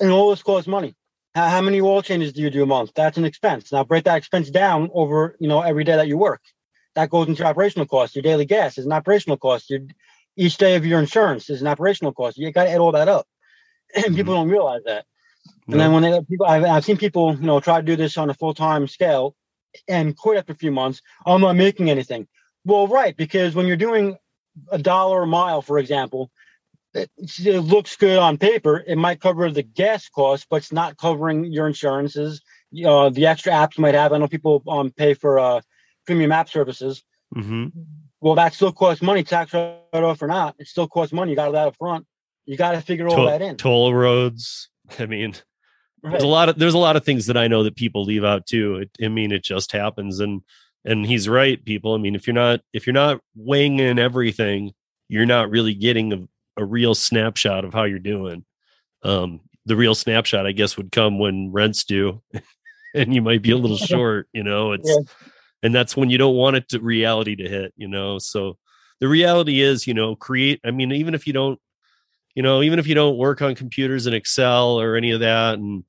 and 0.00 0.10
all 0.10 0.30
this 0.30 0.42
costs 0.42 0.66
money. 0.66 0.94
How, 1.34 1.48
how 1.48 1.60
many 1.60 1.80
oil 1.80 2.02
changes 2.02 2.32
do 2.32 2.42
you 2.42 2.50
do 2.50 2.62
a 2.62 2.66
month? 2.66 2.92
That's 2.94 3.18
an 3.18 3.24
expense. 3.24 3.72
Now 3.72 3.84
break 3.84 4.04
that 4.04 4.16
expense 4.16 4.50
down 4.50 4.90
over, 4.92 5.36
you 5.38 5.48
know, 5.48 5.60
every 5.60 5.84
day 5.84 5.96
that 5.96 6.08
you 6.08 6.18
work. 6.18 6.40
That 6.94 7.10
goes 7.10 7.28
into 7.28 7.40
your 7.40 7.48
operational 7.48 7.86
costs. 7.86 8.16
Your 8.16 8.22
daily 8.22 8.46
gas 8.46 8.78
is 8.78 8.86
an 8.86 8.92
operational 8.92 9.36
cost. 9.36 9.68
Your 9.68 9.80
each 10.36 10.56
day 10.58 10.76
of 10.76 10.84
your 10.84 11.00
insurance 11.00 11.48
is 11.50 11.60
an 11.60 11.66
operational 11.66 12.12
cost. 12.12 12.36
You 12.36 12.50
got 12.52 12.64
to 12.64 12.70
add 12.70 12.80
all 12.80 12.92
that 12.92 13.08
up, 13.08 13.26
and 13.94 14.04
people 14.16 14.34
mm-hmm. 14.34 14.42
don't 14.42 14.48
realize 14.48 14.82
that. 14.84 15.04
And 15.68 15.80
then 15.80 15.92
when 15.92 16.02
they 16.02 16.20
people, 16.28 16.46
I've, 16.46 16.64
I've 16.64 16.84
seen 16.84 16.96
people, 16.96 17.34
you 17.34 17.46
know, 17.46 17.60
try 17.60 17.80
to 17.80 17.86
do 17.86 17.96
this 17.96 18.16
on 18.16 18.30
a 18.30 18.34
full 18.34 18.54
time 18.54 18.86
scale 18.86 19.34
and 19.88 20.16
quit 20.16 20.38
after 20.38 20.52
a 20.52 20.56
few 20.56 20.70
months. 20.70 21.02
I'm 21.26 21.40
not 21.40 21.56
making 21.56 21.90
anything. 21.90 22.28
Well, 22.64 22.86
right, 22.86 23.16
because 23.16 23.54
when 23.54 23.66
you're 23.66 23.76
doing 23.76 24.16
a 24.70 24.78
dollar 24.78 25.22
a 25.22 25.26
mile, 25.26 25.62
for 25.62 25.78
example, 25.78 26.30
it, 26.94 27.10
it 27.18 27.60
looks 27.60 27.96
good 27.96 28.18
on 28.18 28.38
paper. 28.38 28.82
It 28.86 28.96
might 28.96 29.20
cover 29.20 29.50
the 29.50 29.62
gas 29.62 30.08
cost, 30.08 30.46
but 30.48 30.56
it's 30.56 30.72
not 30.72 30.96
covering 30.96 31.44
your 31.52 31.66
insurances. 31.66 32.42
Uh, 32.84 33.10
the 33.10 33.26
extra 33.26 33.52
apps 33.52 33.76
you 33.76 33.82
might 33.82 33.94
have. 33.94 34.12
I 34.12 34.18
know 34.18 34.28
people 34.28 34.62
um, 34.68 34.90
pay 34.90 35.14
for 35.14 35.38
uh, 35.38 35.60
premium 36.06 36.32
app 36.32 36.48
services. 36.48 37.02
Mm-hmm. 37.34 37.66
Well, 38.20 38.34
that 38.36 38.54
still 38.54 38.72
costs 38.72 39.02
money, 39.02 39.22
tax 39.22 39.52
write 39.52 39.78
off 39.92 40.22
or 40.22 40.26
not. 40.26 40.56
It 40.58 40.68
still 40.68 40.88
costs 40.88 41.12
money. 41.12 41.32
You 41.32 41.36
got 41.36 41.46
to 41.46 41.52
that 41.52 41.68
up 41.68 41.76
front. 41.76 42.06
You 42.46 42.56
got 42.56 42.72
to 42.72 42.80
figure 42.80 43.08
all 43.08 43.16
Toll, 43.16 43.26
that 43.26 43.42
in. 43.42 43.56
toll 43.56 43.92
roads. 43.92 44.68
I 44.98 45.06
mean, 45.06 45.34
Right. 46.02 46.12
there's 46.12 46.22
a 46.22 46.26
lot 46.28 46.48
of 46.48 46.58
there's 46.58 46.74
a 46.74 46.78
lot 46.78 46.96
of 46.96 47.04
things 47.04 47.26
that 47.26 47.36
I 47.36 47.48
know 47.48 47.62
that 47.64 47.76
people 47.76 48.04
leave 48.04 48.24
out 48.24 48.46
too. 48.46 48.76
It, 48.76 48.90
I 49.04 49.08
mean, 49.08 49.32
it 49.32 49.42
just 49.42 49.72
happens, 49.72 50.20
and 50.20 50.42
and 50.84 51.04
he's 51.06 51.28
right, 51.28 51.62
people. 51.64 51.94
I 51.94 51.98
mean, 51.98 52.14
if 52.14 52.26
you're 52.26 52.34
not 52.34 52.60
if 52.72 52.86
you're 52.86 52.94
not 52.94 53.20
weighing 53.34 53.78
in 53.80 53.98
everything, 53.98 54.72
you're 55.08 55.26
not 55.26 55.50
really 55.50 55.74
getting 55.74 56.12
a, 56.12 56.18
a 56.58 56.64
real 56.64 56.94
snapshot 56.94 57.64
of 57.64 57.72
how 57.74 57.84
you're 57.84 57.98
doing. 57.98 58.44
Um, 59.02 59.40
the 59.64 59.76
real 59.76 59.94
snapshot, 59.94 60.46
I 60.46 60.52
guess, 60.52 60.76
would 60.76 60.92
come 60.92 61.18
when 61.18 61.50
rents 61.50 61.84
due, 61.84 62.22
and 62.94 63.14
you 63.14 63.22
might 63.22 63.42
be 63.42 63.50
a 63.50 63.56
little 63.56 63.76
short. 63.92 64.28
You 64.32 64.44
know, 64.44 64.72
it's 64.72 64.88
Yeah. 64.88 64.98
and 65.62 65.74
that's 65.74 65.96
when 65.96 66.10
you 66.10 66.18
don't 66.18 66.36
want 66.36 66.56
it 66.56 66.68
to 66.68 66.80
reality 66.80 67.34
to 67.36 67.48
hit. 67.48 67.72
You 67.76 67.88
know, 67.88 68.18
so 68.18 68.58
the 69.00 69.08
reality 69.08 69.60
is, 69.60 69.86
you 69.86 69.94
know, 69.94 70.14
create. 70.14 70.60
I 70.64 70.70
mean, 70.70 70.92
even 70.92 71.14
if 71.14 71.26
you 71.26 71.32
don't 71.32 71.58
you 72.36 72.42
know 72.42 72.62
even 72.62 72.78
if 72.78 72.86
you 72.86 72.94
don't 72.94 73.16
work 73.16 73.42
on 73.42 73.56
computers 73.56 74.06
and 74.06 74.14
excel 74.14 74.80
or 74.80 74.94
any 74.94 75.10
of 75.10 75.20
that 75.20 75.54
and 75.54 75.82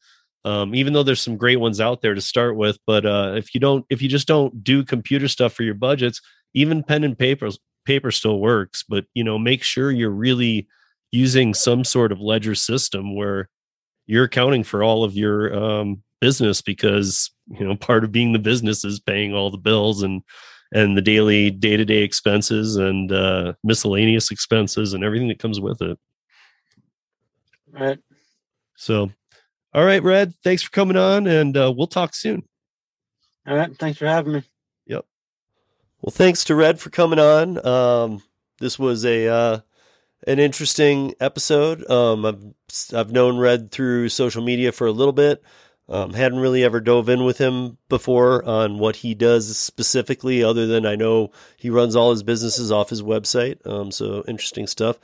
um, 0.45 0.73
even 0.73 0.93
though 0.93 1.03
there's 1.03 1.21
some 1.21 1.35
great 1.35 1.59
ones 1.59 1.81
out 1.81 2.01
there 2.01 2.15
to 2.15 2.21
start 2.21 2.55
with 2.55 2.79
but 2.87 3.05
uh, 3.05 3.33
if 3.35 3.53
you 3.53 3.59
don't 3.59 3.85
if 3.91 4.01
you 4.01 4.09
just 4.09 4.27
don't 4.27 4.63
do 4.63 4.83
computer 4.83 5.27
stuff 5.27 5.53
for 5.53 5.61
your 5.61 5.75
budgets 5.75 6.19
even 6.55 6.81
pen 6.81 7.03
and 7.03 7.19
paper 7.19 7.49
paper 7.85 8.09
still 8.09 8.39
works 8.39 8.83
but 8.87 9.05
you 9.13 9.23
know 9.23 9.37
make 9.37 9.61
sure 9.61 9.91
you're 9.91 10.09
really 10.09 10.67
using 11.11 11.53
some 11.53 11.83
sort 11.83 12.11
of 12.11 12.19
ledger 12.19 12.55
system 12.55 13.15
where 13.15 13.49
you're 14.07 14.25
accounting 14.25 14.63
for 14.63 14.83
all 14.83 15.03
of 15.03 15.15
your 15.15 15.53
um, 15.55 16.01
business 16.21 16.61
because 16.61 17.29
you 17.47 17.65
know 17.65 17.75
part 17.75 18.03
of 18.03 18.11
being 18.11 18.33
the 18.33 18.39
business 18.39 18.83
is 18.83 18.99
paying 18.99 19.33
all 19.33 19.51
the 19.51 19.57
bills 19.57 20.01
and 20.01 20.21
and 20.73 20.97
the 20.97 21.01
daily 21.01 21.49
day-to-day 21.49 22.03
expenses 22.03 22.75
and 22.75 23.13
uh, 23.13 23.53
miscellaneous 23.63 24.31
expenses 24.31 24.93
and 24.93 25.01
everything 25.01 25.29
that 25.29 25.39
comes 25.39 25.61
with 25.61 25.81
it 25.81 25.97
Right. 27.71 27.99
so, 28.75 29.11
all 29.73 29.85
right, 29.85 30.01
Red, 30.01 30.33
thanks 30.43 30.63
for 30.63 30.71
coming 30.71 30.97
on, 30.97 31.27
and 31.27 31.55
uh, 31.55 31.73
we'll 31.75 31.87
talk 31.87 32.15
soon. 32.15 32.43
All 33.47 33.55
right. 33.55 33.73
Thanks 33.77 33.97
for 33.97 34.05
having 34.05 34.33
me. 34.33 34.43
Yep. 34.87 35.05
Well, 36.01 36.11
thanks 36.11 36.43
to 36.45 36.55
Red 36.55 36.79
for 36.79 36.89
coming 36.89 37.19
on. 37.19 37.65
Um, 37.65 38.21
this 38.59 38.77
was 38.77 39.05
a 39.05 39.27
uh, 39.27 39.59
an 40.27 40.39
interesting 40.39 41.13
episode. 41.21 41.89
Um, 41.89 42.25
I've 42.25 42.43
I've 42.93 43.11
known 43.11 43.37
Red 43.37 43.71
through 43.71 44.09
social 44.09 44.43
media 44.43 44.71
for 44.73 44.85
a 44.85 44.91
little 44.91 45.13
bit. 45.13 45.41
Um, 45.89 46.13
hadn't 46.13 46.39
really 46.39 46.65
ever 46.65 46.81
dove 46.81 47.07
in 47.07 47.23
with 47.23 47.37
him 47.37 47.77
before 47.87 48.43
on 48.43 48.77
what 48.77 48.97
he 48.97 49.15
does 49.15 49.57
specifically, 49.57 50.43
other 50.43 50.67
than 50.67 50.85
I 50.85 50.97
know 50.97 51.31
he 51.55 51.69
runs 51.69 51.95
all 51.95 52.11
his 52.11 52.23
businesses 52.23 52.73
off 52.73 52.89
his 52.89 53.01
website. 53.01 53.65
Um, 53.65 53.91
so 53.91 54.25
interesting 54.27 54.67
stuff. 54.67 54.99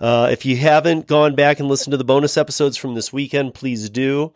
Uh, 0.00 0.28
if 0.32 0.46
you 0.46 0.56
haven't 0.56 1.06
gone 1.06 1.34
back 1.34 1.60
and 1.60 1.68
listened 1.68 1.92
to 1.92 1.98
the 1.98 2.04
bonus 2.04 2.38
episodes 2.38 2.76
from 2.76 2.94
this 2.94 3.12
weekend, 3.12 3.52
please 3.52 3.90
do. 3.90 4.32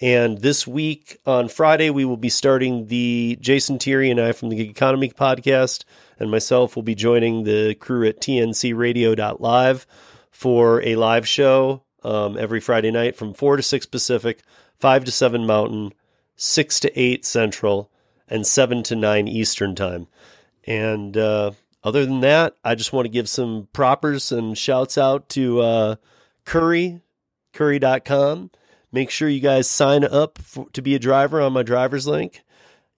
And 0.00 0.38
this 0.38 0.66
week 0.66 1.18
on 1.24 1.48
Friday, 1.48 1.90
we 1.90 2.04
will 2.04 2.16
be 2.16 2.28
starting 2.28 2.88
the 2.88 3.38
Jason 3.40 3.78
Thierry 3.78 4.10
and 4.10 4.20
I 4.20 4.32
from 4.32 4.50
the 4.50 4.56
Gig 4.56 4.68
Economy 4.68 5.10
podcast, 5.10 5.84
and 6.18 6.30
myself 6.30 6.76
will 6.76 6.82
be 6.82 6.94
joining 6.94 7.44
the 7.44 7.74
crew 7.76 8.06
at 8.06 8.20
tncradio.live 8.20 9.86
for 10.30 10.82
a 10.82 10.96
live 10.96 11.26
show 11.26 11.82
um, 12.02 12.36
every 12.36 12.60
Friday 12.60 12.90
night 12.90 13.16
from 13.16 13.32
4 13.32 13.56
to 13.56 13.62
6 13.62 13.86
Pacific, 13.86 14.42
5 14.78 15.04
to 15.04 15.10
7 15.10 15.46
Mountain, 15.46 15.94
6 16.34 16.80
to 16.80 17.00
8 17.00 17.24
Central, 17.24 17.90
and 18.28 18.46
7 18.46 18.82
to 18.82 18.96
9 18.96 19.28
Eastern 19.28 19.74
Time. 19.74 20.08
And 20.64 21.16
uh, 21.16 21.52
other 21.86 22.04
than 22.04 22.18
that, 22.18 22.56
I 22.64 22.74
just 22.74 22.92
want 22.92 23.04
to 23.04 23.10
give 23.10 23.28
some 23.28 23.68
propers 23.72 24.32
and 24.32 24.58
shouts 24.58 24.98
out 24.98 25.28
to 25.30 25.60
uh, 25.60 25.96
Curri, 26.44 27.00
curri.com. 27.54 28.50
Make 28.90 29.08
sure 29.08 29.28
you 29.28 29.38
guys 29.38 29.70
sign 29.70 30.02
up 30.02 30.36
for, 30.38 30.68
to 30.70 30.82
be 30.82 30.96
a 30.96 30.98
driver 30.98 31.40
on 31.40 31.52
my 31.52 31.62
driver's 31.62 32.08
link 32.08 32.42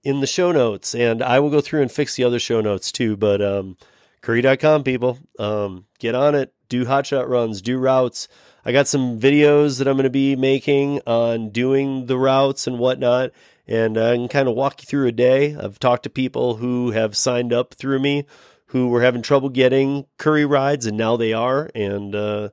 in 0.03 0.21
the 0.21 0.27
show 0.27 0.53
notes. 0.53 0.95
And 0.95 1.23
I 1.23 1.39
will 1.39 1.51
go 1.51 1.61
through 1.61 1.83
and 1.83 1.93
fix 1.93 2.17
the 2.17 2.25
other 2.25 2.39
show 2.39 2.63
notes 2.63 2.91
too. 2.91 3.15
But 3.15 3.43
um, 3.43 3.77
curri.com, 4.23 4.85
people, 4.85 5.19
um, 5.39 5.85
get 5.99 6.15
on 6.15 6.35
it. 6.35 6.55
Do 6.71 6.87
hot 6.87 7.05
shot 7.05 7.29
runs, 7.29 7.61
do 7.61 7.77
routes. 7.77 8.27
I 8.65 8.73
got 8.73 8.89
some 8.89 9.21
videos 9.21 9.79
that 9.79 9.87
I'm 9.87 9.97
going 9.97 10.05
to 10.05 10.11
be 10.11 10.35
making 10.35 11.03
on 11.07 11.51
doing 11.51 12.07
the 12.07 12.17
routes 12.17 12.67
and 12.67 12.79
whatnot. 12.79 13.33
And 13.67 13.99
I 13.99 14.17
can 14.17 14.29
kind 14.29 14.49
of 14.49 14.55
walk 14.55 14.81
you 14.81 14.87
through 14.87 15.09
a 15.09 15.13
day. 15.13 15.55
I've 15.55 15.79
talked 15.79 16.05
to 16.05 16.11
people 16.11 16.57
who 16.57 16.93
have 16.93 17.15
signed 17.19 17.53
up 17.53 17.75
through 17.75 17.99
me 17.99 18.25
who 18.69 18.89
were 18.89 19.03
having 19.03 19.23
trouble 19.23 19.49
getting 19.49 20.07
curri 20.19 20.49
rides, 20.49 20.87
and 20.87 20.97
now 20.97 21.17
they 21.17 21.33
are. 21.33 21.71
And, 21.75 22.15
uh, 22.15 22.51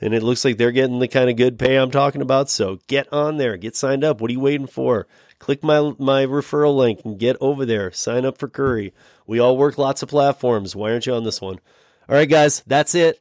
and 0.00 0.14
it 0.14 0.22
looks 0.22 0.44
like 0.44 0.56
they're 0.56 0.72
getting 0.72 0.98
the 0.98 1.08
kind 1.08 1.28
of 1.28 1.36
good 1.36 1.58
pay 1.58 1.76
I'm 1.76 1.90
talking 1.90 2.22
about. 2.22 2.50
So 2.50 2.78
get 2.86 3.12
on 3.12 3.36
there, 3.36 3.56
get 3.56 3.76
signed 3.76 4.04
up. 4.04 4.20
What 4.20 4.30
are 4.30 4.34
you 4.34 4.40
waiting 4.40 4.66
for? 4.66 5.06
Click 5.38 5.62
my 5.62 5.92
my 5.98 6.26
referral 6.26 6.76
link 6.76 7.00
and 7.04 7.18
get 7.18 7.36
over 7.40 7.64
there. 7.64 7.92
Sign 7.92 8.24
up 8.24 8.38
for 8.38 8.48
Curri. 8.48 8.92
We 9.26 9.38
all 9.38 9.56
work 9.56 9.78
lots 9.78 10.02
of 10.02 10.08
platforms. 10.08 10.74
Why 10.74 10.92
aren't 10.92 11.06
you 11.06 11.14
on 11.14 11.24
this 11.24 11.40
one? 11.40 11.60
All 12.08 12.16
right, 12.16 12.28
guys, 12.28 12.62
that's 12.66 12.94
it. 12.94 13.20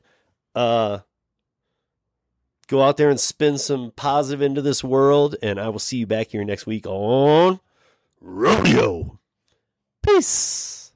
Uh, 0.55 0.99
Go 2.67 2.83
out 2.83 2.97
there 2.97 3.09
and 3.09 3.19
spin 3.19 3.57
some 3.57 3.91
positive 3.95 4.41
into 4.41 4.61
this 4.61 4.83
world, 4.83 5.37
and 5.41 5.57
I 5.57 5.69
will 5.69 5.79
see 5.79 5.97
you 5.99 6.05
back 6.05 6.27
here 6.27 6.43
next 6.43 6.65
week 6.65 6.85
on 6.85 7.61
Rodeo. 8.19 9.19
Peace. 10.03 10.86